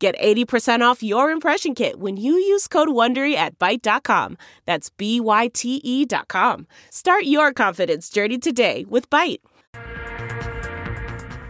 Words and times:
Get 0.00 0.18
80% 0.18 0.80
off 0.80 1.02
your 1.02 1.30
impression 1.30 1.74
kit 1.74 2.00
when 2.00 2.16
you 2.16 2.32
use 2.32 2.66
code 2.66 2.88
WONDERY 2.88 3.34
at 3.34 3.58
Byte.com. 3.58 4.38
That's 4.64 4.88
B-Y-T-E 4.88 6.06
dot 6.06 6.28
com. 6.28 6.66
Start 6.88 7.24
your 7.24 7.52
confidence 7.52 8.08
journey 8.08 8.38
today 8.38 8.86
with 8.88 9.10
Byte. 9.10 9.40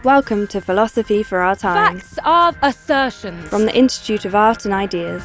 Welcome 0.03 0.47
to 0.47 0.59
Philosophy 0.59 1.23
for 1.23 1.39
Our 1.39 1.55
Time. 1.55 1.99
Facts 1.99 2.19
are 2.25 2.53
assertions. 2.61 3.47
From 3.47 3.67
the 3.67 3.73
Institute 3.73 4.25
of 4.25 4.35
Art 4.35 4.65
and 4.65 4.73
Ideas. 4.73 5.23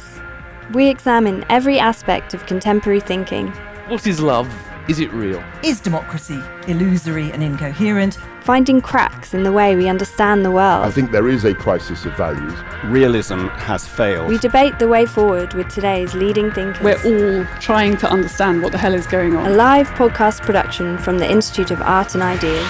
We 0.73 0.87
examine 0.87 1.43
every 1.49 1.79
aspect 1.79 2.33
of 2.33 2.45
contemporary 2.45 3.01
thinking. 3.01 3.47
What 3.89 4.07
is 4.07 4.21
love? 4.21 4.49
Is 4.87 5.01
it 5.01 5.11
real? 5.11 5.43
Is 5.65 5.81
democracy 5.81 6.39
illusory 6.69 7.29
and 7.31 7.43
incoherent? 7.43 8.17
Finding 8.47 8.79
cracks 8.79 9.33
in 9.33 9.43
the 9.43 9.51
way 9.51 9.75
we 9.75 9.89
understand 9.89 10.45
the 10.45 10.51
world. 10.51 10.85
I 10.85 10.89
think 10.89 11.11
there 11.11 11.27
is 11.27 11.43
a 11.43 11.53
crisis 11.53 12.05
of 12.05 12.15
values. 12.15 12.53
Realism 12.85 13.47
has 13.47 13.85
failed. 13.85 14.29
We 14.29 14.37
debate 14.37 14.79
the 14.79 14.87
way 14.87 15.05
forward 15.05 15.53
with 15.53 15.67
today's 15.67 16.13
leading 16.13 16.49
thinkers. 16.53 16.81
We're 16.81 17.03
all 17.03 17.45
trying 17.59 17.97
to 17.97 18.09
understand 18.09 18.63
what 18.63 18.71
the 18.71 18.77
hell 18.77 18.93
is 18.93 19.05
going 19.05 19.35
on. 19.35 19.47
A 19.47 19.49
live 19.49 19.89
podcast 19.89 20.43
production 20.43 20.97
from 20.97 21.17
the 21.17 21.29
Institute 21.29 21.71
of 21.71 21.81
Art 21.81 22.13
and 22.13 22.23
Ideas. 22.23 22.65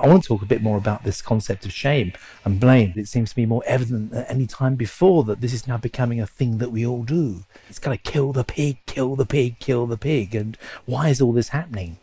I 0.00 0.08
want 0.08 0.22
to 0.22 0.28
talk 0.28 0.42
a 0.42 0.46
bit 0.46 0.62
more 0.62 0.78
about 0.78 1.04
this 1.04 1.20
concept 1.20 1.66
of 1.66 1.72
shame 1.72 2.12
and 2.44 2.58
blame. 2.58 2.94
It 2.96 3.06
seems 3.06 3.30
to 3.30 3.36
be 3.36 3.46
more 3.46 3.62
evident 3.66 4.10
than 4.10 4.24
any 4.24 4.46
time 4.46 4.74
before 4.74 5.24
that 5.24 5.40
this 5.40 5.52
is 5.52 5.66
now 5.66 5.76
becoming 5.76 6.20
a 6.20 6.26
thing 6.26 6.58
that 6.58 6.72
we 6.72 6.86
all 6.86 7.02
do. 7.02 7.44
It's 7.68 7.78
kind 7.78 7.96
of 7.96 8.02
kill 8.02 8.32
the 8.32 8.44
pig, 8.44 8.78
kill 8.86 9.14
the 9.14 9.26
pig, 9.26 9.58
kill 9.58 9.86
the 9.86 9.98
pig. 9.98 10.34
And 10.34 10.56
why 10.86 11.08
is 11.08 11.20
all 11.20 11.32
this 11.32 11.50
happening? 11.50 11.98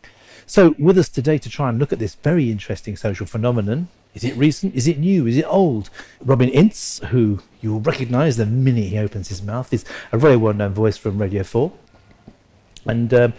So, 0.46 0.74
with 0.78 0.96
us 0.96 1.08
today 1.08 1.38
to 1.38 1.50
try 1.50 1.68
and 1.68 1.78
look 1.78 1.92
at 1.92 1.98
this 1.98 2.14
very 2.14 2.50
interesting 2.50 2.96
social 2.96 3.26
phenomenon 3.26 3.88
is 4.14 4.24
it 4.24 4.36
recent? 4.36 4.74
Is 4.74 4.88
it 4.88 4.98
new? 4.98 5.26
Is 5.26 5.36
it 5.36 5.44
old? 5.44 5.90
Robin 6.20 6.48
Ince, 6.48 6.98
who 7.10 7.40
you 7.60 7.72
will 7.72 7.80
recognize 7.80 8.36
the 8.36 8.46
minute 8.46 8.86
he 8.86 8.98
opens 8.98 9.28
his 9.28 9.42
mouth, 9.42 9.72
is 9.72 9.84
a 10.10 10.18
very 10.18 10.36
well 10.36 10.54
known 10.54 10.72
voice 10.72 10.96
from 10.96 11.18
Radio 11.18 11.42
4. 11.42 11.70
And 12.88 13.12
um, 13.14 13.32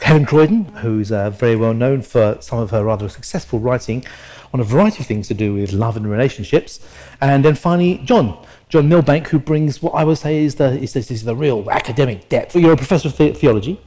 Helen 0.00 0.24
Croydon, 0.24 0.64
who's 0.76 1.10
uh, 1.10 1.30
very 1.30 1.56
well 1.56 1.74
known 1.74 2.02
for 2.02 2.38
some 2.40 2.58
of 2.58 2.70
her 2.70 2.84
rather 2.84 3.08
successful 3.08 3.58
writing 3.58 4.04
on 4.52 4.60
a 4.60 4.64
variety 4.64 5.00
of 5.00 5.06
things 5.06 5.26
to 5.28 5.34
do 5.34 5.52
with 5.54 5.72
love 5.72 5.96
and 5.96 6.08
relationships. 6.08 6.80
And 7.20 7.44
then 7.44 7.56
finally, 7.56 7.98
John, 8.04 8.44
John 8.68 8.88
Milbank, 8.88 9.28
who 9.28 9.40
brings 9.40 9.82
what 9.82 9.94
I 9.94 10.04
would 10.04 10.18
say 10.18 10.44
is 10.44 10.54
the, 10.54 10.78
is, 10.80 10.92
this, 10.92 11.10
is 11.10 11.24
the 11.24 11.34
real 11.34 11.68
academic 11.70 12.28
depth. 12.28 12.54
You're 12.54 12.72
a 12.72 12.76
professor 12.76 13.08
of 13.08 13.16
the- 13.16 13.32
theology, 13.32 13.80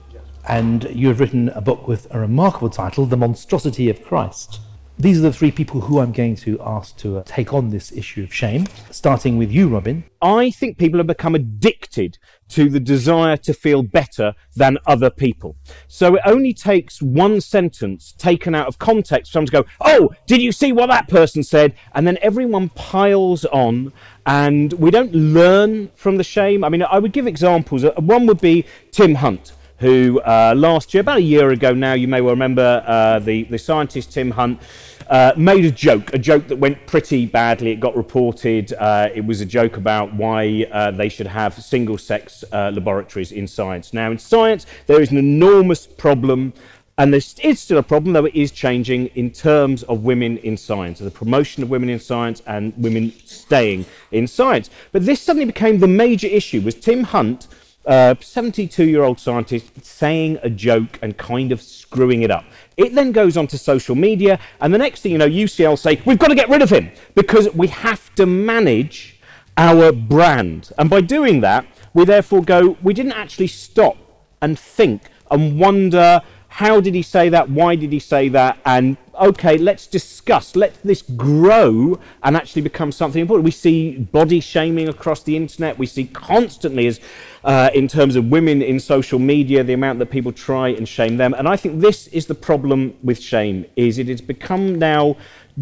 and 0.47 0.83
you 0.93 1.07
have 1.07 1.21
written 1.21 1.49
a 1.49 1.61
book 1.61 1.87
with 1.87 2.13
a 2.13 2.19
remarkable 2.19 2.69
title, 2.69 3.05
The 3.05 3.17
Monstrosity 3.17 3.89
of 3.89 4.03
Christ. 4.03 4.59
These 4.99 5.19
are 5.19 5.21
the 5.21 5.33
three 5.33 5.51
people 5.51 5.81
who 5.81 5.99
I'm 5.99 6.11
going 6.11 6.35
to 6.37 6.59
ask 6.59 6.97
to 6.97 7.19
uh, 7.19 7.23
take 7.23 7.53
on 7.53 7.69
this 7.69 7.91
issue 7.91 8.23
of 8.23 8.33
shame, 8.33 8.65
starting 8.89 9.37
with 9.37 9.51
you, 9.51 9.67
Robin. 9.67 10.03
I 10.23 10.49
think 10.49 10.79
people 10.79 10.97
have 10.97 11.05
become 11.05 11.35
addicted 11.35 12.17
to 12.49 12.67
the 12.67 12.79
desire 12.79 13.37
to 13.37 13.53
feel 13.53 13.83
better 13.83 14.33
than 14.55 14.79
other 14.87 15.11
people. 15.11 15.55
So 15.87 16.15
it 16.15 16.21
only 16.25 16.51
takes 16.51 16.99
one 16.99 17.41
sentence 17.41 18.15
taken 18.17 18.55
out 18.55 18.65
of 18.65 18.79
context 18.79 19.31
for 19.31 19.33
someone 19.33 19.45
to 19.45 19.51
go, 19.51 19.65
Oh, 19.81 20.09
did 20.25 20.41
you 20.41 20.51
see 20.51 20.71
what 20.71 20.87
that 20.87 21.07
person 21.07 21.43
said? 21.43 21.75
And 21.93 22.07
then 22.07 22.17
everyone 22.23 22.69
piles 22.69 23.45
on 23.45 23.93
and 24.25 24.73
we 24.73 24.89
don't 24.89 25.13
learn 25.13 25.89
from 25.93 26.17
the 26.17 26.23
shame. 26.23 26.63
I 26.63 26.69
mean, 26.69 26.81
I 26.81 26.97
would 26.97 27.13
give 27.13 27.27
examples. 27.27 27.83
Uh, 27.83 27.91
One 27.97 28.25
would 28.25 28.41
be 28.41 28.65
Tim 28.91 29.13
Hunt. 29.15 29.51
Who 29.79 30.19
uh, 30.21 30.55
last 30.57 30.93
year, 30.93 31.01
about 31.01 31.17
a 31.17 31.21
year 31.21 31.51
ago 31.51 31.71
now, 31.71 31.93
you 31.93 32.07
may 32.07 32.19
well 32.19 32.33
remember 32.33 32.83
uh, 32.87 33.19
the, 33.19 33.43
the 33.43 33.59
scientist 33.59 34.11
Tim 34.11 34.31
Hunt 34.31 34.59
uh, 35.07 35.33
made 35.37 35.65
a 35.65 35.71
joke, 35.71 36.11
a 36.15 36.17
joke 36.17 36.47
that 36.47 36.55
went 36.55 36.83
pretty 36.87 37.27
badly. 37.27 37.71
It 37.73 37.79
got 37.79 37.95
reported. 37.95 38.73
Uh, 38.73 39.09
it 39.13 39.23
was 39.23 39.39
a 39.41 39.45
joke 39.45 39.77
about 39.77 40.11
why 40.15 40.65
uh, 40.71 40.89
they 40.89 41.09
should 41.09 41.27
have 41.27 41.53
single 41.53 41.99
sex 41.99 42.43
uh, 42.51 42.71
laboratories 42.73 43.31
in 43.31 43.47
science. 43.47 43.93
Now, 43.93 44.09
in 44.09 44.17
science, 44.17 44.65
there 44.87 44.99
is 44.99 45.11
an 45.11 45.17
enormous 45.17 45.85
problem. 45.85 46.53
And 46.97 47.13
there 47.13 47.21
is 47.43 47.59
still 47.59 47.77
a 47.77 47.83
problem, 47.83 48.13
though 48.13 48.25
it 48.25 48.33
is 48.33 48.49
changing 48.49 49.07
in 49.13 49.29
terms 49.29 49.83
of 49.83 50.03
women 50.03 50.39
in 50.39 50.57
science, 50.57 50.97
the 50.97 51.11
promotion 51.11 51.61
of 51.61 51.69
women 51.69 51.89
in 51.89 51.99
science 51.99 52.41
and 52.47 52.73
women 52.75 53.13
staying 53.23 53.85
in 54.11 54.25
science. 54.25 54.71
But 54.91 55.05
this 55.05 55.21
suddenly 55.21 55.45
became 55.45 55.77
the 55.77 55.87
major 55.87 56.25
issue, 56.25 56.61
was 56.61 56.73
Tim 56.73 57.03
Hunt, 57.03 57.47
Uh, 57.87 58.13
a 58.19 58.21
72-year-old 58.21 59.17
scientist, 59.17 59.85
saying 59.85 60.37
a 60.43 60.49
joke 60.49 60.99
and 61.01 61.17
kind 61.17 61.53
of 61.53 61.61
screwing 61.61 62.21
it 62.21 62.29
up. 62.29 62.43
It 62.75 62.93
then 62.93 63.13
goes 63.13 63.37
onto 63.37 63.55
social 63.55 63.95
media, 63.95 64.39
and 64.59 64.73
the 64.73 64.77
next 64.77 64.99
thing 64.99 65.13
you 65.13 65.17
know, 65.17 65.29
UCL 65.29 65.79
say, 65.79 66.01
we've 66.05 66.19
got 66.19 66.27
to 66.27 66.35
get 66.35 66.49
rid 66.49 66.61
of 66.61 66.69
him 66.69 66.91
because 67.15 67.49
we 67.53 67.67
have 67.67 68.13
to 68.15 68.25
manage 68.25 69.21
our 69.55 69.93
brand. 69.93 70.71
And 70.77 70.89
by 70.89 70.99
doing 70.99 71.39
that, 71.41 71.65
we 71.93 72.03
therefore 72.03 72.43
go, 72.43 72.75
we 72.83 72.93
didn't 72.93 73.13
actually 73.13 73.47
stop 73.47 73.95
and 74.41 74.59
think 74.59 75.03
and 75.31 75.57
wonder 75.57 76.21
how 76.57 76.81
did 76.81 76.95
he 76.95 77.03
say 77.03 77.29
that? 77.29 77.51
Why 77.51 77.75
did 77.75 77.91
he 77.91 77.99
say 77.99 78.29
that? 78.29 78.57
And 78.65 78.97
okay, 79.13 79.59
let's 79.59 79.85
discuss. 79.85 80.55
Let 80.55 80.73
this 80.81 81.03
grow 81.03 81.99
and 82.23 82.35
actually 82.35 82.63
become 82.63 82.91
something 82.91 83.21
important. 83.21 83.45
We 83.45 83.51
see 83.51 83.99
body 83.99 84.39
shaming 84.39 84.89
across 84.89 85.21
the 85.21 85.37
internet. 85.37 85.77
We 85.77 85.85
see 85.85 86.05
constantly, 86.05 86.87
as 86.87 86.99
uh, 87.43 87.69
in 87.75 87.87
terms 87.87 88.15
of 88.15 88.25
women 88.29 88.63
in 88.63 88.79
social 88.79 89.19
media, 89.19 89.63
the 89.63 89.73
amount 89.73 89.99
that 89.99 90.09
people 90.09 90.31
try 90.31 90.69
and 90.69 90.87
shame 90.87 91.17
them. 91.17 91.35
And 91.35 91.47
I 91.47 91.57
think 91.57 91.79
this 91.79 92.07
is 92.07 92.25
the 92.25 92.33
problem 92.33 92.95
with 93.03 93.21
shame: 93.21 93.63
is 93.75 93.99
it 93.99 94.07
has 94.07 94.19
become 94.19 94.79
now 94.79 95.15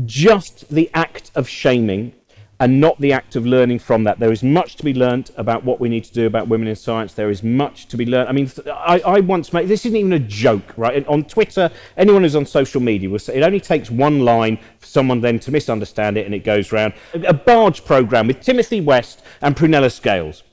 just 0.05 0.69
the 0.69 0.89
act 0.93 1.29
of 1.35 1.49
shaming 1.49 2.13
and 2.59 2.79
not 2.79 2.99
the 3.01 3.11
act 3.11 3.35
of 3.35 3.45
learning 3.45 3.79
from 3.79 4.03
that. 4.05 4.19
There 4.19 4.31
is 4.31 4.41
much 4.41 4.75
to 4.77 4.83
be 4.83 4.93
learnt 4.93 5.31
about 5.35 5.63
what 5.65 5.79
we 5.79 5.89
need 5.89 6.05
to 6.05 6.13
do 6.13 6.25
about 6.25 6.47
women 6.47 6.67
in 6.67 6.75
science. 6.75 7.13
There 7.13 7.29
is 7.29 7.43
much 7.43 7.87
to 7.87 7.97
be 7.97 8.05
learned. 8.05 8.29
I 8.29 8.31
mean, 8.31 8.49
I, 8.67 9.01
I 9.05 9.19
once 9.19 9.51
made 9.51 9.67
this 9.67 9.85
isn't 9.85 9.97
even 9.97 10.13
a 10.13 10.19
joke, 10.19 10.73
right? 10.77 11.05
On 11.07 11.23
Twitter, 11.23 11.69
anyone 11.97 12.23
who's 12.23 12.35
on 12.35 12.45
social 12.45 12.81
media 12.81 13.09
will 13.09 13.19
say 13.19 13.35
it 13.35 13.43
only 13.43 13.59
takes 13.59 13.91
one 13.91 14.21
line 14.21 14.57
for 14.79 14.85
someone 14.85 15.21
then 15.21 15.39
to 15.39 15.51
misunderstand 15.51 16.17
it, 16.17 16.25
and 16.25 16.33
it 16.33 16.43
goes 16.43 16.71
round. 16.71 16.93
A, 17.13 17.21
a 17.23 17.33
barge 17.33 17.83
program 17.83 18.27
with 18.27 18.39
Timothy 18.41 18.79
West 18.79 19.21
and 19.41 19.55
Prunella 19.55 19.91
Scales, 19.91 20.43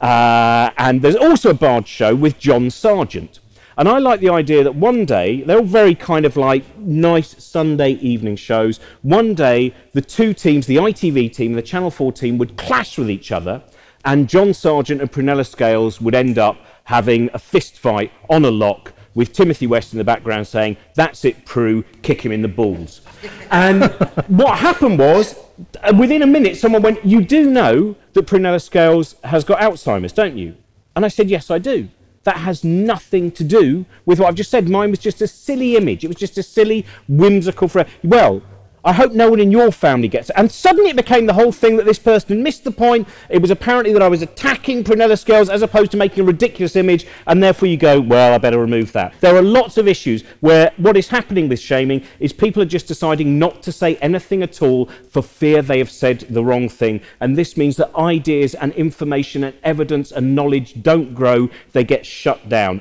uh, 0.00 0.70
and 0.76 1.00
there's 1.00 1.16
also 1.16 1.50
a 1.50 1.54
barge 1.54 1.88
show 1.88 2.14
with 2.14 2.38
John 2.38 2.70
Sergeant. 2.70 3.40
And 3.78 3.90
I 3.90 3.98
like 3.98 4.20
the 4.20 4.30
idea 4.30 4.64
that 4.64 4.74
one 4.74 5.04
day, 5.04 5.42
they're 5.42 5.58
all 5.58 5.64
very 5.64 5.94
kind 5.94 6.24
of 6.24 6.36
like 6.36 6.64
nice 6.78 7.44
Sunday 7.44 7.90
evening 7.92 8.36
shows. 8.36 8.80
One 9.02 9.34
day, 9.34 9.74
the 9.92 10.00
two 10.00 10.32
teams, 10.32 10.66
the 10.66 10.76
ITV 10.76 11.34
team 11.34 11.50
and 11.50 11.58
the 11.58 11.62
Channel 11.62 11.90
4 11.90 12.10
team, 12.12 12.38
would 12.38 12.56
clash 12.56 12.96
with 12.96 13.10
each 13.10 13.32
other, 13.32 13.62
and 14.06 14.30
John 14.30 14.54
Sergeant 14.54 15.02
and 15.02 15.12
Prunella 15.12 15.46
Scales 15.46 16.00
would 16.00 16.14
end 16.14 16.38
up 16.38 16.56
having 16.84 17.28
a 17.34 17.38
fist 17.38 17.78
fight 17.78 18.12
on 18.30 18.46
a 18.46 18.50
lock 18.50 18.94
with 19.14 19.34
Timothy 19.34 19.66
West 19.66 19.92
in 19.92 19.98
the 19.98 20.04
background 20.04 20.46
saying, 20.46 20.78
That's 20.94 21.24
it, 21.26 21.44
Prue, 21.44 21.84
kick 22.00 22.22
him 22.22 22.32
in 22.32 22.42
the 22.42 22.48
balls. 22.48 23.02
And 23.50 23.84
what 24.28 24.58
happened 24.58 24.98
was, 24.98 25.36
uh, 25.82 25.92
within 25.98 26.22
a 26.22 26.26
minute, 26.26 26.56
someone 26.56 26.82
went, 26.82 27.04
You 27.04 27.22
do 27.22 27.50
know 27.50 27.96
that 28.14 28.26
Prunella 28.26 28.62
Scales 28.62 29.16
has 29.24 29.44
got 29.44 29.60
Alzheimer's, 29.60 30.12
don't 30.12 30.36
you? 30.36 30.56
And 30.94 31.04
I 31.04 31.08
said, 31.08 31.28
Yes, 31.28 31.50
I 31.50 31.58
do 31.58 31.88
that 32.26 32.38
has 32.38 32.62
nothing 32.64 33.30
to 33.30 33.42
do 33.44 33.86
with 34.04 34.20
what 34.20 34.28
I've 34.28 34.34
just 34.34 34.50
said. 34.50 34.68
Mine 34.68 34.90
was 34.90 34.98
just 34.98 35.22
a 35.22 35.28
silly 35.28 35.76
image. 35.76 36.04
It 36.04 36.08
was 36.08 36.16
just 36.16 36.36
a 36.36 36.42
silly, 36.42 36.84
whimsical. 37.08 37.68
Fra- 37.68 37.86
well, 38.04 38.42
I 38.86 38.92
hope 38.92 39.12
no 39.12 39.28
one 39.28 39.40
in 39.40 39.50
your 39.50 39.72
family 39.72 40.06
gets 40.06 40.30
it. 40.30 40.36
And 40.36 40.50
suddenly 40.50 40.90
it 40.90 40.96
became 40.96 41.26
the 41.26 41.32
whole 41.32 41.50
thing 41.50 41.76
that 41.76 41.86
this 41.86 41.98
person 41.98 42.44
missed 42.44 42.62
the 42.62 42.70
point. 42.70 43.08
It 43.28 43.42
was 43.42 43.50
apparently 43.50 43.92
that 43.92 44.00
I 44.00 44.06
was 44.06 44.22
attacking 44.22 44.84
Prunella 44.84 45.18
Scales 45.18 45.48
as 45.48 45.60
opposed 45.60 45.90
to 45.90 45.96
making 45.96 46.20
a 46.20 46.24
ridiculous 46.24 46.76
image, 46.76 47.04
and 47.26 47.42
therefore 47.42 47.66
you 47.66 47.76
go, 47.76 48.00
well, 48.00 48.32
I 48.32 48.38
better 48.38 48.60
remove 48.60 48.92
that. 48.92 49.12
There 49.20 49.34
are 49.34 49.42
lots 49.42 49.76
of 49.76 49.88
issues 49.88 50.22
where 50.38 50.70
what 50.76 50.96
is 50.96 51.08
happening 51.08 51.48
with 51.48 51.58
shaming 51.58 52.04
is 52.20 52.32
people 52.32 52.62
are 52.62 52.66
just 52.66 52.86
deciding 52.86 53.40
not 53.40 53.60
to 53.64 53.72
say 53.72 53.96
anything 53.96 54.44
at 54.44 54.62
all 54.62 54.86
for 55.10 55.20
fear 55.20 55.62
they 55.62 55.78
have 55.78 55.90
said 55.90 56.20
the 56.30 56.44
wrong 56.44 56.68
thing. 56.68 57.00
And 57.18 57.36
this 57.36 57.56
means 57.56 57.76
that 57.78 57.92
ideas 57.96 58.54
and 58.54 58.72
information 58.74 59.42
and 59.42 59.56
evidence 59.64 60.12
and 60.12 60.36
knowledge 60.36 60.80
don't 60.80 61.12
grow, 61.12 61.50
they 61.72 61.82
get 61.82 62.06
shut 62.06 62.48
down. 62.48 62.80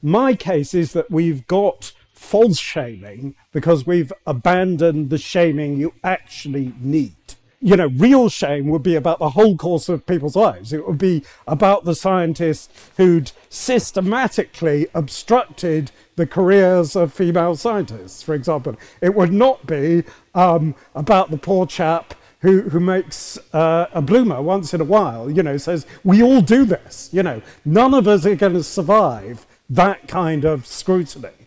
My 0.00 0.34
case 0.34 0.72
is 0.72 0.94
that 0.94 1.10
we've 1.10 1.46
got 1.46 1.92
false 2.22 2.58
shaming 2.58 3.34
because 3.52 3.86
we've 3.86 4.12
abandoned 4.26 5.10
the 5.10 5.18
shaming 5.18 5.76
you 5.76 5.92
actually 6.02 6.72
need. 6.80 7.14
You 7.60 7.76
know, 7.76 7.88
real 7.88 8.28
shame 8.28 8.68
would 8.68 8.82
be 8.82 8.96
about 8.96 9.18
the 9.18 9.30
whole 9.30 9.56
course 9.56 9.88
of 9.88 10.06
people's 10.06 10.34
lives. 10.34 10.72
It 10.72 10.86
would 10.86 10.98
be 10.98 11.24
about 11.46 11.84
the 11.84 11.94
scientists 11.94 12.90
who'd 12.96 13.32
systematically 13.48 14.88
obstructed 14.94 15.90
the 16.16 16.26
careers 16.26 16.96
of 16.96 17.12
female 17.12 17.54
scientists, 17.54 18.22
for 18.22 18.34
example. 18.34 18.76
It 19.00 19.14
would 19.14 19.32
not 19.32 19.66
be 19.66 20.04
um, 20.34 20.74
about 20.94 21.30
the 21.30 21.38
poor 21.38 21.66
chap 21.66 22.14
who, 22.40 22.62
who 22.62 22.80
makes 22.80 23.38
uh, 23.52 23.86
a 23.92 24.02
bloomer 24.02 24.42
once 24.42 24.74
in 24.74 24.80
a 24.80 24.84
while, 24.84 25.30
you 25.30 25.42
know, 25.42 25.56
says, 25.56 25.86
we 26.02 26.22
all 26.22 26.40
do 26.40 26.64
this, 26.64 27.08
you 27.12 27.22
know, 27.22 27.42
none 27.64 27.94
of 27.94 28.08
us 28.08 28.26
are 28.26 28.34
going 28.34 28.54
to 28.54 28.64
survive 28.64 29.46
that 29.70 30.08
kind 30.08 30.44
of 30.44 30.66
scrutiny. 30.66 31.41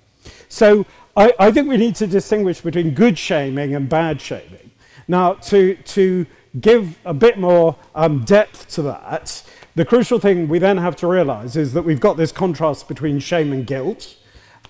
So 0.55 0.85
I, 1.17 1.33
I 1.37 1.51
think 1.51 1.67
we 1.67 1.75
need 1.75 1.95
to 1.95 2.07
distinguish 2.07 2.61
between 2.61 2.91
good 2.91 3.17
shaming 3.19 3.75
and 3.75 3.89
bad 3.89 4.21
shaming. 4.21 4.71
Now, 5.05 5.33
to, 5.33 5.75
to 5.75 6.25
give 6.61 6.97
a 7.03 7.13
bit 7.13 7.37
more 7.37 7.75
um, 7.93 8.23
depth 8.23 8.69
to 8.75 8.81
that, 8.83 9.43
the 9.75 9.83
crucial 9.83 10.17
thing 10.17 10.47
we 10.47 10.59
then 10.59 10.77
have 10.77 10.95
to 10.97 11.07
realize 11.07 11.57
is 11.57 11.73
that 11.73 11.83
we've 11.83 11.99
got 11.99 12.15
this 12.15 12.31
contrast 12.31 12.87
between 12.87 13.19
shame 13.19 13.51
and 13.51 13.67
guilt. 13.67 14.15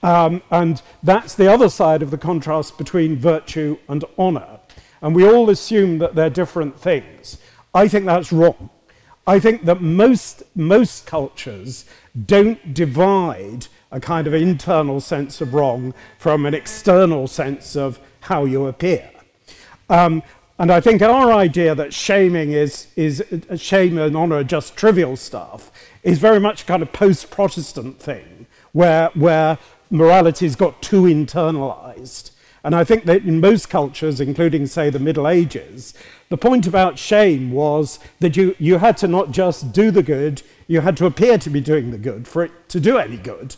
Um, 0.02 0.42
and 0.50 0.82
that's 1.04 1.36
the 1.36 1.52
other 1.54 1.70
side 1.70 2.02
of 2.02 2.10
the 2.10 2.18
contrast 2.18 2.80
between 2.80 3.16
virtue 3.16 3.78
and 3.88 4.04
honor. 4.18 4.60
And 5.04 5.16
we 5.16 5.24
all 5.24 5.52
assume 5.52 6.00
that 6.00 6.16
they're 6.16 6.32
different 6.32 6.80
things. 6.80 7.38
I 7.76 7.88
think 7.88 8.06
that's 8.06 8.32
wrong. 8.32 8.72
I 9.28 9.40
think 9.40 9.66
that 9.66 9.84
most, 9.84 10.42
most 10.56 11.06
cultures 11.06 11.86
don't 12.26 12.74
divide 12.74 13.68
a 13.96 14.00
kind 14.00 14.28
of 14.28 14.34
internal 14.34 15.00
sense 15.00 15.40
of 15.40 15.54
wrong 15.54 15.94
from 16.20 16.46
an 16.46 16.54
external 16.54 17.28
sense 17.28 17.78
of 17.78 17.98
how 18.20 18.44
you 18.44 18.68
appear. 18.68 19.10
Um, 19.90 20.22
and 20.60 20.70
I 20.70 20.82
think 20.82 21.02
our 21.02 21.32
idea 21.32 21.74
that 21.76 21.94
shaming 21.94 22.52
is, 22.52 22.88
is 22.98 23.22
uh, 23.22 23.56
shame 23.56 23.98
and 23.98 24.16
honor 24.18 24.44
just 24.44 24.76
trivial 24.76 25.16
stuff 25.16 25.72
is 26.04 26.20
very 26.20 26.42
much 26.42 26.64
a 26.64 26.66
kind 26.66 26.84
of 26.84 26.92
post 26.92 27.32
Protestant 27.32 28.00
thing 28.00 28.48
where, 28.74 29.12
where 29.14 29.58
morality's 29.90 30.58
got 30.58 30.82
too 30.82 31.04
internalized. 31.04 32.32
And 32.66 32.76
I 32.76 32.84
think 32.84 33.06
that 33.06 33.24
in 33.24 33.40
most 33.40 33.70
cultures, 33.70 34.20
including, 34.20 34.66
say, 34.66 34.90
the 34.90 35.00
Middle 35.00 35.28
Ages, 35.28 35.94
the 36.30 36.38
point 36.38 36.68
about 36.68 36.98
shame 36.98 37.52
was 37.52 38.00
that 38.20 38.36
you, 38.36 38.56
you 38.58 38.80
had 38.80 38.98
to 38.98 39.08
not 39.08 39.32
just 39.32 39.72
do 39.72 39.92
the 39.92 40.04
good, 40.04 40.42
you 40.68 40.82
had 40.82 40.98
to 40.98 41.06
appear 41.06 41.38
to 41.38 41.50
be 41.50 41.62
doing 41.62 41.92
the 41.92 41.98
good 41.98 42.28
for 42.28 42.44
it 42.44 42.52
to 42.70 42.80
do 42.80 42.98
any 42.98 43.18
good. 43.18 43.56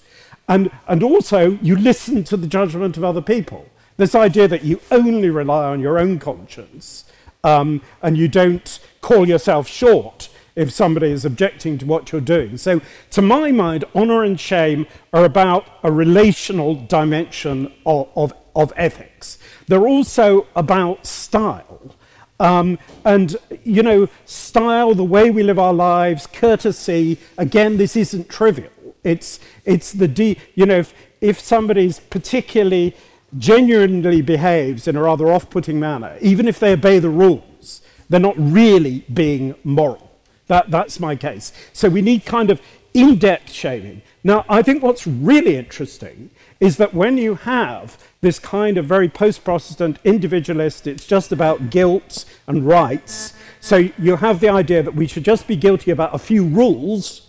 And, 0.47 0.71
and 0.87 1.03
also, 1.03 1.51
you 1.61 1.75
listen 1.75 2.23
to 2.25 2.37
the 2.37 2.47
judgment 2.47 2.97
of 2.97 3.03
other 3.03 3.21
people. 3.21 3.67
This 3.97 4.15
idea 4.15 4.47
that 4.47 4.63
you 4.63 4.79
only 4.91 5.29
rely 5.29 5.65
on 5.65 5.81
your 5.81 5.99
own 5.99 6.19
conscience 6.19 7.05
um, 7.43 7.81
and 8.01 8.17
you 8.17 8.27
don't 8.27 8.79
call 9.01 9.27
yourself 9.27 9.67
short 9.67 10.29
if 10.55 10.71
somebody 10.71 11.11
is 11.11 11.23
objecting 11.23 11.77
to 11.77 11.85
what 11.85 12.11
you're 12.11 12.21
doing. 12.21 12.57
So, 12.57 12.81
to 13.11 13.21
my 13.21 13.51
mind, 13.51 13.85
honor 13.93 14.23
and 14.23 14.39
shame 14.39 14.87
are 15.13 15.23
about 15.23 15.67
a 15.83 15.91
relational 15.91 16.75
dimension 16.75 17.71
of, 17.85 18.09
of, 18.15 18.33
of 18.55 18.73
ethics. 18.75 19.37
They're 19.67 19.87
also 19.87 20.47
about 20.55 21.05
style. 21.05 21.95
Um, 22.39 22.79
and, 23.03 23.35
you 23.63 23.83
know, 23.83 24.09
style, 24.25 24.93
the 24.93 25.03
way 25.03 25.29
we 25.31 25.43
live 25.43 25.59
our 25.59 25.73
lives, 25.73 26.27
courtesy, 26.27 27.17
again, 27.37 27.77
this 27.77 27.95
isn't 27.95 28.29
trivial. 28.29 28.71
It's, 29.03 29.39
it's 29.65 29.91
the, 29.91 30.07
de- 30.07 30.37
you 30.55 30.65
know, 30.65 30.79
if, 30.79 30.93
if 31.21 31.39
somebody's 31.39 31.99
particularly 31.99 32.95
genuinely 33.37 34.21
behaves 34.21 34.87
in 34.87 34.95
a 34.95 35.01
rather 35.01 35.31
off 35.31 35.49
putting 35.49 35.79
manner, 35.79 36.17
even 36.21 36.47
if 36.47 36.59
they 36.59 36.73
obey 36.73 36.99
the 36.99 37.09
rules, 37.09 37.81
they're 38.09 38.19
not 38.19 38.35
really 38.37 39.05
being 39.13 39.55
moral. 39.63 40.11
That, 40.47 40.71
that's 40.71 40.99
my 40.99 41.15
case. 41.15 41.51
So 41.73 41.89
we 41.89 42.01
need 42.01 42.25
kind 42.25 42.49
of 42.49 42.61
in 42.93 43.17
depth 43.17 43.51
shaming. 43.51 44.01
Now, 44.23 44.45
I 44.49 44.61
think 44.61 44.81
what's 44.81 45.05
really 45.05 45.55
interesting 45.55 46.31
is 46.59 46.77
that 46.77 46.93
when 46.93 47.17
you 47.17 47.35
have 47.35 47.97
this 48.21 48.39
kind 48.39 48.77
of 48.77 48.85
very 48.85 49.07
post 49.07 49.43
Protestant 49.43 49.99
individualist, 50.03 50.87
it's 50.87 51.05
just 51.05 51.31
about 51.31 51.69
guilt 51.69 52.25
and 52.47 52.65
rights. 52.65 53.33
So 53.59 53.89
you 53.97 54.15
have 54.15 54.39
the 54.39 54.49
idea 54.49 54.81
that 54.83 54.95
we 54.95 55.05
should 55.05 55.23
just 55.23 55.47
be 55.47 55.55
guilty 55.55 55.91
about 55.91 56.15
a 56.15 56.17
few 56.17 56.45
rules 56.45 57.26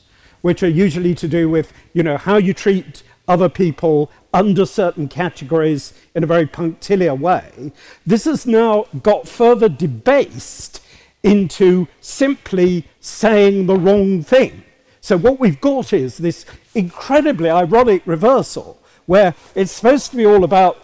which 0.49 0.63
are 0.63 0.69
usually 0.87 1.15
to 1.15 1.29
do 1.29 1.47
with, 1.47 1.75
you 1.93 2.03
know, 2.03 2.17
how 2.17 2.39
you 2.39 2.55
treat 2.55 3.03
other 3.29 3.51
people 3.51 4.11
under 4.33 4.65
certain 4.65 5.07
categories 5.07 5.93
in 6.15 6.25
a 6.25 6.27
very 6.27 6.47
punctiliar 6.47 7.15
way, 7.15 7.71
this 8.07 8.25
has 8.25 8.47
now 8.47 8.87
got 9.03 9.29
further 9.29 9.69
debased 9.69 10.83
into 11.23 11.87
simply 12.01 12.87
saying 12.99 13.67
the 13.67 13.77
wrong 13.77 14.23
thing. 14.23 14.65
So 15.03 15.19
what 15.19 15.39
we've 15.39 15.61
got 15.61 15.93
is 15.93 16.17
this 16.17 16.47
incredibly 16.75 17.51
ironic 17.51 18.01
reversal 18.07 18.81
where 19.05 19.35
it's 19.55 19.73
supposed 19.73 20.13
to 20.13 20.17
be 20.17 20.25
all 20.25 20.45
about 20.45 20.79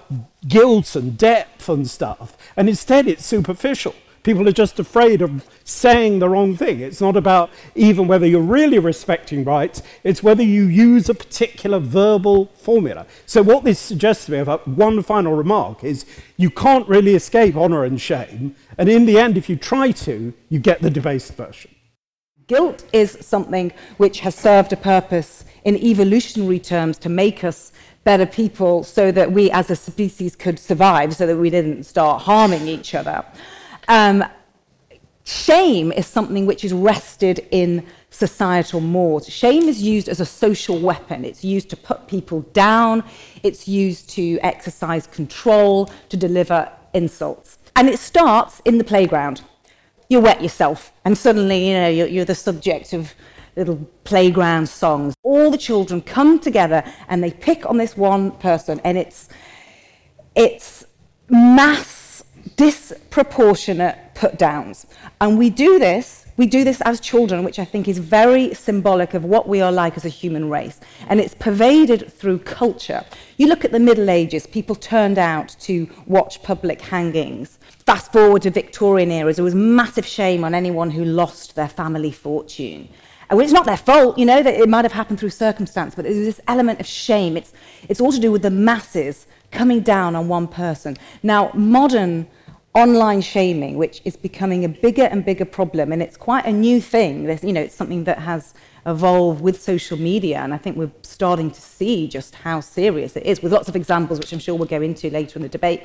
guilt 0.46 0.94
and 0.94 1.16
depth 1.16 1.70
and 1.70 1.88
stuff, 1.88 2.36
and 2.54 2.68
instead 2.68 3.08
it's 3.08 3.24
superficial. 3.24 3.94
People 4.24 4.48
are 4.48 4.52
just 4.52 4.80
afraid 4.80 5.20
of 5.20 5.46
saying 5.64 6.18
the 6.18 6.30
wrong 6.30 6.56
thing. 6.56 6.80
It's 6.80 7.00
not 7.00 7.14
about 7.14 7.50
even 7.74 8.08
whether 8.08 8.26
you're 8.26 8.40
really 8.40 8.78
respecting 8.78 9.44
rights, 9.44 9.82
it's 10.02 10.22
whether 10.22 10.42
you 10.42 10.64
use 10.64 11.10
a 11.10 11.14
particular 11.14 11.78
verbal 11.78 12.46
formula. 12.56 13.06
So, 13.26 13.42
what 13.42 13.64
this 13.64 13.78
suggests 13.78 14.24
to 14.26 14.32
me 14.32 14.38
about 14.38 14.66
one 14.66 15.02
final 15.02 15.34
remark 15.34 15.84
is 15.84 16.06
you 16.38 16.48
can't 16.48 16.88
really 16.88 17.14
escape 17.14 17.54
honor 17.54 17.84
and 17.84 18.00
shame. 18.00 18.56
And 18.78 18.88
in 18.88 19.04
the 19.04 19.18
end, 19.18 19.36
if 19.36 19.50
you 19.50 19.56
try 19.56 19.90
to, 19.90 20.32
you 20.48 20.58
get 20.58 20.80
the 20.80 20.90
debased 20.90 21.34
version. 21.34 21.70
Guilt 22.46 22.84
is 22.94 23.18
something 23.20 23.72
which 23.98 24.20
has 24.20 24.34
served 24.34 24.72
a 24.72 24.76
purpose 24.76 25.44
in 25.64 25.76
evolutionary 25.76 26.58
terms 26.58 26.96
to 26.98 27.10
make 27.10 27.44
us 27.44 27.72
better 28.04 28.26
people 28.26 28.84
so 28.84 29.10
that 29.12 29.32
we 29.32 29.50
as 29.50 29.70
a 29.70 29.76
species 29.76 30.34
could 30.34 30.58
survive, 30.58 31.14
so 31.14 31.26
that 31.26 31.36
we 31.36 31.50
didn't 31.50 31.84
start 31.84 32.22
harming 32.22 32.68
each 32.68 32.94
other. 32.94 33.24
Um, 33.88 34.24
shame 35.24 35.92
is 35.92 36.06
something 36.06 36.46
which 36.46 36.64
is 36.64 36.72
rested 36.72 37.46
in 37.50 37.86
societal 38.10 38.80
mores. 38.80 39.28
Shame 39.28 39.68
is 39.68 39.82
used 39.82 40.08
as 40.08 40.20
a 40.20 40.26
social 40.26 40.78
weapon. 40.78 41.24
It's 41.24 41.44
used 41.44 41.68
to 41.70 41.76
put 41.76 42.06
people 42.06 42.42
down. 42.52 43.02
It's 43.42 43.66
used 43.66 44.08
to 44.10 44.38
exercise 44.42 45.06
control, 45.06 45.90
to 46.08 46.16
deliver 46.16 46.70
insults. 46.92 47.58
And 47.76 47.88
it 47.88 47.98
starts 47.98 48.62
in 48.64 48.78
the 48.78 48.84
playground. 48.84 49.42
You 50.08 50.20
wet 50.20 50.42
yourself, 50.42 50.92
and 51.04 51.16
suddenly, 51.16 51.68
you 51.68 51.74
know, 51.74 51.88
you're, 51.88 52.06
you're 52.06 52.24
the 52.26 52.34
subject 52.34 52.92
of 52.92 53.14
little 53.56 53.76
playground 54.04 54.68
songs. 54.68 55.14
All 55.22 55.50
the 55.50 55.58
children 55.58 56.02
come 56.02 56.38
together 56.38 56.84
and 57.08 57.22
they 57.22 57.30
pick 57.30 57.64
on 57.66 57.78
this 57.78 57.96
one 57.96 58.32
person, 58.32 58.80
and 58.84 58.98
it's 58.98 59.28
it's 60.36 60.84
mass 61.28 61.93
disproportionate 62.56 63.96
put 64.14 64.38
downs. 64.38 64.86
And 65.20 65.38
we 65.38 65.50
do 65.50 65.78
this, 65.78 66.26
we 66.36 66.46
do 66.46 66.64
this 66.64 66.80
as 66.82 67.00
children, 67.00 67.44
which 67.44 67.58
I 67.58 67.64
think 67.64 67.86
is 67.86 67.98
very 67.98 68.54
symbolic 68.54 69.14
of 69.14 69.24
what 69.24 69.48
we 69.48 69.60
are 69.60 69.70
like 69.70 69.96
as 69.96 70.04
a 70.04 70.08
human 70.08 70.50
race. 70.50 70.80
And 71.08 71.20
it's 71.20 71.34
pervaded 71.34 72.12
through 72.12 72.40
culture. 72.40 73.04
You 73.36 73.46
look 73.46 73.64
at 73.64 73.72
the 73.72 73.78
Middle 73.78 74.10
Ages, 74.10 74.46
people 74.46 74.74
turned 74.74 75.18
out 75.18 75.54
to 75.60 75.88
watch 76.06 76.42
public 76.42 76.80
hangings. 76.80 77.58
Fast 77.86 78.12
forward 78.12 78.42
to 78.42 78.50
Victorian 78.50 79.10
eras, 79.10 79.36
there 79.36 79.44
was 79.44 79.54
massive 79.54 80.06
shame 80.06 80.42
on 80.42 80.54
anyone 80.54 80.90
who 80.90 81.04
lost 81.04 81.54
their 81.54 81.68
family 81.68 82.10
fortune. 82.10 82.88
And 83.30 83.40
it's 83.40 83.52
not 83.52 83.64
their 83.64 83.76
fault, 83.76 84.18
you 84.18 84.26
know, 84.26 84.42
that 84.42 84.54
it 84.54 84.68
might 84.68 84.84
have 84.84 84.92
happened 84.92 85.18
through 85.18 85.30
circumstance, 85.30 85.94
but 85.94 86.04
there's 86.04 86.16
this 86.16 86.40
element 86.48 86.80
of 86.80 86.86
shame. 86.86 87.36
It's, 87.36 87.52
it's 87.88 88.00
all 88.00 88.12
to 88.12 88.18
do 88.18 88.30
with 88.30 88.42
the 88.42 88.50
masses 88.50 89.26
coming 89.50 89.80
down 89.80 90.14
on 90.16 90.28
one 90.28 90.48
person. 90.48 90.96
Now, 91.22 91.50
modern 91.54 92.26
online 92.74 93.20
shaming, 93.20 93.76
which 93.76 94.02
is 94.04 94.16
becoming 94.16 94.64
a 94.64 94.68
bigger 94.68 95.04
and 95.04 95.24
bigger 95.24 95.44
problem, 95.44 95.92
and 95.92 96.02
it's 96.02 96.16
quite 96.16 96.44
a 96.44 96.52
new 96.52 96.80
thing. 96.80 97.24
There's, 97.24 97.44
you 97.44 97.52
know, 97.52 97.60
it's 97.60 97.74
something 97.74 98.04
that 98.04 98.18
has 98.18 98.52
evolved 98.84 99.40
with 99.40 99.62
social 99.62 99.96
media, 99.96 100.40
and 100.40 100.52
I 100.52 100.58
think 100.58 100.76
we're 100.76 100.90
starting 101.02 101.50
to 101.52 101.60
see 101.60 102.08
just 102.08 102.34
how 102.34 102.60
serious 102.60 103.16
it 103.16 103.24
is, 103.24 103.42
with 103.42 103.52
lots 103.52 103.68
of 103.68 103.76
examples, 103.76 104.18
which 104.18 104.32
I'm 104.32 104.40
sure 104.40 104.56
we'll 104.56 104.66
go 104.66 104.82
into 104.82 105.08
later 105.08 105.38
in 105.38 105.42
the 105.42 105.48
debate 105.48 105.82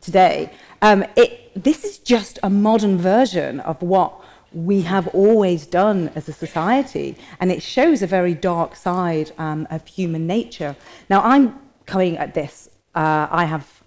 today. 0.00 0.52
Um, 0.82 1.04
it, 1.16 1.50
this 1.60 1.84
is 1.84 1.98
just 1.98 2.38
a 2.42 2.48
modern 2.48 2.96
version 2.96 3.60
of 3.60 3.82
what 3.82 4.14
we 4.52 4.82
have 4.82 5.08
always 5.08 5.66
done 5.66 6.10
as 6.14 6.28
a 6.28 6.32
society, 6.32 7.16
and 7.40 7.50
it 7.50 7.60
shows 7.60 8.02
a 8.02 8.06
very 8.06 8.34
dark 8.34 8.76
side 8.76 9.32
um, 9.36 9.66
of 9.68 9.86
human 9.86 10.28
nature. 10.28 10.76
Now, 11.08 11.22
I'm 11.22 11.58
coming 11.86 12.16
at 12.18 12.34
this. 12.34 12.70
Uh, 12.94 13.26
I 13.30 13.46
have 13.46 13.79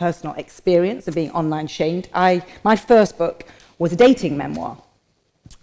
personal 0.00 0.34
experience 0.36 1.06
of 1.06 1.14
being 1.14 1.30
online 1.32 1.66
shamed. 1.66 2.08
I, 2.14 2.42
my 2.64 2.74
first 2.74 3.18
book 3.18 3.44
was 3.78 3.92
a 3.92 3.96
dating 3.96 4.34
memoir, 4.34 4.78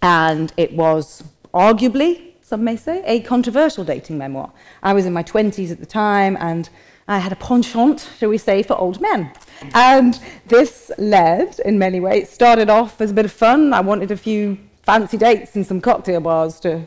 and 0.00 0.52
it 0.56 0.72
was 0.74 1.24
arguably, 1.52 2.10
some 2.40 2.62
may 2.62 2.76
say, 2.76 3.02
a 3.04 3.18
controversial 3.20 3.82
dating 3.84 4.16
memoir. 4.16 4.52
I 4.80 4.92
was 4.92 5.06
in 5.06 5.12
my 5.12 5.24
20s 5.24 5.72
at 5.72 5.80
the 5.80 5.86
time, 5.86 6.36
and 6.38 6.70
I 7.08 7.18
had 7.18 7.32
a 7.32 7.36
penchant, 7.36 8.08
shall 8.18 8.28
we 8.28 8.38
say, 8.38 8.62
for 8.62 8.78
old 8.78 9.00
men. 9.00 9.32
And 9.74 10.20
this 10.46 10.92
led, 10.98 11.58
in 11.64 11.76
many 11.76 11.98
ways, 11.98 12.30
started 12.30 12.70
off 12.70 13.00
as 13.00 13.10
a 13.10 13.14
bit 13.14 13.24
of 13.24 13.32
fun. 13.32 13.72
I 13.72 13.80
wanted 13.80 14.12
a 14.12 14.16
few 14.16 14.56
fancy 14.82 15.16
dates 15.16 15.56
and 15.56 15.66
some 15.66 15.80
cocktail 15.80 16.20
bars, 16.20 16.60
to 16.60 16.86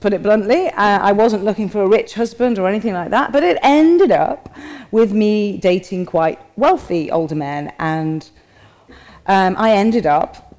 put 0.00 0.12
it 0.12 0.22
bluntly. 0.22 0.68
Uh, 0.68 0.98
I 0.98 1.12
wasn't 1.12 1.44
looking 1.44 1.68
for 1.68 1.82
a 1.82 1.88
rich 1.88 2.14
husband 2.14 2.58
or 2.58 2.66
anything 2.66 2.94
like 2.94 3.10
that, 3.10 3.32
but 3.32 3.42
it 3.42 3.58
ended 3.62 4.10
up 4.10 4.54
with 4.90 5.12
me 5.12 5.58
dating 5.58 6.06
quite 6.06 6.40
wealthy 6.56 7.10
older 7.10 7.34
men. 7.34 7.72
And 7.78 8.28
um, 9.26 9.54
I 9.58 9.72
ended 9.72 10.06
up 10.06 10.56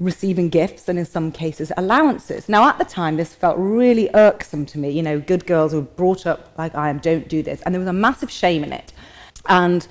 receiving 0.00 0.48
gifts 0.48 0.88
and 0.88 0.98
in 0.98 1.04
some 1.04 1.30
cases 1.30 1.72
allowances. 1.76 2.48
Now 2.48 2.68
at 2.68 2.78
the 2.78 2.84
time 2.84 3.16
this 3.16 3.34
felt 3.34 3.56
really 3.58 4.10
irksome 4.14 4.66
to 4.66 4.78
me, 4.78 4.90
you 4.90 5.02
know, 5.02 5.20
good 5.20 5.46
girls 5.46 5.74
were 5.74 5.82
brought 5.82 6.26
up 6.26 6.52
like 6.58 6.74
I 6.74 6.88
am, 6.88 6.98
don't 6.98 7.28
do 7.28 7.42
this. 7.42 7.62
And 7.62 7.74
there 7.74 7.80
was 7.80 7.88
a 7.88 7.92
massive 7.92 8.30
shame 8.30 8.64
in 8.64 8.72
it. 8.72 8.92
And 9.48 9.86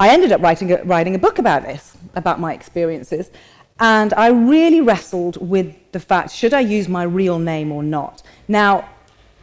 I 0.00 0.08
ended 0.08 0.32
up 0.32 0.42
writing 0.42 0.72
a, 0.72 0.82
writing 0.84 1.14
a 1.14 1.18
book 1.18 1.38
about 1.38 1.62
this, 1.62 1.96
about 2.14 2.40
my 2.40 2.52
experiences. 2.52 3.30
And 3.82 4.14
I 4.14 4.28
really 4.28 4.80
wrestled 4.80 5.36
with 5.46 5.74
the 5.90 5.98
fact, 5.98 6.30
should 6.30 6.54
I 6.54 6.60
use 6.60 6.88
my 6.88 7.02
real 7.02 7.40
name 7.40 7.72
or 7.72 7.82
not? 7.82 8.22
Now, 8.46 8.88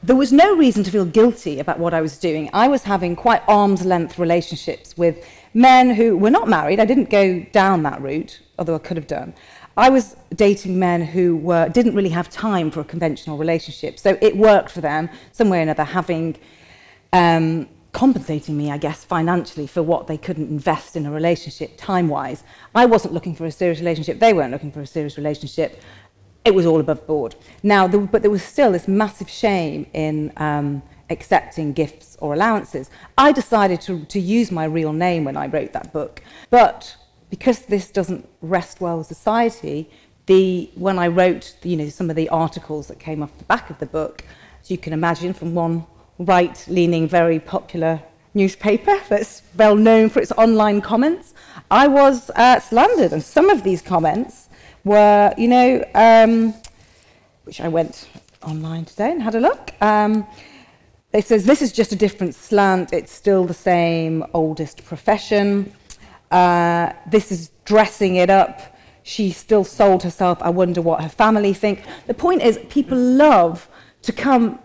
there 0.01 0.15
was 0.15 0.31
no 0.31 0.55
reason 0.55 0.81
to 0.85 0.91
feel 0.91 1.03
guilty 1.03 1.59
about 1.59 1.77
what 1.77 1.93
I 1.93 1.99
was 1.99 2.17
doing. 2.17 2.49
I 2.53 2.69
was 2.69 2.83
having 2.83 3.17
quite 3.17 3.41
arm's 3.49 3.83
length 3.83 4.17
relationships 4.17 4.97
with 4.97 5.27
men 5.53 5.89
who 5.89 6.15
were 6.15 6.29
not 6.29 6.47
married. 6.47 6.79
I 6.79 6.85
didn't 6.85 7.09
go 7.09 7.41
down 7.51 7.83
that 7.83 8.01
route, 8.01 8.39
although 8.57 8.75
I 8.75 8.79
could 8.79 8.95
have 8.95 9.07
done. 9.07 9.33
I 9.75 9.89
was 9.89 10.15
dating 10.33 10.79
men 10.79 11.01
who 11.03 11.35
were, 11.35 11.67
didn't 11.67 11.93
really 11.93 12.09
have 12.09 12.29
time 12.29 12.71
for 12.71 12.79
a 12.79 12.85
conventional 12.85 13.37
relationship. 13.37 13.99
So 13.99 14.17
it 14.21 14.37
worked 14.37 14.71
for 14.71 14.79
them, 14.79 15.09
some 15.33 15.49
way 15.49 15.59
or 15.59 15.63
another, 15.63 15.83
having 15.83 16.37
um, 17.11 17.67
compensating 17.91 18.55
me, 18.55 18.71
I 18.71 18.77
guess, 18.77 19.03
financially 19.03 19.67
for 19.67 19.81
what 19.81 20.07
they 20.07 20.17
couldn't 20.17 20.49
invest 20.49 20.95
in 20.95 21.05
a 21.05 21.11
relationship 21.11 21.73
time 21.77 22.07
wise. 22.07 22.43
I 22.75 22.85
wasn't 22.85 23.13
looking 23.13 23.35
for 23.35 23.45
a 23.45 23.51
serious 23.51 23.79
relationship, 23.79 24.19
they 24.19 24.33
weren't 24.33 24.51
looking 24.51 24.71
for 24.71 24.81
a 24.81 24.87
serious 24.87 25.17
relationship. 25.17 25.81
It 26.45 26.53
was 26.53 26.65
all 26.65 26.79
above 26.79 27.05
board. 27.05 27.35
Now, 27.63 27.87
the, 27.87 27.99
but 27.99 28.21
there 28.21 28.31
was 28.31 28.43
still 28.43 28.71
this 28.71 28.87
massive 28.87 29.29
shame 29.29 29.87
in 29.93 30.31
um, 30.37 30.81
accepting 31.09 31.73
gifts 31.73 32.17
or 32.21 32.33
allowances. 32.33 32.89
I 33.17 33.31
decided 33.31 33.81
to, 33.81 34.05
to 34.05 34.19
use 34.19 34.51
my 34.51 34.65
real 34.65 34.93
name 34.93 35.25
when 35.25 35.35
I 35.35 35.47
wrote 35.47 35.73
that 35.73 35.91
book, 35.91 36.21
but 36.49 36.95
because 37.29 37.61
this 37.61 37.91
doesn't 37.91 38.27
rest 38.41 38.81
well 38.81 38.99
with 38.99 39.07
society, 39.07 39.89
the, 40.27 40.69
when 40.75 40.99
I 40.99 41.07
wrote 41.07 41.55
you 41.63 41.75
know, 41.75 41.89
some 41.89 42.09
of 42.09 42.15
the 42.15 42.29
articles 42.29 42.87
that 42.87 42.99
came 42.99 43.21
off 43.23 43.35
the 43.37 43.43
back 43.45 43.69
of 43.69 43.79
the 43.79 43.85
book, 43.85 44.23
as 44.61 44.71
you 44.71 44.77
can 44.77 44.93
imagine 44.93 45.33
from 45.33 45.53
one 45.55 45.85
right-leaning, 46.19 47.07
very 47.07 47.39
popular 47.39 48.01
newspaper 48.33 48.99
that's 49.09 49.41
well 49.57 49.75
known 49.75 50.09
for 50.09 50.19
its 50.19 50.31
online 50.33 50.81
comments, 50.81 51.33
I 51.71 51.87
was 51.87 52.29
uh, 52.31 52.59
slandered. 52.59 53.13
And 53.13 53.23
some 53.23 53.49
of 53.49 53.63
these 53.63 53.81
comments 53.81 54.49
were, 54.83 55.33
you 55.37 55.47
know, 55.47 55.83
um, 55.95 56.53
which 57.43 57.61
I 57.61 57.67
went 57.67 58.07
online 58.43 58.85
today 58.85 59.11
and 59.11 59.21
had 59.21 59.35
a 59.35 59.39
look. 59.39 59.73
Um, 59.81 60.27
they 61.11 61.21
says 61.21 61.45
this 61.45 61.61
is 61.61 61.71
just 61.71 61.91
a 61.91 61.95
different 61.95 62.35
slant. 62.35 62.93
It's 62.93 63.11
still 63.11 63.45
the 63.45 63.53
same 63.53 64.23
oldest 64.33 64.85
profession. 64.85 65.73
Uh, 66.29 66.93
this 67.09 67.31
is 67.31 67.51
dressing 67.65 68.17
it 68.17 68.29
up. 68.29 68.77
She 69.01 69.31
still 69.31 69.63
sold 69.63 70.03
herself. 70.03 70.37
I 70.41 70.51
wonder 70.51 70.81
what 70.81 71.01
her 71.01 71.09
family 71.09 71.53
think. 71.53 71.83
The 72.05 72.13
point 72.13 72.43
is, 72.43 72.59
people 72.69 72.97
love 72.97 73.67
to 74.03 74.11
come 74.11 74.59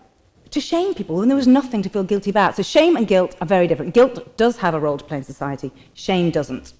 to 0.55 0.61
shame 0.61 0.93
people 0.93 1.17
when 1.17 1.27
there 1.27 1.37
was 1.37 1.47
nothing 1.47 1.83
to 1.83 1.89
feel 1.89 2.03
guilty 2.03 2.29
about. 2.29 2.55
So 2.55 2.63
shame 2.63 2.95
and 2.95 3.05
guilt 3.05 3.35
are 3.39 3.47
very 3.47 3.67
different. 3.67 3.93
Guilt 3.93 4.35
does 4.37 4.57
have 4.57 4.73
a 4.73 4.79
role 4.79 4.97
to 4.97 5.03
play 5.03 5.17
in 5.17 5.23
society. 5.23 5.71
Shame 5.93 6.31
doesn't. 6.31 6.73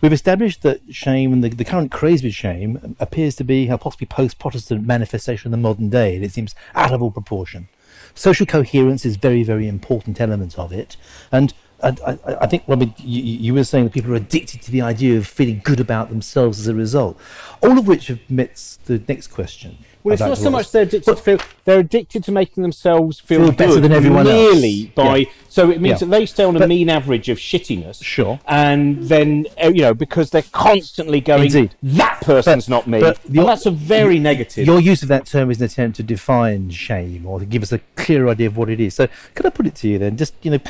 We've 0.00 0.12
established 0.12 0.62
that 0.62 0.80
shame 0.92 1.32
and 1.32 1.44
the, 1.44 1.48
the 1.48 1.64
current 1.64 1.92
craze 1.92 2.22
with 2.22 2.34
shame 2.34 2.96
appears 2.98 3.36
to 3.36 3.44
be 3.44 3.68
a 3.68 3.78
possibly 3.78 4.08
post-Protestant 4.08 4.84
manifestation 4.84 5.48
in 5.48 5.52
the 5.52 5.68
modern 5.68 5.88
day, 5.88 6.16
and 6.16 6.24
it 6.24 6.32
seems 6.32 6.54
out 6.74 6.92
of 6.92 7.00
all 7.00 7.12
proportion. 7.12 7.68
Social 8.14 8.46
coherence 8.46 9.06
is 9.06 9.16
very, 9.16 9.44
very 9.44 9.68
important 9.68 10.20
element 10.20 10.58
of 10.58 10.72
it, 10.72 10.96
and 11.32 11.54
I, 11.82 12.18
I, 12.40 12.46
think, 12.46 12.64
Robin, 12.66 12.94
you, 12.98 13.22
you, 13.22 13.54
were 13.54 13.64
saying 13.64 13.84
that 13.84 13.92
people 13.92 14.12
are 14.12 14.16
addicted 14.16 14.62
to 14.62 14.70
the 14.70 14.80
idea 14.80 15.18
of 15.18 15.26
feeling 15.26 15.60
good 15.62 15.80
about 15.80 16.08
themselves 16.08 16.58
as 16.58 16.66
a 16.66 16.74
result. 16.74 17.18
All 17.62 17.78
of 17.78 17.86
which 17.86 18.08
admits 18.08 18.76
the 18.76 19.02
next 19.06 19.26
question. 19.28 19.76
Well, 20.04 20.12
it's 20.12 20.20
not 20.20 20.36
so 20.36 20.50
much 20.50 20.70
they're 20.70 20.82
addicted 20.82 21.06
but, 21.06 21.16
to 21.16 21.22
feel; 21.22 21.38
they're 21.64 21.78
addicted 21.78 22.24
to 22.24 22.32
making 22.32 22.62
themselves 22.62 23.18
feel, 23.18 23.40
feel 23.40 23.52
better 23.52 23.80
than 23.80 23.90
everyone 23.90 24.26
else. 24.26 24.60
by. 24.94 25.16
Yeah. 25.16 25.30
So 25.48 25.70
it 25.70 25.80
means 25.80 26.02
yeah. 26.02 26.06
that 26.06 26.10
they 26.10 26.26
stay 26.26 26.44
on 26.44 26.54
a 26.56 26.58
but, 26.58 26.68
mean 26.68 26.90
average 26.90 27.30
of 27.30 27.38
shittiness. 27.38 28.04
Sure. 28.04 28.38
And 28.46 29.04
then 29.04 29.46
uh, 29.62 29.68
you 29.68 29.80
know 29.80 29.94
because 29.94 30.28
they're 30.28 30.42
constantly 30.52 31.22
going. 31.22 31.46
Indeed. 31.46 31.74
That 31.82 32.20
person's 32.20 32.66
but, 32.66 32.70
not 32.70 32.86
me. 32.86 33.00
But 33.00 33.18
your, 33.30 33.46
that's 33.46 33.64
a 33.64 33.70
very 33.70 34.18
negative. 34.18 34.66
Your 34.66 34.78
use 34.78 35.02
of 35.02 35.08
that 35.08 35.24
term 35.24 35.50
is 35.50 35.58
an 35.62 35.64
attempt 35.64 35.96
to 35.96 36.02
define 36.02 36.68
shame 36.68 37.24
or 37.24 37.38
to 37.38 37.46
give 37.46 37.62
us 37.62 37.72
a 37.72 37.78
clear 37.96 38.28
idea 38.28 38.48
of 38.48 38.58
what 38.58 38.68
it 38.68 38.80
is. 38.80 38.92
So, 38.92 39.08
could 39.34 39.46
I 39.46 39.50
put 39.50 39.66
it 39.66 39.74
to 39.76 39.88
you 39.88 39.98
then? 39.98 40.18
Just 40.18 40.34
you 40.42 40.50
know 40.50 40.60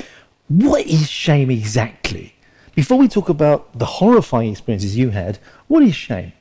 what 0.46 0.86
is 0.86 1.10
shame 1.10 1.50
exactly? 1.50 2.36
Before 2.76 2.98
we 2.98 3.08
talk 3.08 3.28
about 3.28 3.76
the 3.76 3.86
horrifying 3.86 4.52
experiences 4.52 4.96
you 4.96 5.10
had, 5.10 5.38
what 5.66 5.82
is 5.82 5.96
shame? 5.96 6.34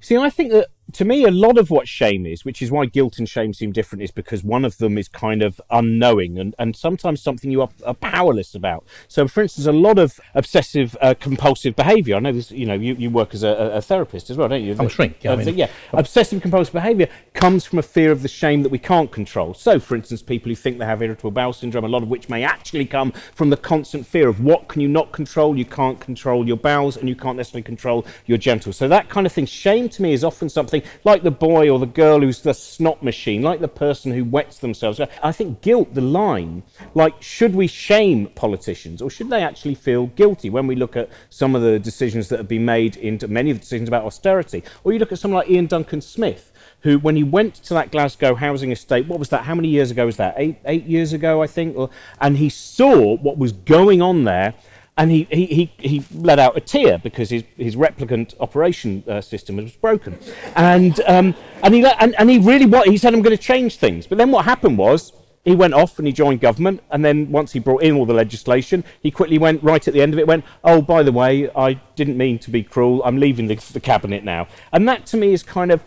See, 0.00 0.16
I 0.16 0.30
think 0.30 0.52
that 0.52 0.68
to 0.92 1.04
me, 1.04 1.24
a 1.24 1.30
lot 1.30 1.58
of 1.58 1.70
what 1.70 1.88
shame 1.88 2.26
is, 2.26 2.44
which 2.44 2.62
is 2.62 2.70
why 2.70 2.86
guilt 2.86 3.18
and 3.18 3.28
shame 3.28 3.52
seem 3.52 3.72
different, 3.72 4.02
is 4.02 4.10
because 4.10 4.42
one 4.42 4.64
of 4.64 4.78
them 4.78 4.98
is 4.98 5.08
kind 5.08 5.42
of 5.42 5.60
unknowing 5.70 6.38
and, 6.38 6.54
and 6.58 6.76
sometimes 6.76 7.22
something 7.22 7.50
you 7.50 7.62
are, 7.62 7.68
are 7.84 7.94
powerless 7.94 8.54
about. 8.54 8.84
So, 9.08 9.28
for 9.28 9.42
instance, 9.42 9.66
a 9.66 9.72
lot 9.72 9.98
of 9.98 10.20
obsessive 10.34 10.96
uh, 11.00 11.14
compulsive 11.18 11.76
behavior. 11.76 12.16
I 12.16 12.20
know 12.20 12.32
this, 12.32 12.50
you 12.50 12.66
know, 12.66 12.74
you, 12.74 12.94
you 12.94 13.10
work 13.10 13.34
as 13.34 13.42
a, 13.42 13.48
a 13.74 13.82
therapist 13.82 14.30
as 14.30 14.36
well, 14.36 14.48
don't 14.48 14.62
you? 14.62 14.74
I'm 14.78 14.86
a 14.86 14.88
shrink. 14.88 15.22
Yeah, 15.22 15.32
uh, 15.32 15.36
I 15.36 15.44
mean, 15.44 15.56
yeah. 15.56 15.70
Obsessive 15.92 16.40
compulsive 16.42 16.72
behavior 16.72 17.08
comes 17.34 17.64
from 17.64 17.78
a 17.78 17.82
fear 17.82 18.10
of 18.10 18.22
the 18.22 18.28
shame 18.28 18.62
that 18.62 18.70
we 18.70 18.78
can't 18.78 19.10
control. 19.10 19.54
So, 19.54 19.78
for 19.78 19.96
instance, 19.96 20.22
people 20.22 20.48
who 20.48 20.56
think 20.56 20.78
they 20.78 20.86
have 20.86 21.02
irritable 21.02 21.30
bowel 21.30 21.52
syndrome, 21.52 21.84
a 21.84 21.88
lot 21.88 22.02
of 22.02 22.08
which 22.08 22.28
may 22.28 22.42
actually 22.42 22.86
come 22.86 23.12
from 23.34 23.50
the 23.50 23.56
constant 23.56 24.06
fear 24.06 24.28
of 24.28 24.42
what 24.42 24.68
can 24.68 24.80
you 24.80 24.88
not 24.88 25.12
control? 25.12 25.56
You 25.56 25.64
can't 25.64 26.00
control 26.00 26.46
your 26.46 26.56
bowels 26.56 26.96
and 26.96 27.08
you 27.08 27.16
can't 27.16 27.36
necessarily 27.36 27.62
control 27.62 28.06
your 28.26 28.38
genitals. 28.38 28.76
So, 28.76 28.88
that 28.88 29.08
kind 29.08 29.26
of 29.26 29.32
thing. 29.32 29.46
Shame 29.46 29.88
to 29.90 30.02
me 30.02 30.12
is 30.12 30.24
often 30.24 30.48
something 30.48 30.79
like 31.04 31.22
the 31.22 31.30
boy 31.30 31.68
or 31.68 31.78
the 31.78 31.86
girl 31.86 32.20
who's 32.20 32.40
the 32.40 32.54
snot 32.54 33.02
machine, 33.02 33.42
like 33.42 33.60
the 33.60 33.68
person 33.68 34.12
who 34.12 34.24
wets 34.24 34.58
themselves. 34.58 35.00
I 35.22 35.32
think 35.32 35.62
guilt, 35.62 35.94
the 35.94 36.00
line, 36.00 36.62
like, 36.94 37.22
should 37.22 37.54
we 37.54 37.66
shame 37.66 38.26
politicians 38.28 39.02
or 39.02 39.10
should 39.10 39.30
they 39.30 39.42
actually 39.42 39.74
feel 39.74 40.06
guilty 40.08 40.50
when 40.50 40.66
we 40.66 40.76
look 40.76 40.96
at 40.96 41.08
some 41.28 41.54
of 41.54 41.62
the 41.62 41.78
decisions 41.78 42.28
that 42.28 42.38
have 42.38 42.48
been 42.48 42.64
made 42.64 42.96
into 42.96 43.28
many 43.28 43.50
of 43.50 43.58
the 43.58 43.60
decisions 43.60 43.88
about 43.88 44.04
austerity? 44.04 44.62
Or 44.84 44.92
you 44.92 44.98
look 44.98 45.12
at 45.12 45.18
someone 45.18 45.40
like 45.40 45.50
Iain 45.50 45.66
Duncan 45.66 46.00
Smith, 46.00 46.52
who, 46.82 46.98
when 46.98 47.16
he 47.16 47.22
went 47.22 47.54
to 47.56 47.74
that 47.74 47.92
Glasgow 47.92 48.34
housing 48.34 48.72
estate, 48.72 49.06
what 49.06 49.18
was 49.18 49.28
that? 49.28 49.44
How 49.44 49.54
many 49.54 49.68
years 49.68 49.90
ago 49.90 50.06
was 50.06 50.16
that? 50.16 50.34
Eight, 50.36 50.58
eight 50.64 50.86
years 50.86 51.12
ago, 51.12 51.42
I 51.42 51.46
think. 51.46 51.76
Or, 51.76 51.90
and 52.20 52.38
he 52.38 52.48
saw 52.48 53.16
what 53.16 53.36
was 53.36 53.52
going 53.52 54.00
on 54.00 54.24
there 54.24 54.54
and 55.00 55.10
he, 55.10 55.26
he, 55.30 55.46
he, 55.46 55.72
he 55.78 56.04
let 56.12 56.38
out 56.38 56.58
a 56.58 56.60
tear 56.60 56.98
because 56.98 57.30
his, 57.30 57.42
his 57.56 57.74
replicant 57.74 58.34
operation 58.38 59.02
uh, 59.08 59.22
system 59.22 59.56
was 59.56 59.72
broken. 59.72 60.18
And, 60.56 61.00
um, 61.06 61.34
and, 61.62 61.74
he, 61.74 61.80
let, 61.80 61.96
and, 62.02 62.14
and 62.18 62.28
he 62.28 62.38
really 62.38 62.66
what 62.66 62.86
he 62.86 62.98
said, 62.98 63.14
I'm 63.14 63.22
going 63.22 63.34
to 63.34 63.42
change 63.42 63.76
things. 63.76 64.06
But 64.06 64.18
then 64.18 64.30
what 64.30 64.44
happened 64.44 64.76
was 64.76 65.14
he 65.42 65.56
went 65.56 65.72
off 65.72 65.98
and 65.98 66.06
he 66.06 66.12
joined 66.12 66.42
government. 66.42 66.82
And 66.90 67.02
then 67.02 67.32
once 67.32 67.50
he 67.50 67.60
brought 67.60 67.82
in 67.82 67.96
all 67.96 68.04
the 68.04 68.12
legislation, 68.12 68.84
he 69.02 69.10
quickly 69.10 69.38
went 69.38 69.62
right 69.62 69.88
at 69.88 69.94
the 69.94 70.02
end 70.02 70.12
of 70.12 70.18
it, 70.18 70.26
went, 70.26 70.44
Oh, 70.64 70.82
by 70.82 71.02
the 71.02 71.12
way, 71.12 71.48
I 71.56 71.80
didn't 71.96 72.18
mean 72.18 72.38
to 72.40 72.50
be 72.50 72.62
cruel. 72.62 73.02
I'm 73.02 73.18
leaving 73.18 73.46
the, 73.46 73.54
the 73.72 73.80
cabinet 73.80 74.22
now. 74.22 74.48
And 74.70 74.86
that 74.86 75.06
to 75.06 75.16
me 75.16 75.32
is 75.32 75.42
kind 75.42 75.70
of, 75.72 75.82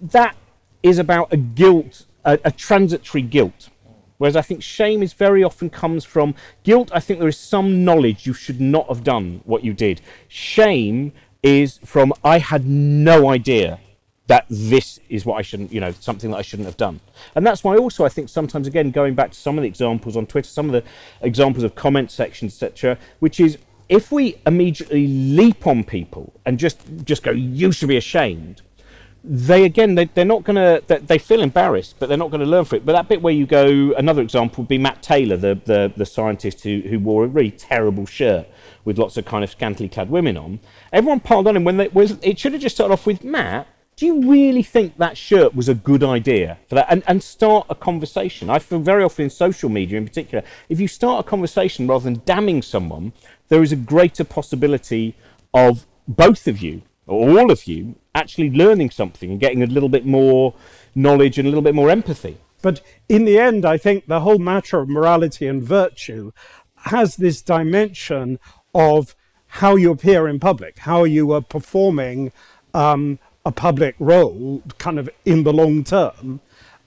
that 0.00 0.34
is 0.82 0.98
about 0.98 1.32
a 1.32 1.36
guilt, 1.36 2.04
a, 2.24 2.36
a 2.44 2.50
transitory 2.50 3.22
guilt 3.22 3.68
Whereas 4.18 4.36
I 4.36 4.42
think 4.42 4.62
shame 4.62 5.02
is 5.02 5.12
very 5.12 5.42
often 5.44 5.70
comes 5.70 6.04
from 6.04 6.34
guilt. 6.62 6.90
I 6.92 7.00
think 7.00 7.20
there 7.20 7.28
is 7.28 7.38
some 7.38 7.84
knowledge 7.84 8.26
you 8.26 8.32
should 8.32 8.60
not 8.60 8.88
have 8.88 9.04
done 9.04 9.40
what 9.44 9.64
you 9.64 9.72
did. 9.72 10.00
Shame 10.28 11.12
is 11.42 11.78
from 11.84 12.12
I 12.24 12.38
had 12.38 12.66
no 12.66 13.28
idea 13.28 13.78
that 14.26 14.44
this 14.50 14.98
is 15.08 15.24
what 15.24 15.36
I 15.36 15.42
shouldn't, 15.42 15.72
you 15.72 15.80
know, 15.80 15.92
something 15.92 16.30
that 16.32 16.38
I 16.38 16.42
shouldn't 16.42 16.66
have 16.66 16.76
done. 16.76 17.00
And 17.34 17.46
that's 17.46 17.62
why 17.62 17.76
also 17.76 18.04
I 18.04 18.08
think 18.08 18.28
sometimes 18.28 18.66
again 18.66 18.90
going 18.90 19.14
back 19.14 19.30
to 19.32 19.38
some 19.38 19.56
of 19.56 19.62
the 19.62 19.68
examples 19.68 20.16
on 20.16 20.26
Twitter, 20.26 20.48
some 20.48 20.66
of 20.66 20.72
the 20.72 20.82
examples 21.20 21.62
of 21.62 21.74
comment 21.74 22.10
sections, 22.10 22.54
etc., 22.54 22.98
which 23.20 23.38
is 23.38 23.58
if 23.88 24.10
we 24.10 24.36
immediately 24.46 25.06
leap 25.06 25.66
on 25.66 25.84
people 25.84 26.32
and 26.44 26.58
just 26.58 26.80
just 27.04 27.22
go, 27.22 27.30
you 27.30 27.70
should 27.70 27.88
be 27.88 27.96
ashamed, 27.96 28.62
they 29.28 29.64
again 29.64 29.96
they, 29.96 30.04
they're 30.04 30.24
not 30.24 30.44
going 30.44 30.56
to 30.56 30.82
they, 30.86 30.98
they, 30.98 31.18
feel 31.18 31.42
embarrassed 31.42 31.96
but 31.98 32.08
they're 32.08 32.16
not 32.16 32.30
going 32.30 32.40
to 32.40 32.46
learn 32.46 32.64
from 32.64 32.76
it 32.76 32.86
but 32.86 32.92
that 32.92 33.08
bit 33.08 33.20
where 33.20 33.34
you 33.34 33.44
go 33.44 33.92
another 33.98 34.22
example 34.22 34.62
would 34.62 34.68
be 34.68 34.78
matt 34.78 35.02
taylor 35.02 35.36
the, 35.36 35.60
the, 35.64 35.92
the 35.96 36.06
scientist 36.06 36.62
who, 36.62 36.80
who 36.82 36.98
wore 36.98 37.24
a 37.24 37.26
really 37.26 37.50
terrible 37.50 38.06
shirt 38.06 38.46
with 38.84 38.98
lots 38.98 39.16
of 39.16 39.24
kind 39.24 39.42
of 39.42 39.50
scantily 39.50 39.88
clad 39.88 40.08
women 40.08 40.36
on 40.36 40.60
everyone 40.92 41.18
piled 41.18 41.48
on 41.48 41.56
him 41.56 41.64
when 41.64 41.76
they 41.76 41.88
was 41.88 42.16
it 42.22 42.38
should 42.38 42.52
have 42.52 42.62
just 42.62 42.76
started 42.76 42.92
off 42.92 43.04
with 43.04 43.24
matt 43.24 43.66
do 43.96 44.04
you 44.04 44.30
really 44.30 44.62
think 44.62 44.98
that 44.98 45.16
shirt 45.16 45.54
was 45.54 45.70
a 45.70 45.74
good 45.74 46.04
idea 46.04 46.58
for 46.68 46.74
that? 46.74 46.86
And, 46.90 47.02
and 47.06 47.22
start 47.22 47.66
a 47.70 47.74
conversation. 47.74 48.50
I 48.50 48.58
feel 48.58 48.78
very 48.78 49.02
often 49.02 49.24
in 49.24 49.30
social 49.30 49.70
media 49.70 49.96
in 49.96 50.06
particular, 50.06 50.44
if 50.68 50.78
you 50.78 50.86
start 50.86 51.24
a 51.24 51.28
conversation 51.28 51.86
rather 51.86 52.04
than 52.04 52.20
damning 52.26 52.60
someone, 52.60 53.14
there 53.48 53.62
is 53.62 53.72
a 53.72 53.76
greater 53.76 54.22
possibility 54.22 55.16
of 55.54 55.86
both 56.06 56.46
of 56.46 56.58
you, 56.58 56.82
or 57.06 57.38
all 57.38 57.50
of 57.50 57.66
you, 57.66 57.96
actually 58.14 58.50
learning 58.50 58.90
something 58.90 59.30
and 59.30 59.40
getting 59.40 59.62
a 59.62 59.66
little 59.66 59.88
bit 59.88 60.06
more 60.06 60.54
knowledge 60.94 61.38
and 61.38 61.46
a 61.46 61.50
little 61.50 61.62
bit 61.62 61.74
more 61.74 61.90
empathy. 61.90 62.36
But 62.62 62.80
in 63.08 63.24
the 63.24 63.38
end, 63.38 63.64
I 63.64 63.76
think 63.76 64.06
the 64.06 64.20
whole 64.20 64.38
matter 64.38 64.78
of 64.80 64.88
morality 64.88 65.46
and 65.46 65.62
virtue 65.62 66.32
has 66.76 67.16
this 67.16 67.42
dimension 67.42 68.38
of 68.74 69.14
how 69.46 69.76
you 69.76 69.90
appear 69.90 70.26
in 70.28 70.40
public, 70.40 70.78
how 70.80 71.04
you 71.04 71.32
are 71.32 71.40
performing 71.40 72.32
um, 72.74 73.18
a 73.44 73.52
public 73.52 73.94
role 73.98 74.62
kind 74.78 74.98
of 74.98 75.08
in 75.24 75.44
the 75.44 75.52
long 75.52 75.84
term, 75.84 76.40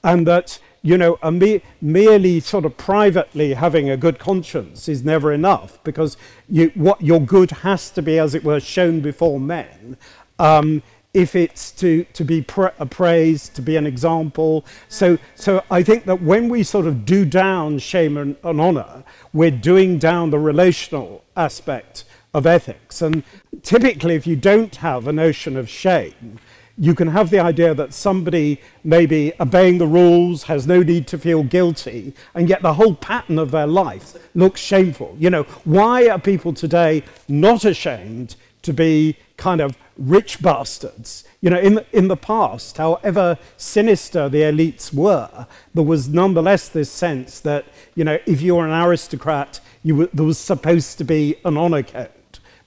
and 0.04 0.28
that 0.28 0.60
you 0.82 0.98
know 0.98 1.18
me- 1.24 1.62
merely 1.82 2.40
sort 2.40 2.66
of 2.66 2.78
privately 2.78 3.54
having 3.54 3.90
a 3.90 3.98
good 3.98 4.20
conscience 4.20 4.88
is 4.88 5.04
never 5.04 5.32
enough 5.34 5.84
because 5.84 6.18
you, 6.48 6.72
what 6.76 7.02
your 7.02 7.20
good 7.20 7.52
has 7.52 7.90
to 7.92 8.02
be, 8.02 8.18
as 8.18 8.36
it 8.36 8.44
were, 8.44 8.60
shown 8.60 9.02
before 9.02 9.40
men. 9.40 9.98
Um, 10.38 10.82
if 11.14 11.36
it's 11.36 11.72
to, 11.72 12.04
to 12.14 12.24
be 12.24 12.42
pra- 12.42 12.74
praised, 12.86 13.56
to 13.56 13.62
be 13.62 13.76
an 13.76 13.88
example. 13.88 14.64
So, 14.88 15.18
so 15.36 15.64
I 15.72 15.82
think 15.82 16.06
that 16.06 16.22
when 16.22 16.50
we 16.50 16.64
sort 16.64 16.86
of 16.86 17.04
do 17.04 17.26
down 17.26 17.80
shame 17.80 18.16
and, 18.16 18.36
and 18.44 18.62
honor, 18.62 19.04
we're 19.34 19.52
doing 19.52 19.98
down 19.98 20.30
the 20.30 20.40
relational 20.40 21.24
aspect 21.36 22.04
of 22.34 22.46
ethics. 22.46 23.02
And 23.02 23.24
typically, 23.64 24.16
if 24.16 24.28
you 24.28 24.36
don't 24.36 24.76
have 24.78 25.08
a 25.08 25.14
notion 25.14 25.58
of 25.58 25.68
shame, 25.68 26.40
you 26.80 26.96
can 26.96 27.10
have 27.10 27.30
the 27.30 27.40
idea 27.40 27.74
that 27.74 27.94
somebody 27.94 28.62
maybe 28.86 29.34
obeying 29.40 29.78
the 29.78 29.86
rules, 29.88 30.44
has 30.44 30.66
no 30.66 30.82
need 30.82 31.08
to 31.08 31.18
feel 31.18 31.44
guilty, 31.44 32.14
and 32.34 32.48
yet 32.48 32.62
the 32.62 32.74
whole 32.74 32.96
pattern 32.96 33.38
of 33.38 33.52
their 33.52 33.68
life 33.68 34.16
looks 34.34 34.62
shameful. 34.62 35.16
You 35.20 35.30
know, 35.30 35.44
why 35.66 36.08
are 36.08 36.18
people 36.18 36.54
today 36.54 37.04
not 37.28 37.66
ashamed 37.66 38.38
to 38.62 38.72
be 38.72 39.18
kind 39.36 39.60
of 39.60 39.78
rich 39.98 40.42
bastards? 40.42 41.26
You 41.42 41.50
know, 41.50 41.60
in 41.60 41.76
the, 41.76 41.86
in 41.92 42.08
the 42.08 42.16
past, 42.16 42.78
however 42.78 43.38
sinister 43.58 44.30
the 44.30 44.44
elites 44.44 44.94
were, 44.94 45.48
there 45.74 45.84
was 45.84 46.08
nonetheless 46.08 46.70
this 46.70 46.90
sense 46.90 47.42
that, 47.42 47.66
you 47.94 48.06
know, 48.06 48.20
if 48.26 48.42
you 48.42 48.56
were 48.56 48.66
an 48.66 48.88
aristocrat, 48.88 49.60
you 49.84 49.98
were, 49.98 50.10
there 50.14 50.26
was 50.26 50.38
supposed 50.38 50.98
to 51.00 51.04
be 51.04 51.36
an 51.44 51.58
honor 51.58 51.84
code. 51.84 52.10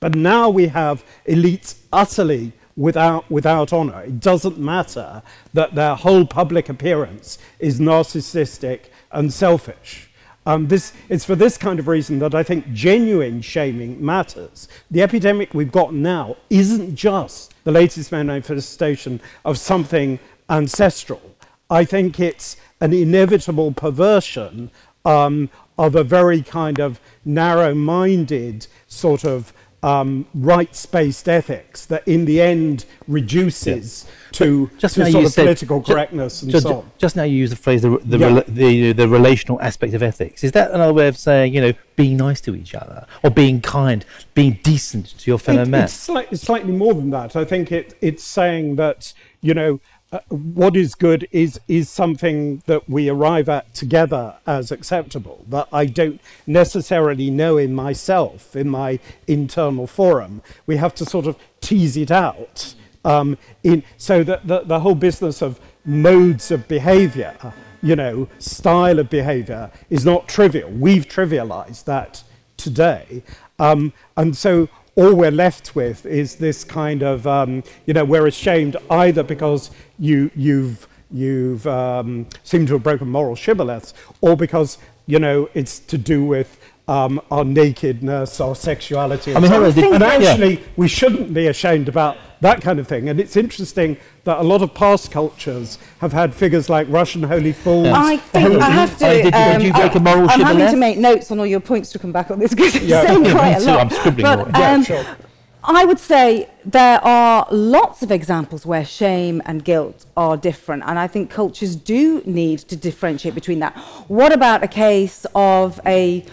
But 0.00 0.16
now 0.16 0.50
we 0.50 0.66
have 0.66 1.02
elites 1.26 1.76
utterly 1.92 2.52
without, 2.76 3.30
without 3.30 3.72
honor. 3.72 4.02
It 4.02 4.20
doesn't 4.20 4.58
matter 4.58 5.22
that 5.52 5.74
their 5.74 5.94
whole 5.94 6.26
public 6.26 6.68
appearance 6.68 7.38
is 7.58 7.80
narcissistic 7.80 8.86
and 9.10 9.32
selfish. 9.32 10.08
Um, 10.44 10.66
this, 10.66 10.92
it's 11.08 11.24
for 11.24 11.36
this 11.36 11.56
kind 11.56 11.78
of 11.78 11.86
reason 11.86 12.18
that 12.18 12.34
I 12.34 12.42
think 12.42 12.72
genuine 12.72 13.42
shaming 13.42 14.04
matters. 14.04 14.68
The 14.90 15.02
epidemic 15.02 15.54
we've 15.54 15.70
got 15.70 15.94
now 15.94 16.36
isn't 16.50 16.96
just 16.96 17.54
the 17.62 17.70
latest 17.70 18.10
manifestation 18.10 19.20
of 19.44 19.56
something 19.58 20.18
ancestral. 20.50 21.22
I 21.70 21.84
think 21.84 22.18
it's 22.18 22.56
an 22.80 22.92
inevitable 22.92 23.72
perversion 23.72 24.70
um, 25.04 25.48
of 25.78 25.94
a 25.94 26.04
very 26.04 26.42
kind 26.42 26.80
of 26.80 27.00
narrow 27.24 27.74
minded 27.74 28.66
sort 28.88 29.24
of 29.24 29.52
um, 29.82 30.26
rights-based 30.34 31.28
ethics 31.28 31.86
that 31.86 32.06
in 32.06 32.24
the 32.24 32.40
end 32.40 32.84
reduces 33.08 34.04
yeah. 34.06 34.10
to, 34.32 34.70
just 34.78 34.94
to 34.94 35.10
sort 35.10 35.24
of 35.24 35.32
said, 35.32 35.42
political 35.42 35.82
correctness 35.82 36.34
just, 36.34 36.42
and 36.42 36.52
just, 36.52 36.62
so 36.66 36.76
on. 36.76 36.90
Just 36.98 37.16
now 37.16 37.24
you 37.24 37.36
use 37.36 37.50
the 37.50 37.56
phrase 37.56 37.82
the, 37.82 37.98
the, 37.98 38.18
yeah. 38.18 38.28
rela- 38.28 38.46
the, 38.46 38.92
the, 38.92 39.08
relational 39.08 39.60
aspect 39.60 39.94
of 39.94 40.02
ethics. 40.02 40.44
Is 40.44 40.52
that 40.52 40.70
another 40.70 40.92
way 40.92 41.08
of 41.08 41.16
saying, 41.16 41.54
you 41.54 41.60
know, 41.60 41.72
being 41.96 42.16
nice 42.16 42.40
to 42.42 42.54
each 42.54 42.74
other 42.74 43.06
or 43.24 43.30
being 43.30 43.60
kind, 43.60 44.04
being 44.34 44.60
decent 44.62 45.18
to 45.18 45.30
your 45.30 45.38
fellow 45.38 45.62
it, 45.62 45.68
man? 45.68 45.84
It's, 45.84 45.92
slightly, 45.92 46.38
slightly 46.38 46.72
more 46.72 46.94
than 46.94 47.10
that. 47.10 47.34
I 47.34 47.44
think 47.44 47.72
it, 47.72 47.96
it's 48.00 48.22
saying 48.22 48.76
that, 48.76 49.12
you 49.40 49.54
know, 49.54 49.80
what 50.28 50.76
is 50.76 50.94
good 50.94 51.26
is 51.30 51.58
is 51.68 51.88
something 51.88 52.62
that 52.66 52.88
we 52.88 53.08
arrive 53.08 53.48
at 53.48 53.74
together 53.74 54.36
as 54.46 54.70
acceptable 54.70 55.44
that 55.48 55.68
I 55.72 55.86
don't 55.86 56.20
necessarily 56.46 57.30
know 57.30 57.56
in 57.56 57.74
myself 57.74 58.54
in 58.54 58.68
my 58.68 58.98
internal 59.26 59.86
forum. 59.86 60.42
We 60.66 60.76
have 60.76 60.94
to 60.96 61.06
sort 61.06 61.26
of 61.26 61.36
tease 61.60 61.96
it 61.96 62.10
out. 62.10 62.74
Um, 63.04 63.36
in 63.64 63.82
so 63.96 64.22
that 64.22 64.46
the, 64.46 64.60
the 64.60 64.80
whole 64.80 64.94
business 64.94 65.42
of 65.42 65.58
modes 65.84 66.52
of 66.52 66.68
behaviour, 66.68 67.34
you 67.82 67.96
know, 67.96 68.28
style 68.38 69.00
of 69.00 69.10
behaviour 69.10 69.72
is 69.90 70.04
not 70.04 70.28
trivial. 70.28 70.70
We've 70.70 71.08
trivialised 71.08 71.84
that 71.86 72.22
today, 72.56 73.24
um, 73.58 73.92
and 74.16 74.36
so 74.36 74.68
all 74.94 75.14
we're 75.14 75.30
left 75.30 75.74
with 75.74 76.04
is 76.04 76.36
this 76.36 76.64
kind 76.64 77.02
of, 77.02 77.26
um, 77.26 77.62
you 77.86 77.94
know, 77.94 78.04
we're 78.04 78.26
ashamed 78.26 78.76
either 78.90 79.22
because 79.22 79.70
you, 79.98 80.30
you've, 80.34 80.86
you've 81.10 81.66
um, 81.66 82.26
seemed 82.44 82.68
to 82.68 82.74
have 82.74 82.82
broken 82.82 83.08
moral 83.08 83.34
shibboleths, 83.34 83.94
or 84.20 84.36
because, 84.36 84.78
you 85.06 85.18
know, 85.18 85.48
it's 85.54 85.78
to 85.78 85.96
do 85.96 86.24
with 86.24 86.58
um, 86.88 87.20
our 87.30 87.44
nakedness, 87.44 88.40
our 88.40 88.54
sexuality. 88.54 89.34
I 89.34 89.40
mean, 89.40 89.50
so 89.50 89.92
and 89.92 90.02
actually, 90.02 90.54
yeah. 90.54 90.66
we 90.76 90.88
shouldn't 90.88 91.32
be 91.32 91.46
ashamed 91.46 91.88
about 91.88 92.16
that 92.40 92.60
kind 92.60 92.80
of 92.80 92.88
thing. 92.88 93.08
And 93.08 93.20
it's 93.20 93.36
interesting 93.36 93.96
that 94.24 94.38
a 94.38 94.42
lot 94.42 94.62
of 94.62 94.74
past 94.74 95.12
cultures 95.12 95.78
have 96.00 96.12
had 96.12 96.34
figures 96.34 96.68
like 96.68 96.88
Russian 96.90 97.22
holy 97.22 97.52
fools. 97.52 97.86
Yeah. 97.86 97.94
I 97.96 98.16
think 98.16 98.60
I 98.60 98.70
have 98.70 98.98
to. 98.98 99.04
did, 99.04 99.34
um, 99.34 99.58
did 99.58 99.66
you 99.66 99.72
break 99.72 99.94
a 99.94 100.00
moral 100.00 100.28
I'm 100.28 100.40
having 100.40 100.70
to 100.70 100.76
make 100.76 100.98
notes 100.98 101.30
on 101.30 101.38
all 101.38 101.46
your 101.46 101.60
points 101.60 101.92
to 101.92 101.98
come 101.98 102.12
back 102.12 102.30
on 102.30 102.40
this 102.40 102.52
because 102.52 102.74
it's 102.74 102.84
yeah. 102.84 103.06
saying 103.06 103.30
quite 103.30 103.56
a 103.58 103.64
lot. 103.64 103.80
I'm 103.80 103.90
scribbling 103.90 104.22
but, 104.22 104.38
more. 104.38 104.46
Um, 104.48 104.52
yeah, 104.54 104.82
sure. 104.82 105.16
I 105.64 105.84
would 105.84 106.00
say 106.00 106.50
there 106.64 106.98
are 107.04 107.46
lots 107.52 108.02
of 108.02 108.10
examples 108.10 108.66
where 108.66 108.84
shame 108.84 109.40
and 109.46 109.64
guilt 109.64 110.06
are 110.16 110.36
different, 110.36 110.82
and 110.86 110.98
I 110.98 111.06
think 111.06 111.30
cultures 111.30 111.76
do 111.76 112.20
need 112.24 112.58
to 112.60 112.74
differentiate 112.74 113.36
between 113.36 113.60
that. 113.60 113.78
What 114.08 114.32
about 114.32 114.64
a 114.64 114.68
case 114.68 115.24
of 115.36 115.80
a 115.86 116.24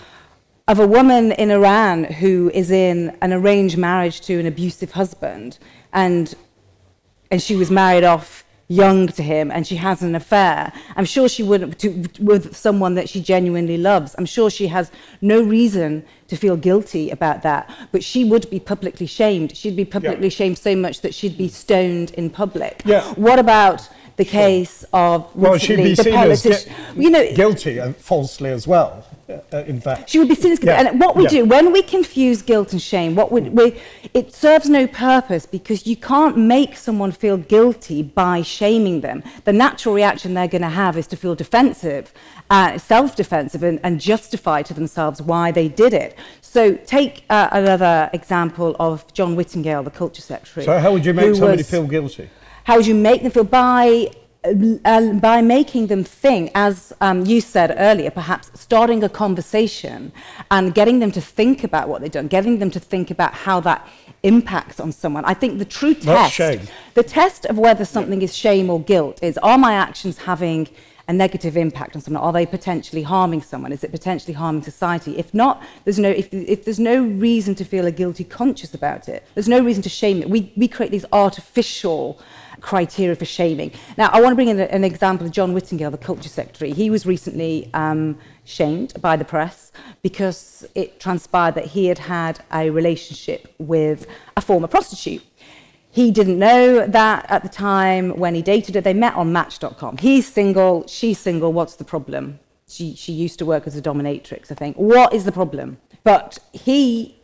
of 0.69 0.77
a 0.77 0.85
woman 0.85 1.31
in 1.31 1.49
Iran 1.49 2.03
who 2.03 2.51
is 2.53 2.69
in 2.69 3.17
an 3.23 3.33
arranged 3.33 3.75
marriage 3.75 4.21
to 4.21 4.39
an 4.39 4.45
abusive 4.45 4.91
husband 4.91 5.57
and 5.91 6.35
and 7.31 7.41
she 7.41 7.55
was 7.55 7.71
married 7.71 8.03
off 8.03 8.45
young 8.67 9.07
to 9.07 9.23
him 9.23 9.49
and 9.49 9.65
she 9.65 9.75
has 9.75 10.03
an 10.03 10.13
affair 10.13 10.71
i'm 10.95 11.03
sure 11.03 11.27
she 11.27 11.41
wouldn't 11.41 11.79
to, 11.79 12.05
with 12.19 12.55
someone 12.55 12.93
that 12.93 13.09
she 13.09 13.19
genuinely 13.19 13.79
loves 13.79 14.13
i'm 14.19 14.27
sure 14.27 14.47
she 14.47 14.67
has 14.67 14.91
no 15.21 15.41
reason 15.41 16.05
to 16.27 16.35
feel 16.35 16.55
guilty 16.55 17.09
about 17.09 17.41
that 17.41 17.67
but 17.91 18.03
she 18.03 18.23
would 18.23 18.47
be 18.51 18.59
publicly 18.59 19.07
shamed 19.07 19.57
she'd 19.57 19.75
be 19.75 19.85
publicly 19.85 20.27
yeah. 20.27 20.29
shamed 20.29 20.55
so 20.55 20.75
much 20.75 21.01
that 21.01 21.15
she'd 21.15 21.35
be 21.35 21.47
stoned 21.47 22.11
in 22.11 22.29
public 22.29 22.83
yeah. 22.85 23.01
what 23.13 23.39
about 23.39 23.89
the 24.19 24.25
case 24.25 24.85
of 24.91 25.33
well, 25.33 25.57
she'd 25.57 25.77
be 25.77 25.95
the 25.95 26.03
seen 26.03 26.13
as 26.13 26.43
gu- 26.43 26.71
you 27.01 27.09
know, 27.09 27.33
guilty 27.33 27.79
uh, 27.79 27.93
falsely 27.93 28.49
as 28.49 28.67
well. 28.67 29.05
Uh, 29.29 29.57
in 29.67 29.79
fact, 29.79 30.09
she 30.09 30.17
would 30.17 30.27
be 30.27 30.33
as 30.33 30.63
yeah. 30.63 30.87
And 30.87 30.99
what 30.99 31.15
we 31.15 31.23
yeah. 31.23 31.29
do 31.29 31.45
when 31.45 31.71
we 31.71 31.83
confuse 31.83 32.41
guilt 32.41 32.71
and 32.71 32.81
shame, 32.81 33.15
what 33.15 33.31
we, 33.31 33.41
we, 33.41 33.79
it 34.13 34.33
serves 34.33 34.67
no 34.69 34.87
purpose 34.87 35.45
because 35.45 35.85
you 35.85 35.95
can't 35.95 36.35
make 36.37 36.75
someone 36.75 37.11
feel 37.11 37.37
guilty 37.37 38.01
by 38.01 38.41
shaming 38.41 39.01
them. 39.01 39.23
The 39.45 39.53
natural 39.53 39.93
reaction 39.93 40.33
they're 40.33 40.47
going 40.47 40.63
to 40.63 40.69
have 40.69 40.97
is 40.97 41.05
to 41.07 41.15
feel 41.15 41.35
defensive, 41.35 42.11
uh, 42.49 42.79
self-defensive, 42.79 43.61
and, 43.61 43.79
and 43.83 44.01
justify 44.01 44.63
to 44.63 44.73
themselves 44.73 45.21
why 45.21 45.51
they 45.51 45.67
did 45.67 45.93
it. 45.93 46.17
So 46.41 46.73
take 46.73 47.23
uh, 47.29 47.49
another 47.51 48.09
example 48.13 48.75
of 48.79 49.11
John 49.13 49.35
Whittingdale, 49.35 49.83
the 49.83 49.91
culture 49.91 50.23
secretary. 50.23 50.65
So 50.65 50.79
how 50.79 50.91
would 50.91 51.05
you 51.05 51.13
make 51.13 51.35
somebody 51.35 51.57
was, 51.57 51.69
feel 51.69 51.85
guilty? 51.85 52.29
How 52.63 52.77
would 52.77 52.87
you 52.87 52.95
make 52.95 53.21
them 53.21 53.31
feel 53.31 53.43
by 53.43 54.11
by 54.43 55.41
making 55.41 55.87
them 55.87 56.03
think, 56.03 56.51
as 56.55 56.93
um, 57.01 57.25
you 57.25 57.41
said 57.41 57.75
earlier, 57.77 58.09
perhaps 58.09 58.49
starting 58.53 59.03
a 59.03 59.09
conversation 59.09 60.13
and 60.49 60.73
getting 60.73 60.99
them 60.99 61.11
to 61.11 61.19
think 61.19 61.65
about 61.65 61.89
what 61.89 62.01
they've 62.01 62.11
done, 62.11 62.27
getting 62.27 62.59
them 62.59 62.71
to 62.71 62.79
think 62.79 63.11
about 63.11 63.33
how 63.33 63.59
that 63.59 63.85
impacts 64.23 64.79
on 64.79 64.93
someone. 64.93 65.25
I 65.25 65.33
think 65.33 65.59
the 65.59 65.65
true 65.65 65.93
test, 65.93 66.37
the 66.93 67.03
test 67.03 67.45
of 67.47 67.57
whether 67.57 67.83
something 67.83 68.21
is 68.21 68.33
shame 68.35 68.69
or 68.69 68.81
guilt, 68.81 69.21
is 69.21 69.37
are 69.39 69.57
my 69.57 69.73
actions 69.73 70.17
having 70.17 70.69
a 71.09 71.13
negative 71.13 71.57
impact 71.57 71.95
on 71.95 72.01
someone? 72.01 72.23
Are 72.23 72.31
they 72.31 72.45
potentially 72.45 73.01
harming 73.01 73.41
someone? 73.41 73.73
Is 73.73 73.83
it 73.83 73.91
potentially 73.91 74.33
harming 74.33 74.61
society? 74.61 75.17
If 75.17 75.33
not, 75.33 75.63
there's 75.83 75.99
no, 75.99 76.09
if, 76.09 76.33
if 76.33 76.63
there's 76.63 76.79
no 76.79 77.03
reason 77.03 77.55
to 77.55 77.65
feel 77.65 77.87
a 77.87 77.91
guilty 77.91 78.23
conscience 78.23 78.73
about 78.73 79.09
it, 79.09 79.25
there's 79.33 79.49
no 79.49 79.59
reason 79.61 79.81
to 79.83 79.89
shame 79.89 80.21
it. 80.21 80.29
We, 80.29 80.53
we 80.55 80.67
create 80.67 80.91
these 80.91 81.05
artificial 81.11 82.21
criteria 82.61 83.15
for 83.15 83.25
shaming. 83.25 83.71
Now, 83.97 84.09
I 84.11 84.21
want 84.21 84.31
to 84.31 84.35
bring 84.35 84.49
in 84.49 84.59
an 84.59 84.83
example 84.83 85.25
of 85.25 85.31
John 85.31 85.53
Whittingdale, 85.53 85.91
the 85.91 85.97
culture 85.97 86.29
secretary. 86.29 86.71
He 86.71 86.89
was 86.89 87.05
recently 87.05 87.69
um, 87.73 88.17
shamed 88.45 88.99
by 89.01 89.15
the 89.15 89.25
press 89.25 89.71
because 90.01 90.65
it 90.75 90.99
transpired 90.99 91.55
that 91.55 91.65
he 91.65 91.87
had 91.87 91.99
had 91.99 92.39
a 92.53 92.69
relationship 92.69 93.53
with 93.57 94.07
a 94.37 94.41
former 94.41 94.67
prostitute. 94.67 95.23
he 95.91 96.11
didn't 96.11 96.37
know 96.37 96.85
that 96.85 97.25
at 97.29 97.43
the 97.43 97.49
time 97.49 98.11
when 98.17 98.35
he 98.35 98.41
dated 98.41 98.75
her. 98.75 98.81
They 98.81 98.93
met 98.93 99.15
on 99.15 99.33
Match.com. 99.33 99.97
He's 99.97 100.31
single, 100.31 100.85
she's 100.87 101.17
single. 101.17 101.51
What's 101.51 101.75
the 101.75 101.83
problem? 101.83 102.39
She, 102.67 102.95
she 102.95 103.11
used 103.11 103.39
to 103.39 103.45
work 103.45 103.65
as 103.65 103.75
a 103.75 103.81
dominatrix, 103.81 104.51
I 104.51 104.55
think. 104.55 104.75
What 104.77 105.13
is 105.13 105.25
the 105.25 105.31
problem? 105.31 105.77
But 106.03 106.37
he 106.53 107.18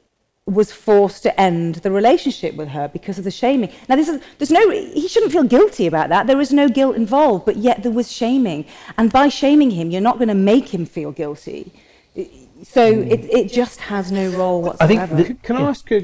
was 0.48 0.72
forced 0.72 1.24
to 1.24 1.42
end 1.42 1.76
the 1.76 1.90
relationship 1.90 2.56
with 2.56 2.68
her 2.68 2.88
because 2.88 3.18
of 3.18 3.24
the 3.24 3.32
shaming. 3.32 3.72
Now, 3.90 3.96
this 3.96 4.08
is, 4.08 4.22
there's 4.38 4.52
no, 4.52 4.70
he 4.70 5.08
shouldn't 5.08 5.32
feel 5.32 5.44
guilty 5.44 5.88
about 5.88 6.10
that. 6.10 6.28
There 6.28 6.40
is 6.40 6.54
no 6.54 6.70
guilt 6.70 6.96
involved, 6.96 7.46
but 7.46 7.58
yet 7.58 7.82
there 7.82 7.92
was 7.92 8.12
shaming. 8.12 8.66
And 8.96 9.12
by 9.12 9.28
shaming 9.28 9.72
him, 9.72 9.90
you're 9.90 10.02
not 10.02 10.18
going 10.18 10.28
to 10.28 10.36
make 10.36 10.72
him 10.72 10.86
feel 10.86 11.12
guilty. 11.12 11.74
So 12.64 12.94
mm. 12.94 13.12
it, 13.12 13.26
it 13.26 13.52
just 13.52 13.82
has 13.82 14.12
no 14.12 14.30
role 14.30 14.62
whatsoever. 14.62 15.04
I 15.04 15.08
think 15.08 15.28
the, 15.28 15.34
can 15.48 15.58
I 15.58 15.62
ask, 15.62 15.92
uh, 15.92 16.02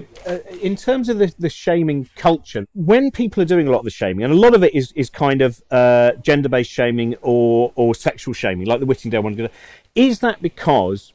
in 0.59 0.75
terms 0.75 1.07
of 1.07 1.19
the, 1.19 1.31
the 1.37 1.49
shaming 1.49 2.09
culture, 2.15 2.65
when 2.73 3.11
people 3.11 3.43
are 3.43 3.45
doing 3.45 3.67
a 3.67 3.71
lot 3.71 3.79
of 3.79 3.85
the 3.85 3.91
shaming, 3.91 4.23
and 4.23 4.33
a 4.33 4.37
lot 4.37 4.55
of 4.55 4.63
it 4.63 4.73
is, 4.73 4.91
is 4.93 5.11
kind 5.11 5.43
of 5.43 5.61
uh, 5.69 6.13
gender 6.23 6.49
based 6.49 6.71
shaming 6.71 7.15
or, 7.21 7.71
or 7.75 7.93
sexual 7.93 8.33
shaming, 8.33 8.65
like 8.65 8.79
the 8.79 8.87
Whittingdale 8.87 9.21
one, 9.21 9.49
is 9.93 10.19
that 10.19 10.41
because 10.41 11.13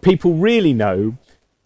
people 0.00 0.34
really 0.34 0.72
know 0.72 1.16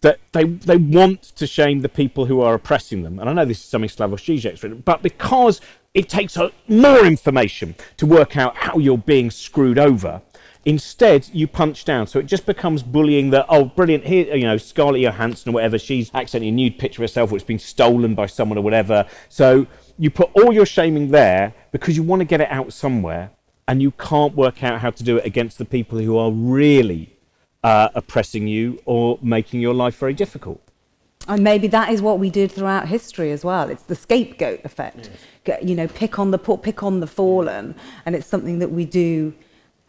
that 0.01 0.19
they 0.31 0.43
they 0.43 0.77
want 0.77 1.23
to 1.23 1.45
shame 1.45 1.81
the 1.81 1.89
people 1.89 2.25
who 2.25 2.41
are 2.41 2.53
oppressing 2.53 3.03
them. 3.03 3.19
And 3.19 3.29
I 3.29 3.33
know 3.33 3.45
this 3.45 3.59
is 3.59 3.65
something 3.65 3.89
Slavoj 3.89 4.41
Žižek's 4.41 4.63
written, 4.63 4.81
but 4.85 5.01
because 5.01 5.59
it 5.93 6.07
takes 6.07 6.37
more 6.67 7.05
information 7.05 7.75
to 7.97 8.05
work 8.05 8.37
out 8.37 8.55
how 8.55 8.77
you're 8.77 8.97
being 8.97 9.31
screwed 9.31 9.79
over. 9.79 10.21
Instead, 10.65 11.29
you 11.33 11.47
punch 11.47 11.85
down, 11.85 12.05
so 12.05 12.19
it 12.19 12.25
just 12.25 12.45
becomes 12.45 12.83
bullying. 12.83 13.29
That 13.29 13.45
oh, 13.47 13.65
brilliant! 13.65 14.05
Here, 14.05 14.35
you 14.35 14.43
know, 14.43 14.57
Scarlett 14.57 15.01
Johansson 15.01 15.49
or 15.49 15.53
whatever. 15.53 15.79
She's 15.79 16.11
accidentally 16.13 16.49
a 16.49 16.51
nude 16.51 16.77
picture 16.77 17.01
of 17.01 17.09
herself, 17.09 17.31
or 17.31 17.35
it's 17.35 17.45
been 17.45 17.59
stolen 17.59 18.13
by 18.13 18.25
someone 18.25 18.57
or 18.57 18.61
whatever. 18.61 19.05
So 19.29 19.67
you 19.97 20.11
put 20.11 20.29
all 20.33 20.53
your 20.53 20.65
shaming 20.65 21.11
there 21.11 21.53
because 21.71 21.95
you 21.95 22.03
want 22.03 22.19
to 22.19 22.25
get 22.25 22.41
it 22.41 22.51
out 22.51 22.73
somewhere, 22.73 23.31
and 23.69 23.81
you 23.81 23.91
can't 23.91 24.35
work 24.35 24.61
out 24.61 24.81
how 24.81 24.91
to 24.91 25.01
do 25.01 25.17
it 25.17 25.25
against 25.25 25.59
the 25.59 25.65
people 25.65 25.97
who 25.97 26.17
are 26.17 26.29
really 26.29 27.17
uh, 27.63 27.89
oppressing 27.95 28.47
you 28.47 28.81
or 28.85 29.19
making 29.21 29.61
your 29.61 29.73
life 29.73 29.97
very 29.97 30.13
difficult. 30.13 30.61
And 31.27 31.43
maybe 31.43 31.67
that 31.67 31.89
is 31.89 32.01
what 32.01 32.17
we 32.17 32.29
did 32.29 32.51
throughout 32.51 32.87
history 32.87 33.31
as 33.31 33.45
well. 33.45 33.69
It's 33.69 33.83
the 33.83 33.95
scapegoat 33.95 34.61
effect. 34.63 35.11
Yes. 35.45 35.63
You 35.63 35.75
know, 35.75 35.87
pick 35.87 36.17
on 36.17 36.31
the 36.31 36.37
poor, 36.37 36.57
pick 36.57 36.81
on 36.81 37.01
the 37.01 37.07
fallen, 37.07 37.75
and 38.05 38.15
it's 38.15 38.25
something 38.25 38.59
that 38.59 38.71
we 38.71 38.85
do 38.85 39.33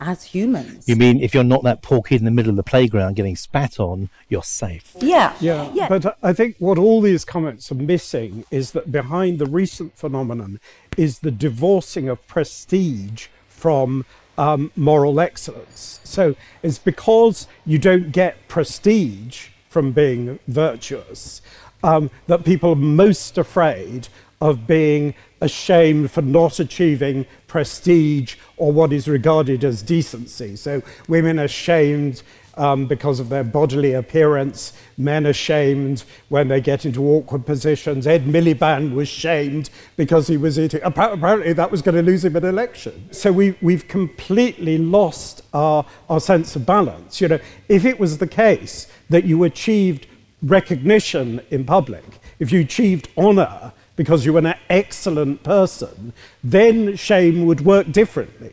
as 0.01 0.25
humans. 0.25 0.89
You 0.89 0.97
mean 0.97 1.21
if 1.21 1.35
you're 1.35 1.45
not 1.45 1.63
that 1.65 1.83
poor 1.83 2.03
kid 2.03 2.21
in 2.21 2.25
the 2.25 2.31
middle 2.31 2.51
of 2.51 2.57
the 2.57 2.63
playground 2.63 3.17
getting 3.17 3.37
spat 3.37 3.79
on, 3.79 4.09
you're 4.29 4.43
safe? 4.43 4.97
Yeah. 4.99 5.35
Yeah. 5.41 5.71
yeah. 5.75 5.89
But 5.89 6.19
I 6.23 6.33
think 6.33 6.57
what 6.59 6.79
all 6.79 7.01
these 7.01 7.25
comments 7.25 7.71
are 7.71 7.77
missing 7.77 8.45
is 8.51 8.73
that 8.73 8.91
behind 8.91 9.39
the 9.39 9.47
recent 9.47 9.97
phenomenon 9.97 10.59
is 10.97 11.21
the 11.21 11.31
divorcing 11.31 12.09
of 12.09 12.27
prestige 12.27 13.29
from 13.49 14.05
um, 14.39 14.73
moral 14.77 15.21
excellence. 15.21 16.01
So 16.05 16.35
it's 16.63 16.79
because 16.79 17.47
you 17.67 17.79
don't 17.79 18.13
get 18.13 18.49
prestige 18.49 19.49
from 19.69 19.93
being 19.93 20.39
virtuous 20.49 21.43
um, 21.83 22.11
that 22.27 22.45
people 22.45 22.73
are 22.73 22.77
most 22.77 23.39
afraid 23.39 24.09
of 24.41 24.67
being 24.67 25.15
ashamed 25.41 26.11
for 26.11 26.23
not 26.23 26.59
achieving 26.59 27.27
prestige 27.47 28.37
or 28.57 28.73
what 28.73 28.93
is 28.93 29.07
regarded 29.07 29.65
as 29.65 29.83
decency. 29.83 30.57
So 30.57 30.83
women 31.09 31.39
are 31.39 31.49
shamed 31.49 32.23
um, 32.61 32.85
because 32.85 33.21
of 33.21 33.31
their 33.31 33.43
bodily 33.43 33.95
appearance. 33.95 34.75
Men 34.99 35.27
are 35.27 35.33
shamed 35.33 36.05
when 36.29 36.49
they 36.49 36.61
get 36.61 36.85
into 36.85 37.03
awkward 37.09 37.47
positions. 37.47 38.07
Ed 38.07 38.27
Miliband 38.27 38.95
was 38.95 39.09
shamed 39.09 39.71
because 39.97 40.29
he 40.29 40.37
was 40.37 40.59
eating. 40.59 40.81
Apparently, 40.85 41.55
that 41.55 41.71
was 41.71 41.81
going 41.81 41.95
to 41.95 42.03
lose 42.03 42.23
him 42.23 42.37
an 42.37 42.45
election. 42.45 43.09
So 43.13 43.33
we, 43.33 43.57
we've 43.63 43.89
completely 43.89 44.77
lost 44.77 45.43
our, 45.55 45.87
our 46.11 46.21
sense 46.21 46.55
of 46.55 46.67
balance. 46.67 47.19
You 47.21 47.29
know, 47.29 47.41
if 47.71 47.87
it 47.87 47.99
was 47.99 48.19
the 48.19 48.29
case 48.29 48.87
that 49.09 49.25
you 49.25 49.43
achieved 49.45 50.07
recognition 50.43 51.41
in 51.51 51.65
public, 51.65 52.05
if 52.39 52.53
you 52.53 52.61
achieved 52.61 53.09
honor 53.17 53.73
because 53.97 54.27
you 54.27 54.35
were 54.35 54.41
an 54.41 54.55
excellent 54.69 55.43
person, 55.43 56.13
then 56.45 56.95
shame 56.97 57.47
would 57.47 57.63
work 57.63 57.91
differently. 57.91 58.53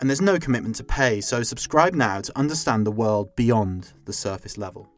and 0.00 0.08
there's 0.08 0.20
no 0.20 0.38
commitment 0.38 0.76
to 0.76 0.84
pay, 0.84 1.20
so 1.20 1.42
subscribe 1.42 1.94
now 1.94 2.20
to 2.20 2.38
understand 2.38 2.86
the 2.86 2.90
world 2.90 3.34
beyond 3.36 3.92
the 4.06 4.12
surface 4.12 4.56
level. 4.56 4.88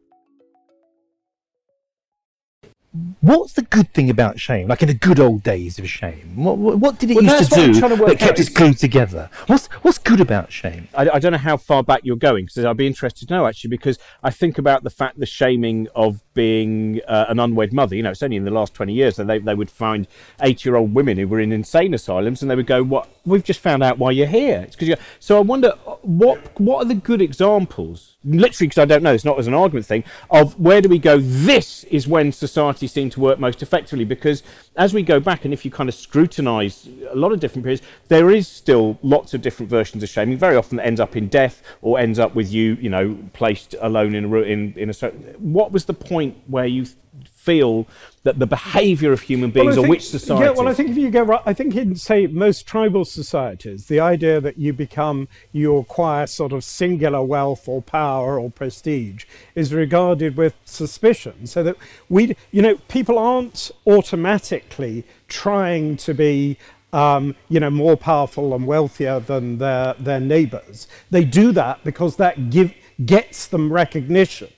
What's 3.21 3.53
the 3.53 3.63
good 3.63 3.91
thing 3.95 4.11
about 4.11 4.39
shame? 4.39 4.67
Like 4.67 4.83
in 4.83 4.87
the 4.87 4.93
good 4.93 5.19
old 5.19 5.41
days 5.41 5.79
of 5.79 5.89
shame, 5.89 6.35
what, 6.35 6.59
what, 6.59 6.77
what 6.77 6.99
did 6.99 7.09
it 7.09 7.15
well, 7.15 7.23
used 7.23 7.51
to 7.51 7.55
do 7.55 7.73
to 7.73 7.95
that 8.05 8.19
kept 8.19 8.39
us 8.39 8.49
glued 8.49 8.77
together? 8.77 9.31
What's 9.47 9.65
what's 9.81 9.97
good 9.97 10.21
about 10.21 10.51
shame? 10.51 10.87
I, 10.93 11.09
I 11.09 11.19
don't 11.19 11.31
know 11.31 11.39
how 11.39 11.57
far 11.57 11.81
back 11.81 12.01
you're 12.03 12.15
going 12.15 12.45
because 12.45 12.63
I'd 12.63 12.77
be 12.77 12.85
interested 12.85 13.27
to 13.27 13.33
know 13.33 13.47
actually 13.47 13.71
because 13.71 13.97
I 14.21 14.29
think 14.29 14.59
about 14.59 14.83
the 14.83 14.91
fact 14.91 15.19
the 15.19 15.25
shaming 15.25 15.87
of 15.95 16.21
being 16.35 17.01
uh, 17.07 17.25
an 17.29 17.39
unwed 17.39 17.73
mother. 17.73 17.95
You 17.95 18.03
know, 18.03 18.11
it's 18.11 18.21
only 18.21 18.37
in 18.37 18.45
the 18.45 18.51
last 18.51 18.75
20 18.75 18.93
years 18.93 19.15
that 19.15 19.25
they, 19.25 19.39
they 19.39 19.55
would 19.55 19.71
find 19.71 20.07
eight 20.41 20.63
year 20.63 20.75
old 20.75 20.93
women 20.93 21.17
who 21.17 21.27
were 21.27 21.39
in 21.39 21.51
insane 21.51 21.95
asylums 21.95 22.43
and 22.43 22.51
they 22.51 22.55
would 22.55 22.67
go, 22.67 22.83
What? 22.83 23.09
We've 23.25 23.43
just 23.43 23.61
found 23.61 23.83
out 23.83 23.97
why 23.97 24.11
you're 24.11 24.27
here. 24.27 24.61
It's 24.61 24.75
because 24.75 24.89
you 24.89 24.95
so 25.19 25.37
I 25.37 25.41
wonder 25.41 25.73
uh, 25.87 25.95
what 26.01 26.59
what 26.59 26.83
are 26.83 26.85
the 26.85 26.95
good 26.95 27.21
examples, 27.21 28.17
literally, 28.25 28.67
because 28.67 28.77
I 28.77 28.85
don't 28.85 29.01
know, 29.01 29.13
it's 29.13 29.23
not 29.23 29.39
as 29.39 29.47
an 29.47 29.53
argument 29.53 29.85
thing, 29.85 30.03
of 30.29 30.59
where 30.59 30.81
do 30.81 30.89
we 30.89 30.99
go? 30.99 31.19
This 31.19 31.85
is 31.85 32.05
when 32.05 32.33
society 32.33 32.85
seemed 32.85 33.13
to 33.13 33.21
work 33.21 33.39
most 33.39 33.61
effectively 33.61 34.03
because 34.03 34.43
as 34.75 34.93
we 34.93 35.03
go 35.03 35.21
back 35.21 35.45
and 35.45 35.53
if 35.53 35.63
you 35.63 35.71
kind 35.71 35.87
of 35.87 35.95
scrutinize 35.95 36.89
a 37.09 37.15
lot 37.15 37.31
of 37.31 37.39
different 37.39 37.63
periods, 37.63 37.81
there 38.09 38.29
is 38.29 38.47
still 38.47 38.99
lots 39.01 39.33
of 39.33 39.41
different 39.41 39.69
versions 39.69 40.03
of 40.03 40.09
shaming. 40.09 40.37
Very 40.37 40.57
often 40.57 40.79
ends 40.81 40.99
up 40.99 41.15
in 41.15 41.29
death 41.29 41.63
or 41.81 41.99
ends 41.99 42.19
up 42.19 42.35
with 42.35 42.51
you, 42.51 42.73
you 42.81 42.89
know, 42.89 43.17
placed 43.31 43.73
alone 43.79 44.15
in 44.15 44.25
a, 44.25 44.37
in, 44.39 44.73
in 44.75 44.89
a 44.89 44.93
what 45.37 45.71
was 45.71 45.85
the 45.85 45.93
point 45.93 46.35
where 46.47 46.65
you 46.65 46.85
feel 47.31 47.87
that 48.23 48.39
the 48.39 48.47
behavior 48.47 49.11
of 49.11 49.21
human 49.21 49.51
beings 49.51 49.75
well, 49.75 49.85
or 49.85 49.89
which 49.89 50.09
society. 50.09 50.45
Yeah, 50.45 50.51
well, 50.51 50.67
I 50.67 50.73
think 50.73 50.89
if 50.89 50.97
you 50.97 51.09
go 51.09 51.23
right, 51.23 51.41
I 51.45 51.53
think 51.53 51.75
in, 51.75 51.95
say, 51.95 52.25
most 52.27 52.65
tribal 52.65 53.03
societies, 53.03 53.87
the 53.87 53.99
idea 53.99 54.39
that 54.39 54.57
you 54.57 54.71
become, 54.71 55.27
you 55.51 55.75
acquire 55.77 56.25
sort 56.25 56.53
of 56.53 56.63
singular 56.63 57.21
wealth 57.21 57.67
or 57.67 57.81
power 57.81 58.39
or 58.39 58.49
prestige 58.49 59.25
is 59.55 59.73
regarded 59.73 60.37
with 60.37 60.55
suspicion. 60.63 61.47
So 61.47 61.63
that 61.63 61.75
we, 62.07 62.35
you 62.51 62.61
know, 62.61 62.77
people 62.87 63.19
aren't 63.19 63.71
automatically 63.85 65.03
trying 65.27 65.97
to 65.97 66.13
be 66.13 66.57
um, 66.93 67.35
you 67.49 67.59
know, 67.59 67.71
more 67.71 67.97
powerful 67.97 68.53
and 68.53 68.67
wealthier 68.67 69.19
than 69.19 69.57
their, 69.57 69.95
their 69.95 70.19
neighbors. 70.19 70.87
They 71.09 71.25
do 71.25 71.51
that 71.53 71.83
because 71.83 72.17
that 72.17 72.51
give, 72.51 72.71
gets 73.03 73.47
them 73.47 73.73
recognition. 73.73 74.49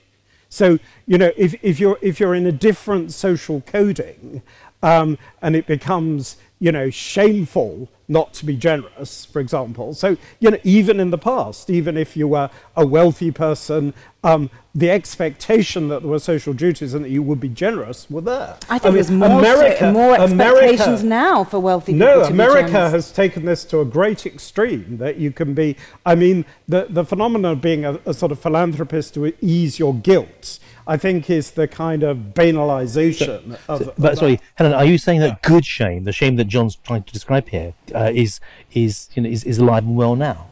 So, 0.56 0.80
you 1.06 1.18
know, 1.18 1.34
if, 1.36 1.54
if, 1.62 1.82
you're, 1.82 2.00
if 2.02 2.18
you're 2.18 2.34
in 2.34 2.46
a 2.46 2.52
different 2.54 3.12
social 3.12 3.60
coding 3.60 4.42
um, 4.82 5.18
and 5.42 5.54
it 5.54 5.68
becomes, 5.68 6.38
you 6.60 6.72
know, 6.72 6.90
shameful 6.90 7.90
not 8.08 8.34
to 8.34 8.46
be 8.46 8.56
generous, 8.56 9.26
for 9.26 9.40
example. 9.40 9.94
So, 9.94 10.16
you 10.40 10.52
know, 10.52 10.60
even 10.64 11.00
in 11.00 11.10
the 11.10 11.18
past, 11.18 11.70
even 11.70 11.98
if 11.98 12.16
you 12.16 12.28
were 12.28 12.50
a 12.76 12.86
wealthy 12.86 13.32
person, 13.32 13.94
um, 14.24 14.50
the 14.76 14.92
expectation 14.92 15.88
that 15.88 16.02
there 16.02 16.12
were 16.12 16.20
social 16.20 16.54
duties 16.54 16.94
and 16.94 17.04
that 17.04 17.10
you 17.10 17.24
would 17.24 17.40
be 17.40 17.50
generous 17.50 18.10
were 18.10 18.22
there. 18.22 18.58
I 18.70 18.78
think 18.78 18.86
I 18.86 18.88
mean, 18.90 18.96
there's 18.96 19.12
more, 19.12 19.40
America, 19.40 19.92
more 19.92 20.14
expectations 20.14 21.02
America, 21.02 21.06
now 21.06 21.44
for 21.44 21.60
wealthy 21.60 21.94
people. 21.94 22.08
No, 22.08 22.24
America 22.24 22.90
has 22.90 23.12
taken 23.12 23.46
this 23.46 23.66
to 23.66 23.82
a 23.82 23.86
great 23.86 24.26
extreme 24.26 24.98
that 24.98 25.18
you 25.18 25.32
can 25.32 25.54
be. 25.54 25.76
I 26.06 26.16
mean, 26.16 26.46
the, 26.68 26.88
the 26.90 27.04
phenomenon 27.04 27.54
of 27.54 27.62
being 27.62 27.86
a, 27.86 28.00
a 28.06 28.14
sort 28.14 28.32
of 28.32 28.40
philanthropist 28.40 29.16
to 29.16 29.34
ease 29.42 29.80
your 29.80 29.94
guilt 29.96 30.60
I 30.88 30.98
think 30.98 31.30
is 31.30 31.52
the 31.52 31.68
kind 31.68 32.04
of 32.04 32.18
banalization 32.34 33.58
so, 33.58 33.60
of. 33.68 33.84
So, 33.84 33.94
but 33.98 34.14
of 34.14 34.18
sorry, 34.20 34.40
Helen, 34.56 34.74
are 34.74 34.86
you 34.86 34.98
saying 34.98 35.20
that 35.22 35.42
good 35.42 35.66
shame, 35.66 36.04
the 36.04 36.12
shame 36.12 36.36
that 36.36 36.46
John's 36.46 36.76
trying 36.76 37.04
to 37.04 37.14
describe 37.14 37.50
here, 37.50 37.74
uh, 37.94 38.12
is 38.14 38.40
is 38.74 39.10
you 39.16 39.24
know 39.24 39.30
is, 39.30 39.44
is 39.44 39.58
alive 39.58 39.84
and 39.84 39.96
well 39.96 40.16
now? 40.16 40.48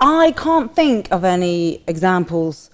I 0.00 0.32
can't 0.32 0.74
think 0.74 1.08
of 1.12 1.22
any 1.24 1.82
examples 1.86 2.70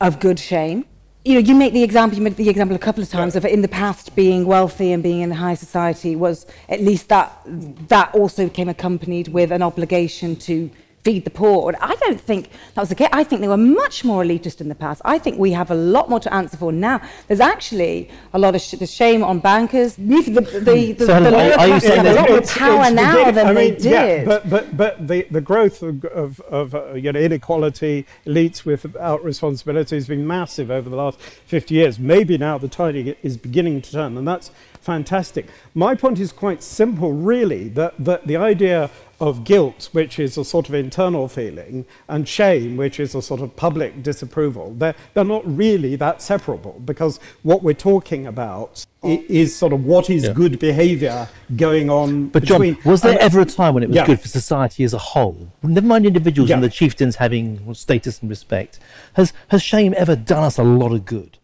of 0.00 0.20
good 0.20 0.38
shame. 0.38 0.84
You 1.24 1.34
know, 1.34 1.40
you 1.40 1.54
make 1.54 1.72
the 1.72 1.82
example, 1.82 2.16
you 2.16 2.24
made 2.24 2.36
the 2.36 2.48
example 2.48 2.76
a 2.76 2.78
couple 2.78 3.02
of 3.02 3.10
times 3.10 3.34
yeah. 3.34 3.38
of 3.38 3.44
in 3.46 3.62
the 3.62 3.68
past 3.68 4.14
being 4.16 4.46
wealthy 4.46 4.92
and 4.92 5.02
being 5.02 5.20
in 5.20 5.30
high 5.30 5.54
society 5.54 6.16
was 6.16 6.46
at 6.68 6.80
least 6.80 7.08
that 7.08 7.40
that 7.88 8.14
also 8.14 8.48
came 8.48 8.68
accompanied 8.68 9.28
with 9.28 9.52
an 9.52 9.62
obligation 9.62 10.36
to 10.36 10.70
feed 11.08 11.24
the 11.24 11.30
poor. 11.30 11.74
I 11.80 11.94
don't 11.96 12.20
think 12.20 12.50
that 12.74 12.82
was 12.82 12.90
the 12.90 12.94
case. 12.94 13.08
I 13.12 13.24
think 13.24 13.40
they 13.40 13.48
were 13.48 13.56
much 13.84 14.04
more 14.04 14.22
elitist 14.22 14.60
in 14.60 14.68
the 14.68 14.74
past. 14.74 15.00
I 15.06 15.18
think 15.18 15.38
we 15.38 15.52
have 15.52 15.70
a 15.70 15.74
lot 15.74 16.10
more 16.10 16.20
to 16.20 16.34
answer 16.34 16.58
for 16.58 16.70
now. 16.70 17.00
There's 17.28 17.40
actually 17.40 18.10
a 18.34 18.38
lot 18.38 18.54
of 18.54 18.60
sh- 18.60 18.86
shame 18.86 19.24
on 19.24 19.38
bankers. 19.38 19.96
The, 19.96 20.20
the, 20.20 20.40
the, 20.40 20.92
the, 20.92 21.06
so 21.06 21.20
the 21.20 21.30
lower 21.30 21.54
classes 21.54 21.94
have 21.94 22.06
a 22.06 22.12
lot 22.12 22.28
more 22.28 22.42
power 22.42 22.82
it's 22.82 22.92
now 22.92 23.30
than 23.30 23.46
I 23.46 23.52
mean, 23.54 23.54
they 23.54 23.70
did. 23.70 23.84
Yeah, 23.84 24.24
but, 24.26 24.50
but, 24.50 24.76
but 24.76 25.08
the, 25.08 25.26
the 25.30 25.40
growth 25.40 25.82
of, 25.82 26.04
of, 26.04 26.40
of 26.40 26.74
uh, 26.74 26.92
you 26.92 27.10
know, 27.10 27.20
inequality, 27.20 28.04
elites 28.26 28.66
without 28.66 29.24
responsibility 29.24 29.96
has 29.96 30.06
been 30.06 30.26
massive 30.26 30.70
over 30.70 30.90
the 30.90 30.96
last 30.96 31.18
50 31.20 31.74
years. 31.74 31.98
Maybe 31.98 32.36
now 32.36 32.58
the 32.58 32.68
tide 32.68 33.16
is 33.22 33.38
beginning 33.38 33.80
to 33.80 33.92
turn, 33.92 34.18
and 34.18 34.28
that's 34.28 34.50
fantastic. 34.82 35.46
My 35.74 35.94
point 35.94 36.18
is 36.18 36.32
quite 36.32 36.62
simple, 36.62 37.12
really, 37.12 37.68
that, 37.70 37.94
that 37.98 38.26
the 38.26 38.36
idea 38.36 38.90
of 39.20 39.44
guilt, 39.44 39.88
which 39.92 40.18
is 40.18 40.38
a 40.38 40.44
sort 40.44 40.68
of 40.68 40.74
internal 40.74 41.28
feeling, 41.28 41.84
and 42.08 42.28
shame, 42.28 42.76
which 42.76 43.00
is 43.00 43.14
a 43.14 43.22
sort 43.22 43.40
of 43.40 43.54
public 43.56 44.02
disapproval, 44.02 44.74
they're, 44.74 44.94
they're 45.14 45.24
not 45.24 45.42
really 45.44 45.96
that 45.96 46.22
separable 46.22 46.80
because 46.84 47.18
what 47.42 47.62
we're 47.62 47.74
talking 47.74 48.26
about 48.26 48.84
is 49.02 49.54
sort 49.54 49.72
of 49.72 49.84
what 49.84 50.10
is 50.10 50.24
yeah. 50.24 50.32
good 50.32 50.58
behavior 50.58 51.28
going 51.56 51.90
on. 51.90 52.28
But 52.28 52.42
between, 52.42 52.74
John, 52.74 52.82
was 52.84 53.02
there 53.02 53.18
ever 53.20 53.40
a 53.40 53.44
time 53.44 53.74
when 53.74 53.82
it 53.82 53.88
was 53.88 53.96
yeah. 53.96 54.06
good 54.06 54.20
for 54.20 54.28
society 54.28 54.84
as 54.84 54.94
a 54.94 54.98
whole? 54.98 55.52
Never 55.62 55.86
mind 55.86 56.06
individuals 56.06 56.50
yeah. 56.50 56.56
and 56.56 56.64
the 56.64 56.68
chieftains 56.68 57.16
having 57.16 57.74
status 57.74 58.20
and 58.20 58.30
respect. 58.30 58.78
Has, 59.14 59.32
has 59.48 59.62
shame 59.62 59.94
ever 59.96 60.16
done 60.16 60.44
us 60.44 60.58
a 60.58 60.64
lot 60.64 60.92
of 60.92 61.04
good? 61.04 61.38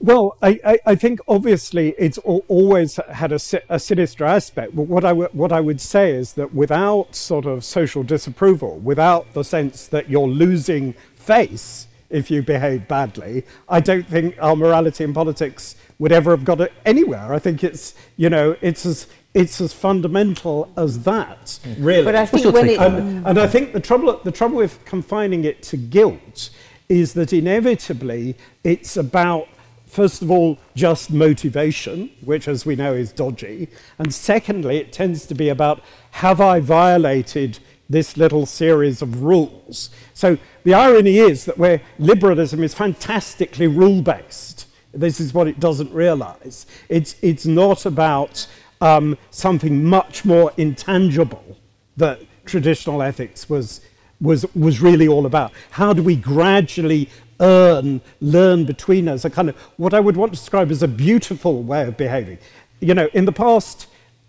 Well, 0.00 0.36
I, 0.40 0.60
I, 0.64 0.78
I, 0.86 0.94
think 0.94 1.18
obviously 1.26 1.92
it's 1.98 2.18
always 2.18 3.00
had 3.10 3.32
a, 3.32 3.40
a 3.68 3.80
sinister 3.80 4.24
aspect. 4.24 4.76
But 4.76 4.82
what 4.82 5.04
I, 5.04 5.08
w- 5.08 5.28
what 5.32 5.50
I 5.50 5.60
would 5.60 5.80
say 5.80 6.12
is 6.12 6.34
that 6.34 6.54
without 6.54 7.16
sort 7.16 7.46
of 7.46 7.64
social 7.64 8.04
disapproval, 8.04 8.78
without 8.78 9.32
the 9.34 9.42
sense 9.42 9.88
that 9.88 10.08
you're 10.08 10.28
losing 10.28 10.92
face 11.16 11.88
if 12.10 12.30
you 12.30 12.42
behave 12.42 12.86
badly, 12.86 13.44
I 13.68 13.80
don't 13.80 14.06
think 14.06 14.36
our 14.40 14.54
morality 14.54 15.02
in 15.02 15.12
politics 15.12 15.74
would 15.98 16.12
ever 16.12 16.30
have 16.30 16.44
got 16.44 16.60
it 16.60 16.72
anywhere. 16.86 17.34
I 17.34 17.40
think 17.40 17.64
it's, 17.64 17.94
you 18.16 18.30
know, 18.30 18.56
it's 18.60 18.86
as, 18.86 19.08
it's 19.34 19.60
as 19.60 19.72
fundamental 19.72 20.72
as 20.76 21.00
that, 21.00 21.58
really. 21.76 22.04
But 22.04 22.14
I 22.14 22.24
think 22.24 22.54
when 22.54 22.68
it, 22.68 22.78
and, 22.78 23.26
and 23.26 23.38
I 23.38 23.48
think 23.48 23.72
the 23.72 23.80
trouble, 23.80 24.20
the 24.22 24.32
trouble 24.32 24.58
with 24.58 24.84
confining 24.84 25.44
it 25.44 25.60
to 25.64 25.76
guilt 25.76 26.50
is 26.88 27.14
that 27.14 27.32
inevitably 27.32 28.36
it's 28.62 28.96
about 28.96 29.48
first 29.88 30.22
of 30.22 30.30
all, 30.30 30.58
just 30.74 31.10
motivation, 31.10 32.10
which, 32.24 32.48
as 32.48 32.64
we 32.64 32.76
know, 32.76 32.92
is 32.94 33.12
dodgy. 33.12 33.68
And 33.98 34.14
secondly, 34.14 34.76
it 34.76 34.92
tends 34.92 35.26
to 35.26 35.34
be 35.34 35.48
about 35.48 35.82
have 36.12 36.40
I 36.40 36.60
violated 36.60 37.58
this 37.88 38.16
little 38.16 38.46
series 38.46 39.02
of 39.02 39.22
rules? 39.22 39.90
So 40.14 40.38
the 40.64 40.74
irony 40.74 41.18
is 41.18 41.44
that 41.46 41.58
where 41.58 41.80
liberalism 41.98 42.62
is 42.62 42.74
fantastically 42.74 43.66
rule 43.66 44.02
based, 44.02 44.66
this 44.92 45.20
is 45.20 45.32
what 45.32 45.48
it 45.48 45.60
doesn't 45.60 45.92
realize. 45.92 46.66
It's, 46.88 47.16
it's 47.22 47.46
not 47.46 47.86
about 47.86 48.46
um, 48.80 49.16
something 49.30 49.84
much 49.84 50.24
more 50.24 50.52
intangible 50.56 51.56
that 51.96 52.20
traditional 52.44 53.02
ethics 53.02 53.48
was, 53.48 53.80
was, 54.20 54.44
was 54.54 54.80
really 54.80 55.08
all 55.08 55.26
about. 55.26 55.52
How 55.70 55.92
do 55.92 56.02
we 56.02 56.16
gradually 56.16 57.08
earn, 57.40 58.00
learn 58.20 58.64
between 58.64 59.08
us, 59.08 59.24
a 59.24 59.30
kind 59.30 59.48
of 59.48 59.56
what 59.76 59.94
I 59.94 60.00
would 60.00 60.16
want 60.16 60.32
to 60.32 60.38
describe 60.38 60.70
as 60.70 60.82
a 60.82 60.88
beautiful 60.88 61.62
way 61.62 61.86
of 61.86 61.96
behaving. 61.96 62.38
You 62.80 62.94
know, 62.94 63.08
in 63.12 63.24
the 63.24 63.32
past, 63.32 63.86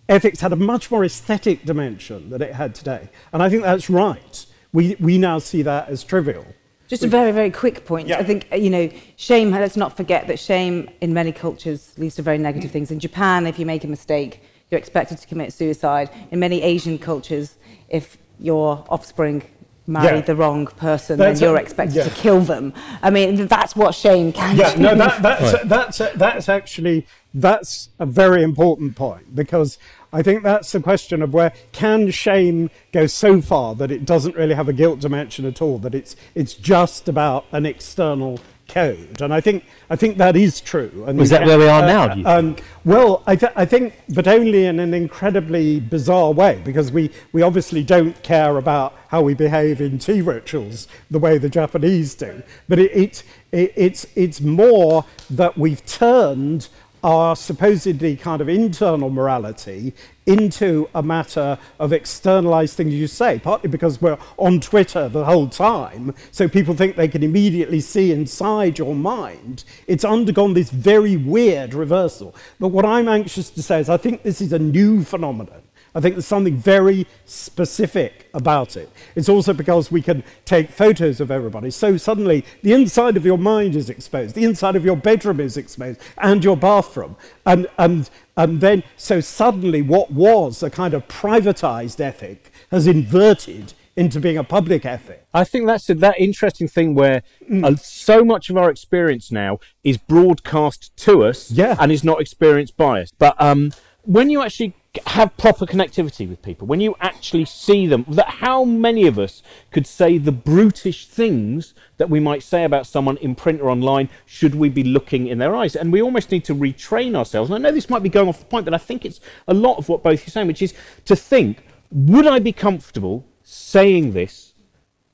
ethics 0.08 0.41
had 0.41 0.54
a 0.54 0.56
much 0.56 0.91
more 0.91 1.04
aesthetic 1.04 1.65
dimension 1.65 2.30
than 2.30 2.41
it 2.41 2.54
had 2.54 2.75
today. 2.75 3.10
And 3.34 3.41
I 3.41 3.49
think 3.49 3.63
that's 3.63 3.89
right. 3.89 4.45
We, 4.73 4.95
we 4.99 5.17
now 5.17 5.39
see 5.39 5.62
that 5.63 5.89
as 5.89 6.04
trivial. 6.04 6.45
Just 6.88 7.04
a 7.04 7.08
very, 7.08 7.32
very 7.32 7.52
quick 7.52 7.86
point. 7.86 8.08
Yeah. 8.08 8.17
I 8.17 8.23
think, 8.23 8.47
uh, 8.52 8.56
you 8.56 8.71
know, 8.71 8.89
shame, 9.15 9.52
let's 9.52 9.78
not 9.78 9.95
forget 9.95 10.25
that 10.28 10.39
shame 10.39 10.89
in 11.02 11.13
many 11.13 11.32
cultures 11.32 11.93
leads 11.97 12.15
to 12.15 12.23
very 12.23 12.39
negative 12.39 12.71
things. 12.71 12.89
In 12.89 12.99
Japan, 12.99 13.45
if 13.45 13.60
you 13.60 13.65
make 13.67 13.84
a 13.84 13.88
mistake, 13.88 14.41
you're 14.71 14.80
expected 14.80 15.19
to 15.19 15.28
commit 15.28 15.54
suicide. 15.54 16.10
In 16.32 16.39
many 16.39 16.63
Asian 16.63 16.97
cultures, 16.97 17.58
if 17.89 18.17
your 18.39 18.84
offspring 18.89 19.43
marry 19.89 20.17
yeah. 20.17 20.21
the 20.21 20.36
wrong 20.36 20.67
person, 20.67 21.17
that's 21.17 21.39
then 21.39 21.49
you're 21.49 21.58
a, 21.58 21.62
expected 21.62 21.97
yeah. 21.97 22.04
to 22.04 22.10
kill 22.12 22.41
them. 22.41 22.73
I 23.02 23.10
mean, 23.10 23.47
that's 23.47 23.75
what 23.75 23.95
shame 23.95 24.32
can 24.32 24.56
yeah, 24.56 24.75
do. 24.75 24.82
no, 24.82 24.95
that, 24.95 25.21
that's, 25.21 25.54
right. 25.54 25.67
that's, 25.67 25.97
that's 26.15 26.49
actually, 26.49 27.08
that's 27.34 27.89
a 27.99 28.06
very 28.06 28.43
important 28.43 28.95
point 28.95 29.36
because 29.36 29.78
I 30.12 30.21
think 30.21 30.43
that's 30.43 30.71
the 30.71 30.80
question 30.80 31.21
of 31.21 31.34
where 31.34 31.54
can 31.71 32.10
shame 32.12 32.69
go 32.91 33.08
so 33.08 33.41
far 33.41 33.75
that 33.75 33.91
it 33.91 34.06
doesn't 34.06 34.36
really 34.36 34.56
have 34.56 34.69
a 34.69 34.73
guilt 34.73 34.99
dimension 34.99 35.45
at 35.45 35.62
all, 35.62 35.78
that 35.80 35.93
it's, 35.93 36.15
it's 36.36 36.54
just 36.54 37.08
about 37.08 37.45
an 37.52 37.65
external 37.65 38.39
code. 38.69 39.21
And 39.21 39.34
I 39.34 39.41
think, 39.41 39.65
I 39.89 39.95
think 39.95 40.17
that 40.17 40.36
is 40.36 40.62
true. 40.62 41.03
And 41.08 41.19
is 41.19 41.29
that 41.32 41.45
where 41.45 41.58
we 41.58 41.67
are 41.67 41.84
uh, 41.84 42.15
now? 42.15 42.38
Um, 42.38 42.55
well, 42.86 43.23
I, 43.27 43.36
th- 43.36 43.51
I 43.55 43.65
think, 43.65 43.93
but 44.10 44.27
only 44.27 44.65
in 44.65 44.79
an 44.79 44.93
incredibly 44.93 45.79
bizarre 45.79 46.32
way, 46.32 46.62
because 46.63 46.91
we, 46.91 47.12
we 47.34 47.41
obviously 47.41 47.84
don't 47.84 48.21
care 48.23 48.58
about 48.58 48.93
how 49.10 49.21
we 49.21 49.34
behave 49.34 49.82
in 49.82 49.97
tea 49.97 50.21
rituals 50.21 50.88
the 51.12 51.19
way 51.19 51.38
the 51.38 51.49
Japanese 51.49 52.15
do. 52.15 52.43
But 52.67 52.79
it, 52.79 52.91
it, 52.95 53.23
it 53.51 53.73
it's, 53.75 54.05
it's 54.15 54.39
more 54.39 55.05
that 55.29 55.58
we've 55.58 55.86
turned 55.86 56.69
our 57.03 57.35
supposedly 57.35 58.15
kind 58.15 58.41
of 58.41 58.49
internal 58.49 59.09
morality 59.09 59.93
into 60.25 60.88
a 60.93 61.01
matter 61.01 61.57
of 61.79 61.91
externalized 61.91 62.75
things 62.77 62.93
you 62.93 63.07
say, 63.07 63.39
partly 63.39 63.69
because 63.69 64.01
we're 64.01 64.17
on 64.38 64.59
Twitter 64.59 65.09
the 65.09 65.25
whole 65.25 65.47
time, 65.47 66.13
so 66.31 66.47
people 66.47 66.75
think 66.75 66.95
they 66.95 67.07
can 67.07 67.23
immediately 67.23 67.79
see 67.79 68.12
inside 68.12 68.77
your 68.77 68.93
mind. 68.93 69.63
It's 69.88 70.05
undergone 70.05 70.53
this 70.53 70.69
very 70.69 71.17
weird 71.17 71.73
reversal. 71.73 72.35
But 72.59 72.67
what 72.67 72.85
I'm 72.85 73.07
anxious 73.07 73.49
to 73.49 73.63
say 73.63 73.79
is 73.79 73.89
I 73.89 73.97
think 73.97 74.21
this 74.21 74.39
is 74.41 74.53
a 74.53 74.59
new 74.59 75.03
phenomenon. 75.03 75.62
I 75.95 76.02
think 76.02 76.15
there's 76.15 76.28
something 76.28 76.58
very 76.58 77.08
specific 77.25 78.30
about 78.34 78.78
it. 78.78 78.91
It's 79.15 79.30
also 79.30 79.54
because 79.54 79.91
we 79.91 80.02
can 80.02 80.23
take 80.45 80.69
photos 80.69 81.19
of 81.19 81.32
everybody. 81.32 81.71
So 81.71 81.97
suddenly 81.97 82.45
the 82.62 82.73
inside 82.73 83.17
of 83.17 83.25
your 83.25 83.38
mind 83.38 83.75
is 83.75 83.89
exposed, 83.89 84.36
the 84.36 84.45
inside 84.45 84.75
of 84.75 84.86
your 84.86 84.95
bedroom 84.95 85.39
is 85.39 85.58
exposed, 85.58 85.99
and 86.17 86.43
your 86.43 86.58
bathroom. 86.58 87.15
And, 87.45 87.67
and, 87.78 88.10
and 88.38 88.62
then, 88.62 88.84
so 88.97 89.19
suddenly 89.19 89.82
what 89.82 90.12
was 90.12 90.62
a 90.62 90.69
kind 90.69 90.93
of 90.93 91.08
privatized 91.08 91.99
ethic 91.99 92.52
has 92.71 92.88
inverted 92.88 93.73
into 93.95 94.19
being 94.19 94.38
a 94.38 94.43
public 94.43 94.86
ethic. 94.86 95.25
I 95.34 95.43
think 95.43 95.67
that's 95.67 95.89
a, 95.89 95.95
that 95.95 96.17
interesting 96.17 96.69
thing 96.69 96.95
where 96.95 97.21
mm. 97.49 97.65
uh, 97.65 97.75
so 97.75 98.23
much 98.23 98.49
of 98.49 98.56
our 98.56 98.69
experience 98.69 99.30
now 99.30 99.60
is 99.84 99.97
broadcast 99.97 100.95
to 100.97 101.25
us 101.25 101.52
yeah. 101.52 101.75
and 101.80 101.91
is 101.91 102.04
not 102.04 102.21
experienced 102.21 102.78
by 102.78 103.02
us. 103.02 103.12
But 103.12 103.36
um, 103.41 103.73
when 104.04 104.30
you 104.30 104.41
actually 104.41 104.73
have 105.07 105.35
proper 105.38 105.65
connectivity 105.65 106.27
with 106.27 106.41
people, 106.41 106.67
when 106.67 106.81
you 106.81 106.95
actually 106.99 107.45
see 107.45 107.88
them, 107.88 108.05
that 108.09 108.27
how 108.27 108.63
many 108.63 109.07
of 109.07 109.19
us 109.19 109.41
could 109.71 109.88
say 109.88 110.17
the 110.17 110.31
brutish 110.31 111.07
things 111.07 111.73
that 111.97 112.09
we 112.09 112.19
might 112.19 112.43
say 112.43 112.63
about 112.63 112.88
someone 112.88 113.17
in 113.17 113.35
print 113.35 113.62
or 113.62 113.69
online 113.69 114.09
should 114.25 114.55
we 114.55 114.69
be 114.69 114.83
looking 114.83 115.27
in 115.27 115.38
their 115.38 115.55
eyes? 115.55 115.75
And 115.75 115.91
we 115.91 116.01
almost 116.01 116.31
need 116.31 116.45
to 116.45 116.55
retrain 116.55 117.15
ourselves. 117.15 117.49
And 117.49 117.55
I 117.55 117.69
know 117.69 117.73
this 117.73 117.89
might 117.89 118.03
be 118.03 118.09
going 118.09 118.29
off 118.29 118.39
the 118.39 118.45
point, 118.45 118.65
but 118.65 118.73
I 118.73 118.77
think 118.77 119.05
it's 119.05 119.19
a 119.47 119.53
lot 119.53 119.77
of 119.77 119.89
what 119.89 120.03
both 120.03 120.21
you're 120.21 120.31
saying, 120.31 120.47
which 120.47 120.62
is 120.62 120.73
to 121.05 121.15
think, 121.15 121.63
would 121.91 122.27
I 122.27 122.39
be 122.39 122.51
comfortable 122.51 123.25
saying 123.43 124.13
this 124.13 124.53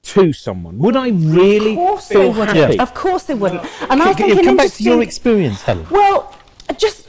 to 0.04 0.34
someone? 0.34 0.78
Would 0.80 0.96
I 0.96 1.10
really 1.10 1.72
of 1.72 1.78
course 1.78 2.08
feel 2.08 2.22
they 2.22 2.40
wouldn't. 2.40 2.58
happy? 2.58 2.80
Of 2.80 2.94
course 2.94 3.24
they 3.24 3.34
wouldn't. 3.34 3.66
And 3.90 4.02
I 4.02 4.14
think 4.14 4.44
come 4.44 4.58
back 4.58 4.72
to 4.72 4.84
your 4.84 5.02
experience, 5.02 5.62
Helen. 5.64 5.88
Well, 5.90 6.36
just 6.78 7.05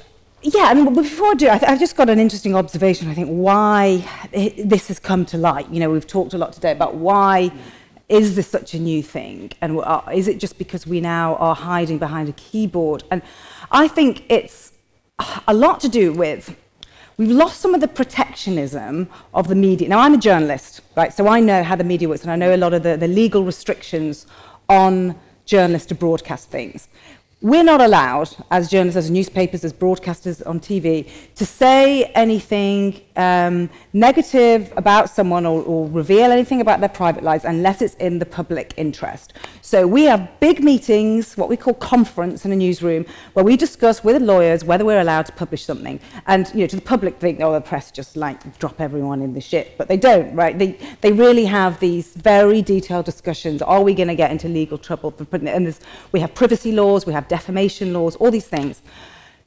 yeah, 0.55 0.67
I 0.67 0.75
mean, 0.75 0.95
before 0.95 1.33
I 1.33 1.35
do, 1.35 1.49
I 1.49 1.57
have 1.57 1.81
just 1.81 1.97
got 1.97 2.09
an 2.09 2.21
interesting 2.21 2.55
observation. 2.55 3.09
I 3.09 3.15
think 3.15 3.29
why 3.29 4.05
this 4.33 4.87
has 4.87 5.01
come 5.01 5.27
to 5.27 5.37
light. 5.37 5.69
You 5.71 5.81
know, 5.81 5.91
we've 5.91 6.07
talked 6.07 6.35
a 6.35 6.39
lot 6.39 6.53
today 6.53 6.71
about 6.71 6.95
why 6.95 7.51
is 8.09 8.37
this 8.37 8.47
such 8.47 8.73
a 8.73 8.79
new 8.79 9.03
thing, 9.03 9.51
and 9.61 9.81
uh, 9.81 10.03
is 10.15 10.29
it 10.29 10.39
just 10.39 10.57
because 10.57 10.87
we 10.87 11.01
now 11.01 11.35
are 11.37 11.57
hiding 11.57 11.99
behind 11.99 12.29
a 12.29 12.33
keyboard? 12.33 13.03
And 13.11 13.23
I 13.73 13.89
think 13.89 14.25
it's 14.29 14.73
a 15.49 15.55
lot 15.55 15.81
to 15.81 15.89
do 15.89 16.13
with 16.13 16.55
we've 17.17 17.31
lost 17.31 17.61
some 17.61 17.75
of 17.75 17.81
the 17.81 17.89
protectionism 17.89 19.09
of 19.35 19.49
the 19.49 19.57
media. 19.57 19.89
Now, 19.89 19.99
I'm 19.99 20.15
a 20.15 20.19
journalist, 20.19 20.81
right? 20.97 21.13
So 21.13 21.27
I 21.27 21.41
know 21.41 21.65
how 21.65 21.75
the 21.75 21.83
media 21.83 22.09
works, 22.09 22.23
and 22.23 22.31
I 22.31 22.37
know 22.37 22.55
a 22.55 22.57
lot 22.57 22.73
of 22.73 22.85
the, 22.85 22.97
the 22.97 23.09
legal 23.09 23.43
restrictions 23.43 24.27
on 24.69 25.19
journalists 25.45 25.89
to 25.89 25.95
broadcast 25.97 26.51
things 26.51 26.89
we're 27.43 27.63
not 27.63 27.83
allowed, 27.83 28.35
as 28.51 28.71
journalists, 28.71 28.97
as 28.97 29.11
newspapers, 29.11 29.63
as 29.63 29.71
broadcasters 29.71 30.45
on 30.47 30.59
TV, 30.59 31.11
to 31.35 31.45
say 31.45 32.05
anything 32.15 32.99
um, 33.17 33.69
negative 33.93 34.73
about 34.75 35.11
someone 35.11 35.45
or, 35.45 35.63
or 35.63 35.87
reveal 35.89 36.33
anything 36.33 36.63
about 36.63 36.81
their 36.81 36.89
private 36.89 37.23
lives 37.23 37.45
unless 37.45 37.83
it's 37.83 37.95
in 37.97 38.19
the 38.19 38.25
public 38.25 38.73
interest. 38.79 39.35
So 39.61 39.87
we 39.87 40.05
have 40.05 40.31
big 40.41 40.65
meetings, 40.65 41.37
what 41.37 41.51
we 41.51 41.59
call 41.59 41.75
conference 41.75 42.47
in 42.47 42.53
a 42.53 42.57
newsroom, 42.57 43.05
where 43.35 43.45
we 43.45 43.57
discuss 43.59 44.03
with 44.03 44.23
lawyers 44.23 44.65
whether 44.65 44.87
we're 44.87 45.01
allowed 45.01 45.27
to 45.27 45.33
publish 45.33 45.63
something. 45.63 46.01
And 46.27 46.49
you 46.55 46.61
know, 46.61 46.67
to 46.69 46.77
the 46.77 46.83
public, 46.83 47.19
think, 47.19 47.41
oh, 47.43 47.53
the 47.53 47.61
press 47.61 47.91
just 47.91 48.17
like 48.17 48.59
drop 48.59 48.81
everyone 48.81 49.21
in 49.21 49.35
the 49.35 49.43
shit, 49.43 49.77
but 49.77 49.89
they 49.89 49.99
don't, 49.99 50.35
right? 50.35 50.59
They 50.59 50.79
they 51.03 51.13
really 51.13 51.45
have 51.45 51.81
these 51.81 52.15
very 52.15 52.63
detailed 52.63 53.05
discussions. 53.05 53.61
Are 53.61 53.83
we 53.83 53.93
going 53.93 54.09
to 54.09 54.15
get 54.15 54.31
into 54.31 54.49
legal 54.49 54.79
trouble 54.79 55.11
for 55.11 55.27
putting 55.27 55.49
it? 55.49 55.55
And 55.55 55.79
we 56.13 56.21
have 56.21 56.35
privacy 56.35 56.73
laws, 56.73 57.05
we 57.05 57.13
have 57.13 57.26
defamation 57.29 57.93
laws, 57.93 58.17
all 58.17 58.31
these 58.31 58.47
things. 58.47 58.83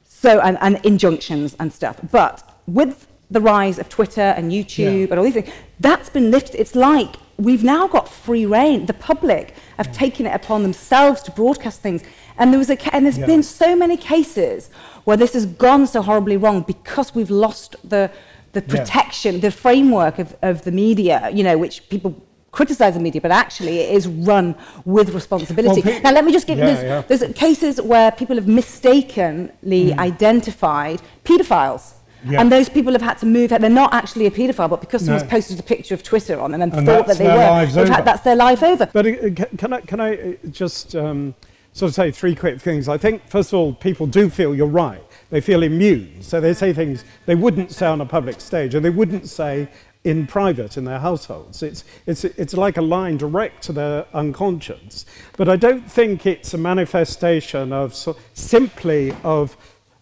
So, 0.04 0.40
and, 0.40 0.58
and 0.60 0.84
injunctions 0.84 1.56
and 1.58 1.72
stuff. 1.72 1.98
But 2.10 2.42
with 2.66 3.06
the 3.30 3.40
rise 3.40 3.78
of 3.78 3.88
Twitter 3.88 4.20
and 4.20 4.52
YouTube 4.52 4.98
yeah. 4.98 5.10
and 5.10 5.14
all 5.14 5.24
these 5.24 5.34
things, 5.34 5.50
that's 5.78 6.10
been 6.10 6.30
lifted. 6.30 6.60
It's 6.60 6.74
like 6.74 7.16
we've 7.38 7.64
now 7.64 7.88
got 7.88 8.08
free 8.08 8.44
reign. 8.44 8.86
The 8.86 8.94
public 8.94 9.54
have 9.76 9.86
yeah. 9.86 9.92
taken 9.92 10.26
it 10.26 10.34
upon 10.34 10.62
themselves 10.62 11.22
to 11.22 11.30
broadcast 11.30 11.80
things. 11.80 12.02
And 12.38 12.52
there 12.52 12.58
was 12.58 12.70
a 12.70 12.94
and 12.94 13.04
there's 13.06 13.18
yeah. 13.18 13.26
been 13.26 13.42
so 13.42 13.74
many 13.74 13.96
cases 13.96 14.70
where 15.04 15.16
this 15.16 15.32
has 15.32 15.46
gone 15.46 15.86
so 15.86 16.02
horribly 16.02 16.36
wrong 16.36 16.62
because 16.62 17.14
we've 17.14 17.30
lost 17.30 17.76
the 17.88 18.10
the 18.52 18.62
protection, 18.62 19.36
yeah. 19.36 19.40
the 19.42 19.50
framework 19.50 20.18
of, 20.18 20.36
of 20.42 20.62
the 20.62 20.72
media, 20.72 21.30
you 21.32 21.44
know, 21.44 21.56
which 21.56 21.88
people 21.88 22.20
criticize 22.52 22.94
the 22.94 23.00
media, 23.00 23.20
but 23.20 23.30
actually 23.30 23.78
it 23.78 23.94
is 23.94 24.06
run 24.06 24.54
with 24.84 25.10
responsibility. 25.14 25.82
Well, 25.82 26.02
now, 26.02 26.12
let 26.12 26.24
me 26.24 26.32
just 26.32 26.46
give 26.46 26.58
yeah, 26.58 26.66
there's, 26.66 26.82
yeah. 26.82 27.02
there's 27.02 27.34
cases 27.34 27.80
where 27.80 28.10
people 28.12 28.36
have 28.36 28.48
mistakenly 28.48 29.92
mm. 29.92 29.98
identified 29.98 31.00
paedophiles. 31.24 31.94
Yeah. 32.22 32.40
And 32.40 32.52
those 32.52 32.68
people 32.68 32.92
have 32.92 33.00
had 33.00 33.16
to 33.18 33.26
move. 33.26 33.48
They're 33.48 33.70
not 33.70 33.94
actually 33.94 34.26
a 34.26 34.30
paedophile, 34.30 34.68
but 34.68 34.82
because 34.82 35.04
someone's 35.04 35.24
no. 35.24 35.30
posted 35.30 35.58
a 35.58 35.62
picture 35.62 35.94
of 35.94 36.02
Twitter 36.02 36.38
on 36.38 36.50
them 36.52 36.60
and, 36.60 36.72
and 36.74 36.86
thought 36.86 37.06
that 37.06 37.16
they 37.16 37.24
were, 37.24 37.86
had, 37.86 38.04
that's 38.04 38.22
their 38.22 38.36
life 38.36 38.62
over. 38.62 38.90
But 38.92 39.06
uh, 39.06 39.30
can 39.56 39.72
I, 39.72 39.80
can 39.80 40.00
I 40.00 40.16
uh, 40.16 40.32
just 40.50 40.94
um, 40.94 41.34
sort 41.72 41.88
of 41.88 41.94
say 41.94 42.10
three 42.10 42.34
quick 42.34 42.60
things? 42.60 42.88
I 42.90 42.98
think, 42.98 43.26
first 43.26 43.54
of 43.54 43.58
all, 43.58 43.72
people 43.72 44.06
do 44.06 44.28
feel 44.28 44.54
you're 44.54 44.66
right. 44.66 45.02
They 45.30 45.40
feel 45.40 45.62
immune. 45.62 46.20
So 46.20 46.42
they 46.42 46.52
say 46.52 46.74
things 46.74 47.04
they 47.24 47.36
wouldn't 47.36 47.72
say 47.72 47.86
on 47.86 48.02
a 48.02 48.06
public 48.06 48.40
stage, 48.42 48.74
and 48.74 48.84
they 48.84 48.90
wouldn't 48.90 49.26
say 49.26 49.68
in 50.04 50.26
private 50.26 50.76
in 50.76 50.84
their 50.84 50.98
households. 50.98 51.62
It's, 51.62 51.84
it's, 52.06 52.24
it's 52.24 52.54
like 52.54 52.76
a 52.76 52.82
line 52.82 53.18
direct 53.18 53.62
to 53.64 53.72
their 53.72 54.06
unconscious. 54.14 55.04
But 55.36 55.48
I 55.48 55.56
don't 55.56 55.90
think 55.90 56.24
it's 56.24 56.54
a 56.54 56.58
manifestation 56.58 57.72
of 57.72 57.94
so, 57.94 58.16
simply 58.32 59.14
of 59.22 59.56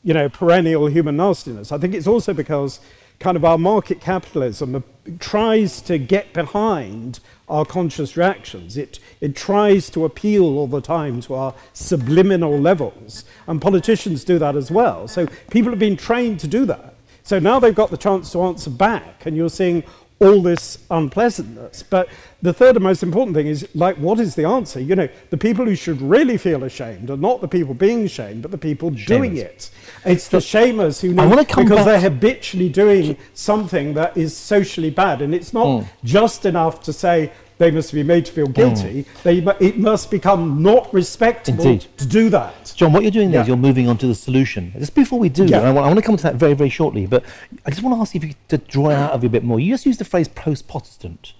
you 0.04 0.14
know, 0.14 0.28
perennial 0.28 0.86
human 0.86 1.16
nastiness. 1.16 1.72
I 1.72 1.78
think 1.78 1.94
it's 1.94 2.06
also 2.06 2.32
because 2.32 2.80
kind 3.18 3.36
of 3.36 3.44
our 3.44 3.58
market 3.58 4.00
capitalism 4.00 4.84
tries 5.18 5.80
to 5.82 5.98
get 5.98 6.32
behind 6.32 7.18
our 7.48 7.64
conscious 7.64 8.16
reactions. 8.16 8.76
It, 8.76 9.00
it 9.20 9.34
tries 9.34 9.90
to 9.90 10.04
appeal 10.04 10.44
all 10.44 10.68
the 10.68 10.80
time 10.80 11.20
to 11.22 11.34
our 11.34 11.54
subliminal 11.72 12.58
levels, 12.58 13.24
and 13.46 13.60
politicians 13.60 14.22
do 14.22 14.38
that 14.38 14.54
as 14.54 14.70
well. 14.70 15.08
So 15.08 15.26
people 15.50 15.70
have 15.70 15.78
been 15.80 15.96
trained 15.96 16.38
to 16.40 16.46
do 16.46 16.64
that. 16.66 16.94
So 17.28 17.38
now 17.38 17.60
they've 17.60 17.74
got 17.74 17.90
the 17.90 17.98
chance 17.98 18.32
to 18.32 18.40
answer 18.40 18.70
back, 18.70 19.26
and 19.26 19.36
you're 19.36 19.50
seeing 19.50 19.84
all 20.18 20.40
this 20.40 20.78
unpleasantness. 20.90 21.82
But 21.82 22.08
the 22.40 22.54
third 22.54 22.76
and 22.76 22.82
most 22.82 23.02
important 23.02 23.36
thing 23.36 23.46
is 23.46 23.68
like, 23.74 23.96
what 23.96 24.18
is 24.18 24.34
the 24.34 24.46
answer? 24.46 24.80
You 24.80 24.96
know, 24.96 25.08
the 25.28 25.36
people 25.36 25.66
who 25.66 25.74
should 25.74 26.00
really 26.00 26.38
feel 26.38 26.64
ashamed 26.64 27.10
are 27.10 27.18
not 27.18 27.42
the 27.42 27.46
people 27.46 27.74
being 27.74 28.06
shamed, 28.06 28.40
but 28.40 28.50
the 28.50 28.56
people 28.56 28.92
Shamers. 28.92 29.06
doing 29.06 29.36
it. 29.36 29.70
It's 30.06 30.28
the 30.28 30.38
shamers 30.38 31.02
who 31.02 31.12
know 31.12 31.44
because 31.44 31.84
they're 31.84 32.00
habitually 32.00 32.70
doing 32.70 33.18
something 33.34 33.92
that 33.92 34.16
is 34.16 34.34
socially 34.34 34.88
bad, 34.88 35.20
and 35.20 35.34
it's 35.34 35.52
not 35.52 35.66
mm. 35.66 35.88
just 36.04 36.46
enough 36.46 36.82
to 36.84 36.94
say 36.94 37.30
they 37.58 37.70
must 37.70 37.92
be 37.92 38.02
made 38.02 38.24
to 38.24 38.32
feel 38.32 38.46
guilty. 38.46 39.04
Mm. 39.04 39.22
They, 39.58 39.66
it 39.66 39.76
must 39.76 40.10
become 40.10 40.62
not 40.62 40.92
respectable 40.94 41.66
Indeed. 41.66 41.88
to 41.98 42.06
do 42.06 42.30
that. 42.30 42.67
John, 42.78 42.92
what 42.92 43.02
you're 43.02 43.10
doing 43.10 43.32
there 43.32 43.38
yeah. 43.38 43.42
is 43.42 43.48
you're 43.48 43.56
moving 43.56 43.88
on 43.88 43.98
to 43.98 44.06
the 44.06 44.14
solution. 44.14 44.72
Just 44.78 44.94
before 44.94 45.18
we 45.18 45.28
do, 45.28 45.46
yeah. 45.46 45.62
I, 45.62 45.72
want, 45.72 45.78
I, 45.78 45.88
want, 45.88 45.96
to 45.96 46.02
come 46.02 46.16
to 46.16 46.22
that 46.22 46.36
very, 46.36 46.54
very 46.54 46.70
shortly, 46.70 47.06
but 47.06 47.24
I 47.66 47.70
just 47.70 47.82
want 47.82 47.96
to 47.96 48.00
ask 48.00 48.14
you 48.14 48.20
if 48.20 48.28
you 48.28 48.34
could 48.48 48.68
draw 48.68 48.90
out 48.90 49.10
of 49.10 49.24
you 49.24 49.26
a 49.26 49.30
bit 49.30 49.42
more. 49.42 49.58
You 49.58 49.74
just 49.74 49.84
used 49.84 49.98
the 49.98 50.04
phrase 50.04 50.28
post-Protestant. 50.28 51.32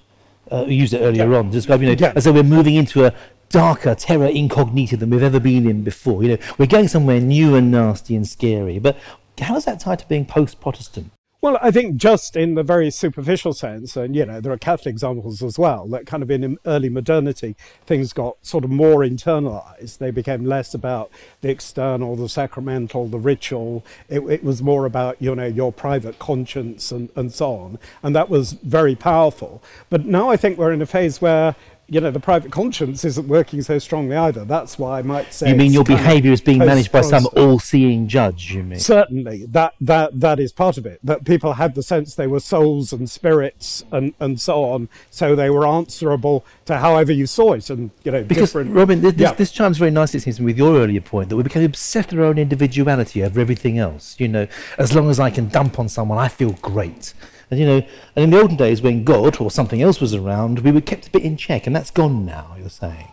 Uh, 0.50 0.64
you 0.66 0.74
used 0.74 0.94
it 0.94 0.98
earlier 0.98 1.30
yeah. 1.30 1.38
on 1.38 1.44
to 1.44 1.52
describe, 1.52 1.80
you 1.80 1.90
know, 1.90 1.96
yeah. 1.96 2.12
as 2.16 2.24
though 2.24 2.32
we're 2.32 2.42
moving 2.42 2.74
into 2.74 3.04
a 3.04 3.14
darker 3.50 3.94
terra 3.94 4.30
incognita 4.30 4.96
than 4.96 5.10
we've 5.10 5.22
ever 5.22 5.38
been 5.38 5.70
in 5.70 5.84
before. 5.84 6.24
You 6.24 6.30
know, 6.30 6.38
we're 6.58 6.66
going 6.66 6.88
somewhere 6.88 7.20
new 7.20 7.54
and 7.54 7.70
nasty 7.70 8.16
and 8.16 8.26
scary. 8.26 8.80
But 8.80 8.98
how 9.40 9.54
is 9.54 9.64
that 9.66 9.78
tied 9.78 10.00
to 10.00 10.08
being 10.08 10.26
post-Protestant? 10.26 11.12
Well, 11.40 11.56
I 11.62 11.70
think 11.70 11.98
just 11.98 12.34
in 12.34 12.56
the 12.56 12.64
very 12.64 12.90
superficial 12.90 13.52
sense, 13.52 13.96
and 13.96 14.16
you 14.16 14.26
know, 14.26 14.40
there 14.40 14.52
are 14.52 14.58
Catholic 14.58 14.92
examples 14.92 15.40
as 15.40 15.56
well, 15.56 15.86
that 15.86 16.04
kind 16.04 16.20
of 16.20 16.32
in 16.32 16.58
early 16.66 16.88
modernity, 16.88 17.54
things 17.86 18.12
got 18.12 18.44
sort 18.44 18.64
of 18.64 18.70
more 18.70 19.02
internalized. 19.02 19.98
They 19.98 20.10
became 20.10 20.44
less 20.44 20.74
about 20.74 21.12
the 21.40 21.48
external, 21.48 22.16
the 22.16 22.28
sacramental, 22.28 23.06
the 23.06 23.20
ritual. 23.20 23.84
It, 24.08 24.18
it 24.22 24.42
was 24.42 24.62
more 24.62 24.84
about, 24.84 25.22
you 25.22 25.32
know, 25.36 25.46
your 25.46 25.72
private 25.72 26.18
conscience 26.18 26.90
and, 26.90 27.08
and 27.14 27.32
so 27.32 27.54
on. 27.54 27.78
And 28.02 28.16
that 28.16 28.28
was 28.28 28.54
very 28.54 28.96
powerful. 28.96 29.62
But 29.90 30.06
now 30.06 30.30
I 30.30 30.36
think 30.36 30.58
we're 30.58 30.72
in 30.72 30.82
a 30.82 30.86
phase 30.86 31.20
where 31.20 31.54
you 31.90 32.00
know, 32.00 32.10
the 32.10 32.20
private 32.20 32.52
conscience 32.52 33.02
isn't 33.04 33.26
working 33.26 33.62
so 33.62 33.78
strongly 33.78 34.14
either. 34.14 34.44
That's 34.44 34.78
why 34.78 34.98
I 34.98 35.02
might 35.02 35.32
say. 35.32 35.48
You 35.48 35.56
mean 35.56 35.72
your 35.72 35.84
behaviour 35.84 36.32
is 36.32 36.42
being 36.42 36.58
managed 36.58 36.92
by 36.92 37.00
some 37.00 37.26
all-seeing 37.34 38.08
judge? 38.08 38.52
You 38.52 38.62
mean? 38.62 38.78
Certainly, 38.78 39.46
that 39.46 39.74
that 39.80 40.20
that 40.20 40.38
is 40.38 40.52
part 40.52 40.76
of 40.76 40.84
it. 40.84 41.00
That 41.02 41.24
people 41.24 41.54
had 41.54 41.74
the 41.74 41.82
sense 41.82 42.14
they 42.14 42.26
were 42.26 42.40
souls 42.40 42.92
and 42.92 43.08
spirits 43.08 43.84
and 43.90 44.12
and 44.20 44.38
so 44.38 44.64
on, 44.64 44.90
so 45.10 45.34
they 45.34 45.48
were 45.48 45.66
answerable 45.66 46.44
to 46.66 46.76
however 46.76 47.10
you 47.10 47.26
saw 47.26 47.54
it, 47.54 47.70
and 47.70 47.90
you 48.04 48.12
know, 48.12 48.22
because 48.22 48.50
different. 48.50 48.74
Robin, 48.74 49.00
this, 49.00 49.14
yeah. 49.14 49.32
this 49.32 49.50
chimes 49.50 49.78
very 49.78 49.90
nicely, 49.90 50.18
it 50.18 50.22
seems, 50.22 50.40
with 50.40 50.58
your 50.58 50.76
earlier 50.76 51.00
point 51.00 51.30
that 51.30 51.36
we 51.36 51.42
become 51.42 51.64
obsessed 51.64 52.10
with 52.10 52.20
our 52.20 52.26
own 52.26 52.38
individuality 52.38 53.24
over 53.24 53.40
everything 53.40 53.78
else. 53.78 54.14
You 54.18 54.28
know, 54.28 54.46
as 54.76 54.94
long 54.94 55.08
as 55.08 55.18
I 55.18 55.30
can 55.30 55.48
dump 55.48 55.78
on 55.78 55.88
someone, 55.88 56.18
I 56.18 56.28
feel 56.28 56.52
great. 56.52 57.14
And 57.50 57.58
you 57.60 57.66
know, 57.66 57.82
and 58.14 58.24
in 58.24 58.30
the 58.30 58.40
olden 58.40 58.56
days 58.56 58.82
when 58.82 59.04
God 59.04 59.40
or 59.40 59.50
something 59.50 59.82
else 59.82 60.00
was 60.00 60.14
around, 60.14 60.60
we 60.60 60.72
were 60.72 60.80
kept 60.80 61.08
a 61.08 61.10
bit 61.10 61.22
in 61.22 61.36
check, 61.36 61.66
and 61.66 61.74
that's 61.74 61.90
gone 61.90 62.26
now. 62.26 62.54
You're 62.58 62.68
saying. 62.68 63.08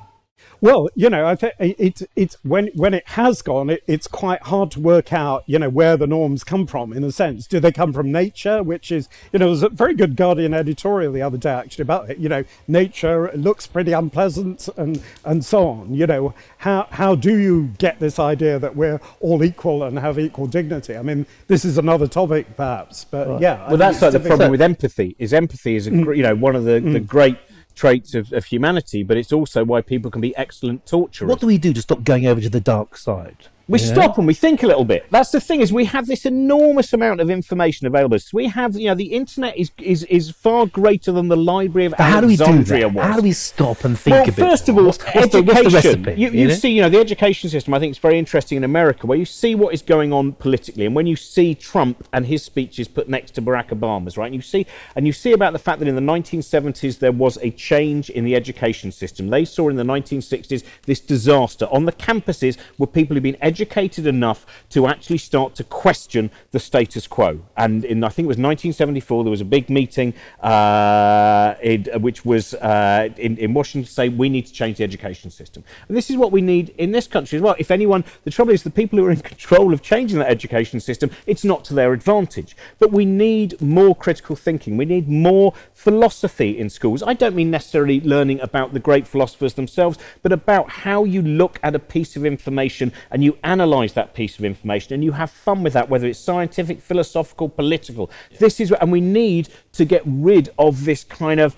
Well, 0.62 0.90
you 0.96 1.10
know, 1.10 1.26
I 1.26 1.36
think 1.36 1.54
it's 1.60 2.04
it's 2.16 2.38
when 2.44 2.68
when 2.76 2.94
it 2.94 3.08
has 3.10 3.42
gone, 3.42 3.70
it, 3.70 3.84
it's 3.88 4.08
quite 4.08 4.42
hard 4.44 4.72
to 4.72 4.80
work 4.80 5.14
out, 5.14 5.44
you 5.46 5.60
know, 5.60 5.70
where 5.70 5.98
the 5.98 6.08
norms 6.08 6.44
come 6.44 6.68
from. 6.68 6.94
In 6.94 7.04
a 7.04 7.12
sense, 7.12 7.48
do 7.48 7.60
they 7.60 7.72
come 7.72 7.94
from 7.94 8.12
nature, 8.12 8.64
which 8.64 8.92
is, 8.92 9.10
you 9.32 9.40
know, 9.40 9.48
there's 9.48 9.64
a 9.64 9.70
very 9.70 9.94
good 9.94 10.16
Guardian 10.16 10.54
editorial 10.54 11.12
the 11.12 11.22
other 11.22 11.38
day 11.38 11.52
actually 11.52 11.84
about 11.84 12.10
it. 12.10 12.18
You 12.18 12.30
know, 12.30 12.44
nature 12.68 13.32
looks 13.36 13.68
pretty 13.68 13.92
unpleasant 13.92 14.70
and 14.78 15.02
and 15.24 15.44
so 15.44 15.68
on. 15.68 15.94
You 15.94 16.08
know, 16.08 16.34
how 16.58 16.88
how 16.92 17.16
do 17.16 17.38
you 17.38 17.72
get 17.78 18.00
this 18.00 18.20
idea 18.20 18.60
that 18.60 18.76
we're 18.76 19.00
all 19.20 19.44
equal 19.44 19.84
and 19.84 20.00
have 20.00 20.18
equal 20.20 20.48
dignity? 20.48 20.96
I 20.96 21.02
mean, 21.02 21.26
this 21.48 21.66
is 21.66 21.78
another 21.78 22.08
topic 22.08 22.56
perhaps, 22.56 23.06
but 23.06 23.28
right. 23.28 23.42
yeah. 23.42 23.68
Well, 23.68 23.78
that's 23.78 24.02
like 24.02 24.14
the 24.14 24.20
problem 24.20 24.52
with 24.52 24.62
empathy. 24.62 25.16
Is 25.20 25.34
empathy 25.34 25.76
is 25.76 25.88
a, 25.88 25.92
mm. 25.92 26.16
you 26.16 26.24
know 26.24 26.36
one 26.36 26.56
of 26.56 26.64
the, 26.64 26.82
mm. 26.82 26.94
the 26.94 27.00
great 27.00 27.38
traits 27.76 28.14
of, 28.14 28.32
of 28.34 28.46
humanity, 28.46 29.04
but 29.04 29.18
it's 29.18 29.34
also 29.34 29.64
why 29.64 29.82
people 29.82 30.10
can 30.10 30.22
be 30.22 30.36
excellent 30.36 30.86
torturers. 30.86 31.30
What 31.30 31.40
do 31.40 31.48
we 31.48 31.58
do 31.58 31.74
to 31.74 31.82
stop 31.82 32.04
going 32.04 32.26
over 32.26 32.42
to 32.42 32.50
the 32.50 32.62
dark 32.62 32.98
side? 32.98 33.48
We 33.68 33.80
yeah. 33.80 33.94
stop 33.94 34.18
and 34.20 34.28
we 34.28 34.36
think 34.36 34.62
a 34.62 34.68
little 34.68 34.86
bit. 34.86 35.08
That's 35.10 35.32
the 35.32 35.42
thing 35.42 35.62
is 35.62 35.74
we 35.74 35.86
have 35.86 36.06
this 36.06 36.26
enormous 36.26 36.94
amount 36.94 37.20
of 37.20 37.32
information 37.32 37.88
available. 37.88 38.20
So 38.20 38.30
we 38.34 38.48
have, 38.48 38.76
you 38.76 38.88
know, 38.88 38.96
the 38.96 39.06
internet 39.06 39.58
is 39.58 39.72
is, 39.80 40.04
is 40.04 40.30
far 40.30 40.68
greater 40.68 41.12
than 41.12 41.30
the 41.30 41.36
Library 41.36 41.88
of 41.88 41.92
but 41.94 42.02
Alexandria 42.02 42.46
how 42.46 42.52
do 42.52 42.58
we 42.58 42.64
do 42.64 42.80
that? 42.80 42.94
was. 42.94 43.06
How 43.06 43.16
do 43.16 43.24
we 43.24 43.32
stop 43.32 43.84
and 43.84 43.98
think 43.98 44.14
well, 44.14 44.24
a 44.24 44.28
bit? 44.28 44.36
first 44.36 44.70
of 44.70 44.78
all, 44.78 44.86
what's, 44.86 45.04
what's 45.04 45.18
education. 45.18 45.46
The, 45.46 45.54
what's 45.54 45.84
the 45.84 45.90
recipe, 45.90 46.12
you, 46.12 46.30
you, 46.30 46.42
you 46.42 46.48
know? 46.50 46.54
see, 46.54 46.70
you 46.70 46.82
know, 46.84 46.90
the 46.90 47.00
education 47.00 47.50
system. 47.50 47.74
I 47.74 47.80
think 47.80 47.90
it's 47.90 48.00
very 48.00 48.20
interesting 48.20 48.58
in 48.58 48.64
America, 48.64 49.08
where 49.08 49.18
you 49.18 49.26
see 49.26 49.56
what 49.56 49.74
is 49.74 49.82
going 49.82 50.14
on 50.14 50.34
politically, 50.34 50.86
and 50.86 50.96
when 50.96 51.08
you 51.08 51.16
see 51.16 51.56
Trump 51.56 52.08
and 52.14 52.28
his 52.28 52.44
speeches 52.44 52.88
put 52.88 53.10
next 53.10 53.32
to 53.32 53.42
Barack 53.42 53.70
Obama's, 53.70 54.16
right? 54.16 54.28
And 54.28 54.36
you 54.36 54.42
see, 54.44 54.68
and 54.96 55.08
you 55.08 55.14
see 55.14 55.32
about 55.32 55.54
the 55.54 55.60
fact 55.60 55.80
that 55.80 55.88
in 55.88 55.96
the 55.96 56.02
1970s 56.02 57.00
there 57.00 57.12
was 57.12 57.40
a 57.42 57.50
change 57.50 58.12
in 58.12 58.26
the 58.26 58.36
education 58.36 58.92
system. 58.92 59.30
They 59.30 59.44
saw 59.44 59.70
in 59.70 59.76
the 59.76 59.84
1960s 59.84 60.64
this 60.86 61.00
disaster 61.00 61.66
on 61.72 61.86
the 61.86 61.92
campuses 61.92 62.58
where 62.78 62.86
people 62.86 63.16
who've 63.16 63.24
been 63.24 63.38
educated 63.42 63.55
educated 63.56 64.06
enough 64.06 64.46
to 64.70 64.86
actually 64.86 65.18
start 65.18 65.56
to 65.56 65.64
question 65.64 66.30
the 66.52 66.60
status 66.60 67.08
quo. 67.08 67.40
And 67.56 67.86
in, 67.86 68.04
I 68.04 68.10
think 68.10 68.26
it 68.26 68.34
was 68.36 68.38
1974, 68.38 69.24
there 69.24 69.32
was 69.32 69.40
a 69.40 69.46
big 69.46 69.70
meeting 69.70 70.14
uh, 70.42 71.56
in, 71.64 71.86
which 72.02 72.26
was 72.26 72.54
uh, 72.56 73.08
in, 73.16 73.38
in 73.38 73.54
Washington 73.54 73.88
to 73.88 73.94
say 73.94 74.10
we 74.10 74.28
need 74.28 74.46
to 74.48 74.52
change 74.52 74.80
the 74.80 74.84
education 74.84 75.32
system. 75.32 75.64
And 75.88 75.96
this 75.96 76.10
is 76.10 76.18
what 76.18 76.34
we 76.34 76.42
need 76.42 76.76
in 76.78 76.92
this 76.92 77.08
country 77.08 77.38
as 77.38 77.42
well. 77.42 77.56
If 77.58 77.72
anyone, 77.72 78.04
the 78.26 78.32
trouble 78.32 78.52
is 78.52 78.64
the 78.64 78.70
people 78.70 79.00
who 79.00 79.06
are 79.06 79.12
in 79.12 79.22
control 79.34 79.74
of 79.74 79.82
changing 79.82 80.20
that 80.20 80.30
education 80.30 80.82
system, 80.82 81.10
it's 81.26 81.46
not 81.46 81.64
to 81.66 81.74
their 81.74 81.94
advantage. 81.94 82.58
But 82.78 82.92
we 82.92 83.06
need 83.06 83.62
more 83.62 83.96
critical 83.96 84.36
thinking. 84.36 84.76
We 84.76 84.84
need 84.84 85.08
more 85.08 85.54
philosophy 85.74 86.60
in 86.60 86.70
schools. 86.70 87.02
I 87.04 87.14
don't 87.14 87.36
mean 87.36 87.52
necessarily 87.52 88.02
learning 88.02 88.42
about 88.42 88.74
the 88.74 88.82
great 88.82 89.08
philosophers 89.08 89.54
themselves, 89.54 89.98
but 90.24 90.34
about 90.34 90.70
how 90.70 91.06
you 91.06 91.22
look 91.22 91.58
at 91.64 91.74
a 91.74 91.80
piece 91.80 92.18
of 92.18 92.26
information 92.26 92.92
and 93.12 93.24
you 93.24 93.38
analyze 93.46 93.94
that 93.94 94.14
piece 94.14 94.38
of 94.40 94.46
information 94.46 94.94
and 94.94 95.04
you 95.04 95.14
have 95.14 95.32
fun 95.32 95.64
with 95.64 95.74
that, 95.74 95.90
whether 95.90 96.08
it's 96.08 96.20
scientific, 96.20 96.82
philosophical, 96.82 97.50
political. 97.50 98.10
This 98.40 98.60
is, 98.60 98.72
and 98.72 98.92
we 98.92 99.02
need 99.02 99.50
to 99.74 99.86
get 99.86 100.02
rid 100.06 100.50
of 100.58 100.86
this 100.86 101.04
kind 101.04 101.40
of 101.40 101.56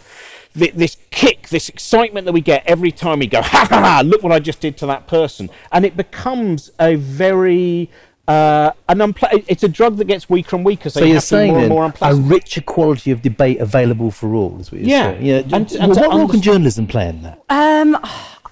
this 0.54 0.98
kick, 1.12 1.50
this 1.50 1.70
excitement 1.70 2.26
that 2.26 2.32
we 2.32 2.42
get 2.42 2.64
every 2.66 2.92
time 2.92 3.20
we 3.20 3.28
go, 3.28 3.42
ha 3.42 3.68
ha 3.70 3.80
ha, 3.80 4.02
look 4.04 4.24
what 4.24 4.32
I 4.32 4.40
just 4.40 4.60
did 4.60 4.76
to 4.78 4.88
that 4.88 5.08
person. 5.08 5.50
And 5.72 5.86
it 5.86 5.96
becomes 5.96 6.72
a 6.80 6.96
very 6.96 7.92
uh, 8.28 8.72
an 8.90 8.98
unple- 8.98 9.46
it's 9.48 9.64
a 9.64 9.70
drug 9.70 9.98
that 9.98 10.06
gets 10.06 10.30
weaker 10.30 10.56
and 10.58 10.66
weaker. 10.66 10.90
So, 10.90 11.00
so 11.00 11.06
you 11.06 11.14
you're 11.14 11.22
saying 11.22 11.54
more 11.54 11.62
then, 11.62 11.70
more 11.70 11.94
a 12.02 12.16
richer 12.16 12.62
quality 12.62 13.12
of 13.12 13.22
debate 13.22 13.60
available 13.60 14.12
for 14.12 14.34
all, 14.34 14.60
is 14.60 14.72
what 14.72 14.82
you're 14.82 14.90
yeah. 14.90 15.12
saying. 15.12 15.26
Yeah. 15.26 15.38
And, 15.38 15.54
and 15.54 15.72
and 15.72 15.96
what 15.96 16.10
role 16.10 16.28
can 16.28 16.42
journalism 16.42 16.88
play 16.88 17.08
in 17.08 17.22
that? 17.24 17.42
Um, 17.50 17.98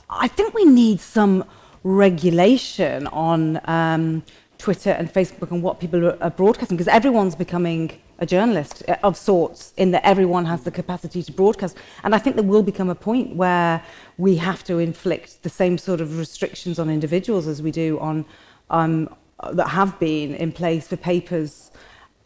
I 0.10 0.30
think 0.30 0.54
we 0.54 0.64
need 0.64 1.02
some 1.02 1.44
regulation 1.86 3.06
on 3.08 3.62
um, 3.66 4.24
Twitter 4.58 4.90
and 4.90 5.12
Facebook 5.14 5.52
and 5.52 5.62
what 5.62 5.80
people 5.80 6.18
are 6.20 6.32
broadcasting 6.32 6.76
because 6.76 6.88
everyone's 6.88 7.36
becoming 7.36 8.02
a 8.18 8.26
journalist 8.26 8.82
uh, 8.88 8.96
of 9.04 9.16
sorts 9.16 9.72
in 9.78 9.92
that 9.92 10.04
everyone 10.04 10.46
has 10.46 10.64
the 10.64 10.72
capacity 10.72 11.22
to 11.22 11.32
broadcast. 11.32 11.78
And 12.04 12.16
I 12.16 12.18
think 12.18 12.38
there 12.38 12.44
will 12.44 12.64
become 12.64 12.90
a 12.90 12.96
point 12.96 13.36
where 13.36 13.84
we 14.18 14.36
have 14.38 14.64
to 14.64 14.80
inflict 14.80 15.44
the 15.44 15.50
same 15.50 15.78
sort 15.78 16.02
of 16.02 16.18
restrictions 16.18 16.80
on 16.80 16.90
individuals 16.90 17.46
as 17.46 17.62
we 17.62 17.70
do 17.70 18.00
on 18.00 18.26
um, 18.72 19.16
that 19.52 19.68
have 19.68 20.00
been 20.00 20.34
in 20.34 20.52
place 20.52 20.88
for 20.88 20.98
papers 20.98 21.70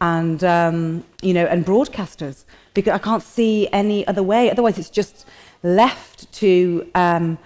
and 0.00 0.42
um, 0.42 1.04
you 1.20 1.34
know 1.34 1.44
and 1.44 1.66
broadcasters 1.66 2.46
because 2.72 2.94
I 2.94 2.98
can't 2.98 3.22
see 3.22 3.68
any 3.72 4.06
other 4.06 4.22
way. 4.22 4.50
Otherwise, 4.50 4.78
it's 4.78 4.88
just 4.88 5.26
left 5.62 6.32
to 6.32 6.90
um, 6.94 7.36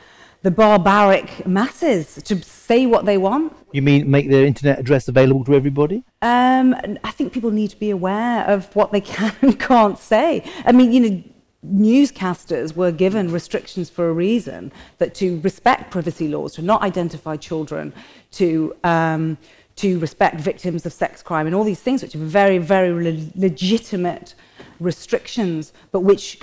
the 0.45 0.51
barbaric 0.51 1.47
masses 1.47 2.17
to 2.23 2.41
say 2.43 2.85
what 2.85 3.07
they 3.07 3.17
want. 3.17 3.57
You 3.73 3.81
mean 3.81 4.11
make 4.11 4.29
their 4.29 4.45
internet 4.45 4.79
address 4.79 5.09
available 5.09 5.43
to 5.47 5.55
everybody? 5.55 6.05
Um, 6.21 6.77
I 7.03 7.11
think 7.13 7.33
people 7.33 7.51
need 7.51 7.71
to 7.71 7.79
be 7.79 7.89
aware 7.89 8.45
of 8.45 8.73
what 8.77 8.93
they 8.93 9.01
can 9.15 9.35
and 9.41 9.59
can't 9.59 9.99
say. 9.99 10.45
I 10.67 10.73
mean, 10.73 10.93
you 10.93 11.01
know, 11.01 11.25
newscasters 11.67 12.77
were 12.77 12.93
given 12.93 13.33
restrictions 13.33 13.89
for 13.89 14.11
a 14.11 14.13
reason 14.13 14.71
that 14.99 15.15
to 15.15 15.41
respect 15.41 15.91
privacy 15.91 16.29
laws, 16.29 16.53
to 16.57 16.63
not 16.63 16.83
identify 16.83 17.39
children, 17.39 17.95
to 18.33 18.77
um, 18.85 19.39
to 19.77 19.99
respect 19.99 20.39
victims 20.41 20.85
of 20.85 20.93
sex 20.93 21.23
crime, 21.23 21.47
and 21.47 21.55
all 21.55 21.65
these 21.65 21.81
things, 21.81 22.03
which 22.03 22.15
are 22.15 22.19
very, 22.19 22.59
very 22.59 22.93
le- 22.93 23.27
legitimate 23.35 24.35
restrictions, 24.79 25.73
but 25.91 26.01
which 26.01 26.39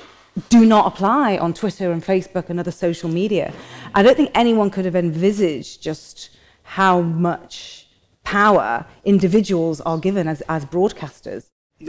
do 0.50 0.66
not 0.66 0.88
apply 0.88 1.38
on 1.38 1.54
Twitter 1.54 1.92
and 1.92 2.04
Facebook 2.04 2.50
and 2.50 2.60
other 2.60 2.72
social 2.72 3.10
media. 3.10 3.54
I 3.94 4.04
don't 4.04 4.16
think 4.16 4.32
anyone 4.34 4.70
could 4.70 4.86
have 4.86 4.96
envisaged 4.96 5.82
just 5.82 6.30
how 6.64 7.02
much 7.02 7.88
power 8.24 8.86
individuals 9.04 9.82
are 9.82 9.98
given 9.98 10.28
as, 10.28 10.42
as 10.48 10.66
broadcasters. 10.66 11.48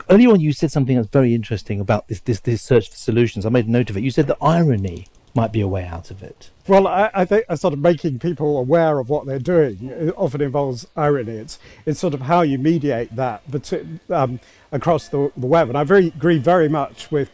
Earlier 0.09 0.30
on, 0.30 0.40
you 0.40 0.53
said 0.53 0.72
something 0.72 0.97
that's 0.97 1.11
very 1.11 1.34
interesting 1.34 1.78
about 1.78 2.09
this, 2.09 2.20
this, 2.20 2.40
this 2.40 2.62
search 2.62 2.90
for 2.90 2.97
solutions. 2.97 3.45
I 3.45 3.51
made 3.51 3.66
a 3.66 3.70
note 3.70 3.90
of 3.90 3.97
it. 3.97 4.03
You 4.03 4.11
said 4.11 4.26
that 4.26 4.38
irony 4.40 5.07
might 5.34 5.53
be 5.53 5.61
a 5.61 5.68
way 5.68 5.84
out 5.84 6.11
of 6.11 6.22
it. 6.22 6.51
Well, 6.66 6.86
I, 6.86 7.11
I 7.14 7.24
think 7.24 7.45
sort 7.57 7.74
of 7.74 7.78
making 7.78 8.18
people 8.18 8.59
aware 8.59 8.99
of 8.99 9.09
what 9.09 9.26
they're 9.26 9.38
doing 9.38 9.88
it 9.88 10.14
often 10.16 10.40
involves 10.40 10.86
irony. 10.97 11.32
It's 11.32 11.59
it's 11.86 12.01
sort 12.01 12.14
of 12.14 12.22
how 12.22 12.43
you 12.43 12.59
mediate 12.59 13.14
that 13.16 13.43
but, 13.51 13.72
um, 14.11 14.40
across 14.72 15.09
the, 15.09 15.32
the 15.36 15.47
web. 15.47 15.68
And 15.68 15.78
I 15.78 15.84
very, 15.84 16.09
agree 16.09 16.38
very 16.38 16.68
much 16.68 17.11
with 17.11 17.30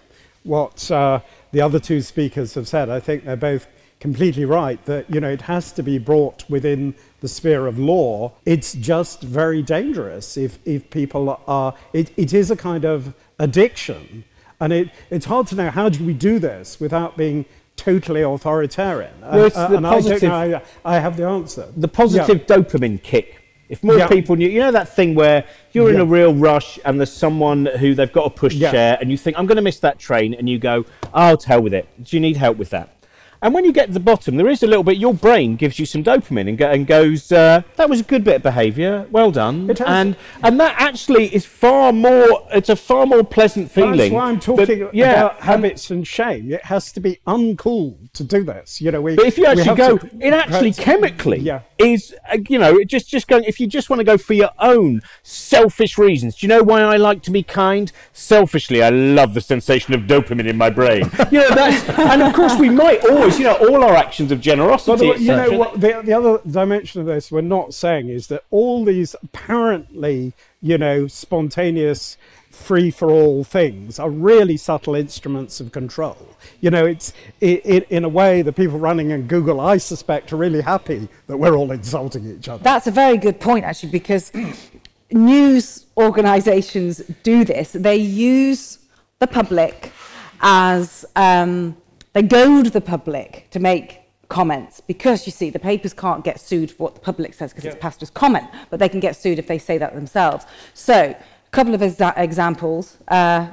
what 0.48 0.90
uh, 0.90 1.20
the 1.52 1.60
other 1.60 1.78
two 1.78 2.00
speakers 2.00 2.54
have 2.54 2.66
said. 2.66 2.88
I 2.88 3.00
think 3.00 3.24
they're 3.24 3.36
both 3.36 3.68
completely 4.00 4.44
right 4.44 4.82
that 4.84 5.12
you 5.12 5.20
know 5.20 5.28
it 5.28 5.42
has 5.42 5.72
to 5.72 5.82
be 5.82 5.98
brought 5.98 6.48
within 6.48 6.94
the 7.20 7.28
sphere 7.28 7.66
of 7.66 7.78
law. 7.78 8.32
It's 8.44 8.72
just 8.72 9.22
very 9.22 9.62
dangerous 9.62 10.36
if 10.36 10.58
if 10.64 10.90
people 10.90 11.40
are. 11.46 11.74
It, 11.92 12.10
it 12.16 12.32
is 12.32 12.50
a 12.50 12.56
kind 12.56 12.84
of 12.84 13.14
addiction, 13.38 14.24
and 14.58 14.72
it, 14.72 14.90
it's 15.10 15.26
hard 15.26 15.46
to 15.48 15.54
know 15.54 15.70
how 15.70 15.88
do 15.88 16.04
we 16.04 16.14
do 16.14 16.38
this 16.38 16.80
without 16.80 17.16
being 17.16 17.44
totally 17.76 18.22
authoritarian. 18.22 19.20
Well, 19.20 19.50
uh, 19.54 19.76
and 19.76 19.84
positive, 19.84 20.30
I, 20.30 20.48
don't 20.48 20.50
know, 20.50 20.60
I, 20.84 20.96
I 20.96 20.98
have 20.98 21.16
the 21.16 21.24
answer. 21.24 21.68
The 21.76 21.88
positive 21.88 22.44
yeah. 22.48 22.56
dopamine 22.56 23.02
kick. 23.02 23.37
If 23.68 23.84
more 23.84 23.98
yeah. 23.98 24.08
people 24.08 24.36
knew, 24.36 24.48
you 24.48 24.60
know 24.60 24.72
that 24.72 24.88
thing 24.88 25.14
where 25.14 25.44
you're 25.72 25.88
yeah. 25.90 25.96
in 25.96 26.00
a 26.00 26.04
real 26.04 26.34
rush 26.34 26.78
and 26.84 26.98
there's 26.98 27.12
someone 27.12 27.66
who 27.66 27.94
they've 27.94 28.12
got 28.12 28.26
a 28.26 28.30
push 28.30 28.58
chair 28.58 28.96
and 29.00 29.10
you 29.10 29.18
think, 29.18 29.38
I'm 29.38 29.46
going 29.46 29.56
to 29.56 29.62
miss 29.62 29.78
that 29.80 29.98
train, 29.98 30.34
and 30.34 30.48
you 30.48 30.58
go, 30.58 30.84
I'll 31.12 31.38
hell 31.40 31.60
with 31.62 31.74
it. 31.74 31.86
Do 32.02 32.16
you 32.16 32.20
need 32.20 32.36
help 32.36 32.56
with 32.56 32.70
that? 32.70 32.97
And 33.40 33.54
when 33.54 33.64
you 33.64 33.72
get 33.72 33.86
to 33.86 33.92
the 33.92 34.00
bottom, 34.00 34.36
there 34.36 34.48
is 34.48 34.62
a 34.62 34.66
little 34.66 34.82
bit. 34.82 34.96
Your 34.96 35.14
brain 35.14 35.54
gives 35.54 35.78
you 35.78 35.86
some 35.86 36.02
dopamine 36.02 36.48
and, 36.48 36.58
go, 36.58 36.70
and 36.70 36.86
goes, 36.86 37.30
uh, 37.30 37.62
"That 37.76 37.88
was 37.88 38.00
a 38.00 38.02
good 38.02 38.24
bit 38.24 38.36
of 38.36 38.42
behaviour. 38.42 39.06
Well 39.10 39.30
done." 39.30 39.70
It 39.70 39.80
And 39.80 40.16
and 40.42 40.58
that 40.58 40.74
actually 40.78 41.32
is 41.32 41.46
far 41.46 41.92
more. 41.92 42.46
It's 42.52 42.68
a 42.68 42.74
far 42.76 43.06
more 43.06 43.22
pleasant 43.22 43.70
feeling. 43.70 43.96
That's 43.96 44.10
why 44.10 44.28
I'm 44.28 44.40
talking 44.40 44.80
but, 44.80 44.94
yeah, 44.94 45.12
about 45.12 45.40
habits 45.40 45.90
and 45.90 46.06
shame. 46.06 46.50
It 46.52 46.64
has 46.64 46.90
to 46.92 47.00
be 47.00 47.20
uncool 47.26 48.10
to 48.14 48.24
do 48.24 48.42
this. 48.42 48.80
You 48.80 48.90
know, 48.90 49.00
we. 49.00 49.14
But 49.14 49.26
if 49.26 49.38
you 49.38 49.46
actually 49.46 49.76
go, 49.76 49.98
to, 49.98 50.10
it 50.20 50.32
actually 50.32 50.72
chemically 50.72 51.38
yeah. 51.38 51.60
is. 51.78 52.14
Uh, 52.30 52.38
you 52.48 52.58
know, 52.58 52.82
just 52.84 53.08
just 53.08 53.28
going. 53.28 53.44
If 53.44 53.60
you 53.60 53.68
just 53.68 53.88
want 53.88 54.00
to 54.00 54.04
go 54.04 54.18
for 54.18 54.34
your 54.34 54.50
own 54.58 55.00
selfish 55.22 55.96
reasons, 55.96 56.36
do 56.36 56.46
you 56.46 56.48
know 56.48 56.64
why 56.64 56.80
I 56.80 56.96
like 56.96 57.22
to 57.22 57.30
be 57.30 57.44
kind? 57.44 57.92
Selfishly, 58.12 58.82
I 58.82 58.90
love 58.90 59.34
the 59.34 59.40
sensation 59.40 59.94
of 59.94 60.02
dopamine 60.02 60.48
in 60.48 60.56
my 60.56 60.70
brain. 60.70 61.08
you 61.30 61.38
know, 61.38 61.50
that's, 61.50 61.88
and 61.98 62.22
of 62.22 62.32
course 62.32 62.58
we 62.58 62.68
might 62.68 63.04
always 63.04 63.27
you 63.36 63.44
know, 63.44 63.56
all 63.56 63.82
our 63.82 63.94
actions 63.94 64.30
of 64.30 64.40
generosity. 64.40 65.08
But, 65.08 65.20
you 65.20 65.28
know, 65.28 65.50
what, 65.58 65.80
the, 65.80 66.00
the 66.04 66.12
other 66.12 66.40
dimension 66.48 67.00
of 67.00 67.06
this 67.06 67.32
we're 67.32 67.40
not 67.40 67.74
saying 67.74 68.08
is 68.08 68.28
that 68.28 68.44
all 68.50 68.84
these 68.84 69.16
apparently, 69.22 70.32
you 70.62 70.78
know, 70.78 71.08
spontaneous 71.08 72.16
free 72.50 72.90
for 72.90 73.10
all 73.10 73.44
things 73.44 73.98
are 73.98 74.10
really 74.10 74.56
subtle 74.56 74.94
instruments 74.94 75.60
of 75.60 75.72
control. 75.72 76.36
You 76.60 76.70
know, 76.70 76.86
it's 76.86 77.12
it, 77.40 77.62
it, 77.64 77.90
in 77.90 78.04
a 78.04 78.08
way 78.08 78.42
the 78.42 78.52
people 78.52 78.78
running 78.78 79.10
in 79.10 79.26
Google, 79.26 79.60
I 79.60 79.78
suspect, 79.78 80.32
are 80.32 80.36
really 80.36 80.60
happy 80.60 81.08
that 81.26 81.36
we're 81.36 81.56
all 81.56 81.70
insulting 81.70 82.28
each 82.30 82.48
other. 82.48 82.62
That's 82.62 82.86
a 82.86 82.90
very 82.90 83.16
good 83.16 83.40
point, 83.40 83.64
actually, 83.64 83.90
because 83.90 84.32
news 85.10 85.86
organisations 85.96 86.98
do 87.22 87.44
this. 87.44 87.72
They 87.72 87.96
use 87.96 88.78
the 89.18 89.26
public 89.26 89.92
as 90.40 91.04
um, 91.16 91.76
they 92.12 92.22
goad 92.22 92.66
the 92.66 92.80
public 92.80 93.48
to 93.50 93.60
make 93.60 94.00
comments 94.28 94.80
because 94.80 95.26
you 95.26 95.32
see 95.32 95.50
the 95.50 95.58
papers 95.58 95.94
can't 95.94 96.22
get 96.22 96.38
sued 96.38 96.70
for 96.70 96.84
what 96.84 96.94
the 96.94 97.00
public 97.00 97.32
says 97.32 97.50
because 97.50 97.64
yeah. 97.64 97.70
it's 97.72 97.80
passed 97.80 98.02
as 98.02 98.10
comment 98.10 98.46
but 98.70 98.78
they 98.78 98.88
can 98.88 99.00
get 99.00 99.16
sued 99.16 99.38
if 99.38 99.46
they 99.46 99.58
say 99.58 99.78
that 99.78 99.94
themselves. 99.94 100.44
So 100.74 100.94
a 100.94 101.50
couple 101.50 101.74
of 101.74 101.80
exa- 101.80 102.16
examples 102.16 102.98
uh, 103.08 103.48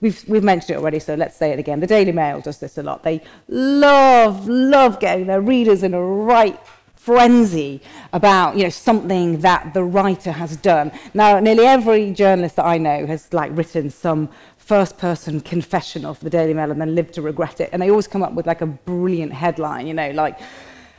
we've, 0.00 0.22
we've 0.28 0.42
mentioned 0.42 0.70
it 0.70 0.78
already 0.78 0.98
so 0.98 1.14
let's 1.14 1.36
say 1.36 1.52
it 1.52 1.58
again. 1.58 1.80
The 1.80 1.86
daily 1.86 2.12
mail 2.12 2.40
does 2.40 2.58
this 2.58 2.76
a 2.78 2.82
lot. 2.82 3.02
They 3.02 3.22
love 3.48 4.48
love 4.48 4.98
getting 4.98 5.26
their 5.26 5.40
readers 5.40 5.82
in 5.82 5.94
a 5.94 6.02
right 6.02 6.58
frenzy 6.96 7.80
about 8.12 8.56
you 8.56 8.64
know 8.64 8.68
something 8.68 9.38
that 9.38 9.72
the 9.74 9.84
writer 9.84 10.32
has 10.32 10.56
done. 10.56 10.90
Now 11.14 11.38
nearly 11.38 11.64
every 11.64 12.10
journalist 12.12 12.56
that 12.56 12.64
i 12.66 12.78
know 12.78 13.06
has 13.06 13.32
like 13.32 13.56
written 13.56 13.90
some 13.90 14.28
first 14.66 14.98
person 14.98 15.40
confession 15.40 16.04
of 16.04 16.18
the 16.18 16.28
Daily 16.28 16.52
Mail 16.52 16.72
and 16.72 16.80
then 16.80 16.96
live 16.96 17.12
to 17.12 17.22
regret 17.22 17.60
it. 17.60 17.70
And 17.72 17.80
they 17.80 17.88
always 17.88 18.08
come 18.08 18.24
up 18.24 18.32
with 18.32 18.48
like 18.48 18.62
a 18.62 18.66
brilliant 18.66 19.32
headline, 19.32 19.86
you 19.86 19.94
know, 19.94 20.10
like 20.10 20.40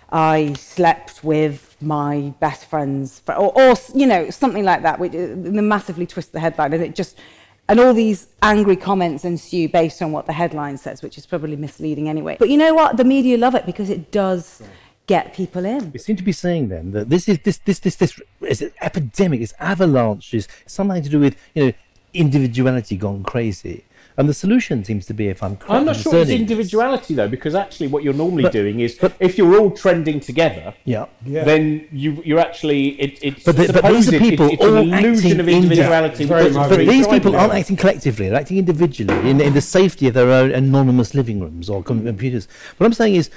I 0.10 0.54
slept 0.54 1.22
with 1.22 1.76
my 1.82 2.34
best 2.40 2.70
friend's 2.70 3.20
friend, 3.20 3.42
or, 3.42 3.62
or 3.62 3.76
you 3.94 4.08
know, 4.08 4.30
something 4.30 4.64
like 4.64 4.84
that, 4.84 5.00
which 5.00 5.14
uh, 5.14 5.36
massively 5.62 6.06
twist 6.06 6.32
the 6.32 6.40
headline. 6.40 6.72
And 6.72 6.82
it 6.82 6.96
just, 6.96 7.20
and 7.68 7.78
all 7.82 7.94
these 7.94 8.28
angry 8.42 8.78
comments 8.78 9.26
ensue 9.26 9.68
based 9.68 10.02
on 10.02 10.14
what 10.14 10.28
the 10.28 10.34
headline 10.34 10.78
says, 10.78 11.02
which 11.02 11.18
is 11.18 11.26
probably 11.26 11.58
misleading 11.58 12.08
anyway. 12.08 12.38
But 12.40 12.50
you 12.50 12.56
know 12.56 12.74
what? 12.74 12.96
The 12.96 13.04
media 13.04 13.38
love 13.38 13.54
it 13.54 13.66
because 13.66 13.90
it 13.90 14.12
does 14.12 14.64
get 15.08 15.34
people 15.34 15.66
in. 15.66 15.92
We 15.92 16.00
seem 16.00 16.16
to 16.16 16.24
be 16.24 16.32
saying 16.32 16.70
then 16.70 16.92
that 16.92 17.10
this 17.10 17.28
is 17.28 17.40
this 17.40 17.58
this 17.60 17.80
this 17.80 17.96
this 17.96 18.22
is 18.42 18.62
an 18.62 18.72
epidemic, 18.82 19.42
this 19.42 19.54
avalanche 19.60 20.34
is 20.34 20.48
something 20.66 21.04
to 21.04 21.10
do 21.10 21.20
with 21.20 21.36
you 21.54 21.66
know 21.66 21.74
individuality 22.14 22.98
gone 22.98 23.24
crazy. 23.24 23.84
And 24.20 24.28
the 24.28 24.34
solution 24.34 24.84
seems 24.84 25.06
to 25.06 25.14
be, 25.14 25.28
if 25.28 25.44
I'm 25.44 25.60
I'm 25.70 25.86
not 25.86 25.96
sure 25.96 26.16
it's 26.16 26.32
individuality 26.32 27.14
though, 27.14 27.28
because 27.28 27.54
actually 27.54 27.86
what 27.86 28.04
you're 28.04 28.16
normally 28.16 28.44
But- 28.44 28.52
doing 28.52 28.80
is 28.80 28.98
if 29.20 29.38
you're 29.38 29.60
all 29.60 29.70
trending 29.70 30.20
together, 30.20 30.74
Yeah. 30.86 31.06
Yeah. 31.24 31.44
then 31.44 31.88
you 31.92 32.24
you're 32.26 32.40
actually 32.40 33.00
it, 33.00 33.20
it's 33.22 33.44
But, 33.44 33.58
the, 33.58 33.74
but 33.74 33.84
these 33.94 34.08
are 34.08 34.12
supposed 34.12 34.14
it- 34.14 34.20
people 34.20 34.50
it's, 34.50 34.64
all 34.64 34.76
an 34.78 34.92
illusion 34.92 35.32
acting 35.34 35.40
of 35.40 35.48
individuality. 35.50 36.24
indi- 36.24 36.34
but, 36.54 36.70
but 36.70 36.80
these 36.80 37.08
people 37.08 37.36
aren't 37.36 37.54
acting 37.54 37.76
collectively; 37.76 38.28
they're 38.30 38.40
acting 38.40 38.58
individually 38.58 39.30
in, 39.30 39.40
in 39.40 39.54
the 39.54 39.62
safety 39.62 40.08
of 40.08 40.16
their 40.16 40.32
own 40.32 40.50
anonymous 40.52 41.14
living 41.14 41.40
rooms 41.40 41.70
or 41.70 41.84
computers. 41.84 42.48
What 42.78 42.88
I'm 42.88 42.94
saying 42.94 43.16
is, 43.16 43.30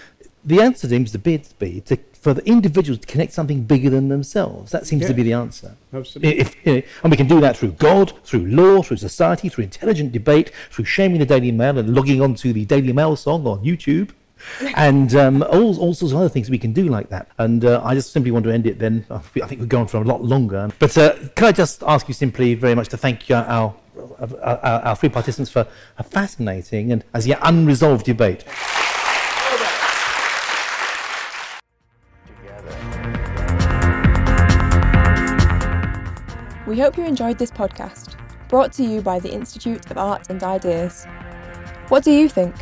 the 0.46 0.62
answer 0.62 0.88
seems 0.88 1.12
to 1.12 1.18
be, 1.18 1.36
to 1.36 1.54
be 1.58 1.82
to, 1.82 1.98
for 2.20 2.34
the 2.34 2.46
individuals 2.46 3.00
to 3.00 3.06
connect 3.06 3.32
something 3.32 3.62
bigger 3.62 3.88
than 3.88 4.08
themselves. 4.08 4.70
That 4.72 4.86
seems 4.86 5.06
to 5.06 5.14
be 5.14 5.22
the 5.22 5.32
answer. 5.32 5.74
Absolutely. 5.92 6.40
If, 6.40 6.66
you 6.66 6.74
know, 6.74 6.82
and 7.02 7.10
we 7.10 7.16
can 7.16 7.26
do 7.26 7.40
that 7.40 7.56
through 7.56 7.72
God, 7.72 8.12
through 8.24 8.46
law, 8.46 8.82
through 8.82 8.98
society, 8.98 9.48
through 9.48 9.64
intelligent 9.64 10.12
debate, 10.12 10.52
through 10.70 10.84
shaming 10.84 11.18
the 11.18 11.26
Daily 11.26 11.50
Mail 11.50 11.78
and 11.78 11.94
logging 11.94 12.20
onto 12.20 12.52
the 12.52 12.66
Daily 12.66 12.92
Mail 12.92 13.16
song 13.16 13.46
on 13.46 13.64
YouTube. 13.64 14.10
and 14.76 15.14
um, 15.14 15.42
all, 15.42 15.78
all 15.78 15.92
sorts 15.92 16.12
of 16.12 16.18
other 16.18 16.28
things 16.28 16.48
we 16.48 16.58
can 16.58 16.72
do 16.72 16.88
like 16.88 17.08
that. 17.10 17.28
And 17.38 17.64
uh, 17.64 17.82
I 17.84 17.94
just 17.94 18.12
simply 18.12 18.30
want 18.30 18.44
to 18.44 18.50
end 18.50 18.66
it 18.66 18.78
then. 18.78 19.04
I 19.10 19.18
think 19.18 19.60
we've 19.60 19.68
gone 19.68 19.86
for 19.86 19.98
a 19.98 20.04
lot 20.04 20.22
longer. 20.22 20.70
But 20.78 20.96
uh, 20.96 21.14
can 21.34 21.46
I 21.46 21.52
just 21.52 21.82
ask 21.82 22.08
you 22.08 22.14
simply 22.14 22.54
very 22.54 22.74
much 22.74 22.88
to 22.88 22.96
thank 22.96 23.30
uh, 23.30 23.44
our, 23.46 23.74
our, 24.18 24.38
our, 24.42 24.80
our 24.82 24.96
three 24.96 25.08
participants 25.10 25.50
for 25.50 25.66
a 25.98 26.02
fascinating 26.02 26.92
and 26.92 27.04
as 27.12 27.26
yet 27.26 27.38
unresolved 27.42 28.06
debate. 28.06 28.44
We 36.70 36.78
hope 36.78 36.96
you 36.96 37.04
enjoyed 37.04 37.36
this 37.36 37.50
podcast, 37.50 38.14
brought 38.46 38.72
to 38.74 38.84
you 38.84 39.00
by 39.00 39.18
the 39.18 39.32
Institute 39.32 39.90
of 39.90 39.98
Arts 39.98 40.30
and 40.30 40.40
Ideas. 40.40 41.04
What 41.88 42.04
do 42.04 42.12
you 42.12 42.28
think? 42.28 42.54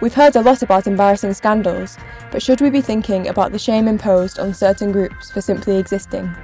We've 0.00 0.14
heard 0.14 0.34
a 0.36 0.40
lot 0.40 0.62
about 0.62 0.86
embarrassing 0.86 1.34
scandals, 1.34 1.98
but 2.30 2.42
should 2.42 2.62
we 2.62 2.70
be 2.70 2.80
thinking 2.80 3.28
about 3.28 3.52
the 3.52 3.58
shame 3.58 3.86
imposed 3.86 4.38
on 4.38 4.54
certain 4.54 4.92
groups 4.92 5.30
for 5.30 5.42
simply 5.42 5.76
existing? 5.76 6.34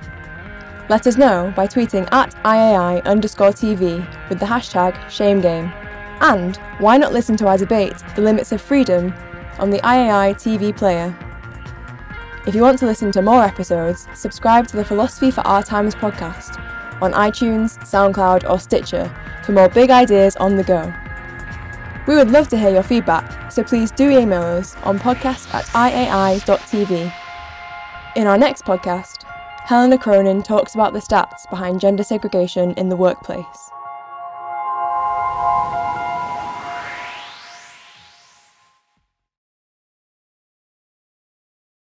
Let 0.90 1.06
us 1.06 1.16
know 1.16 1.50
by 1.56 1.66
tweeting 1.66 2.06
at 2.12 2.34
IAI 2.44 3.02
underscore 3.06 3.52
TV 3.52 4.06
with 4.28 4.38
the 4.38 4.44
hashtag 4.44 4.92
ShameGame. 5.06 5.72
And 6.20 6.58
why 6.80 6.98
not 6.98 7.14
listen 7.14 7.34
to 7.38 7.46
our 7.46 7.56
debate, 7.56 7.96
The 8.14 8.20
Limits 8.20 8.52
of 8.52 8.60
Freedom, 8.60 9.14
on 9.58 9.70
the 9.70 9.78
IAI 9.78 10.34
TV 10.34 10.76
player? 10.76 11.16
If 12.46 12.54
you 12.54 12.60
want 12.60 12.78
to 12.80 12.86
listen 12.86 13.10
to 13.12 13.22
more 13.22 13.42
episodes, 13.42 14.06
subscribe 14.14 14.66
to 14.66 14.76
the 14.76 14.84
Philosophy 14.84 15.30
for 15.30 15.40
Our 15.46 15.62
Times 15.62 15.94
podcast 15.94 16.62
on 17.02 17.12
iTunes, 17.12 17.78
SoundCloud, 17.78 18.48
or 18.48 18.58
Stitcher 18.58 19.10
for 19.44 19.52
more 19.52 19.68
big 19.68 19.90
ideas 19.90 20.36
on 20.36 20.56
the 20.56 20.64
go. 20.64 20.92
We 22.06 22.16
would 22.16 22.30
love 22.30 22.48
to 22.48 22.58
hear 22.58 22.70
your 22.70 22.82
feedback, 22.82 23.52
so 23.52 23.62
please 23.62 23.90
do 23.90 24.10
email 24.10 24.42
us 24.42 24.76
on 24.78 24.98
podcast 24.98 25.52
at 25.54 25.64
iai.tv. 25.66 27.12
In 28.16 28.26
our 28.26 28.38
next 28.38 28.64
podcast, 28.64 29.24
Helena 29.66 29.98
Cronin 29.98 30.42
talks 30.42 30.74
about 30.74 30.92
the 30.92 30.98
stats 30.98 31.48
behind 31.48 31.80
gender 31.80 32.02
segregation 32.02 32.72
in 32.72 32.88
the 32.88 32.96
workplace. 32.96 33.70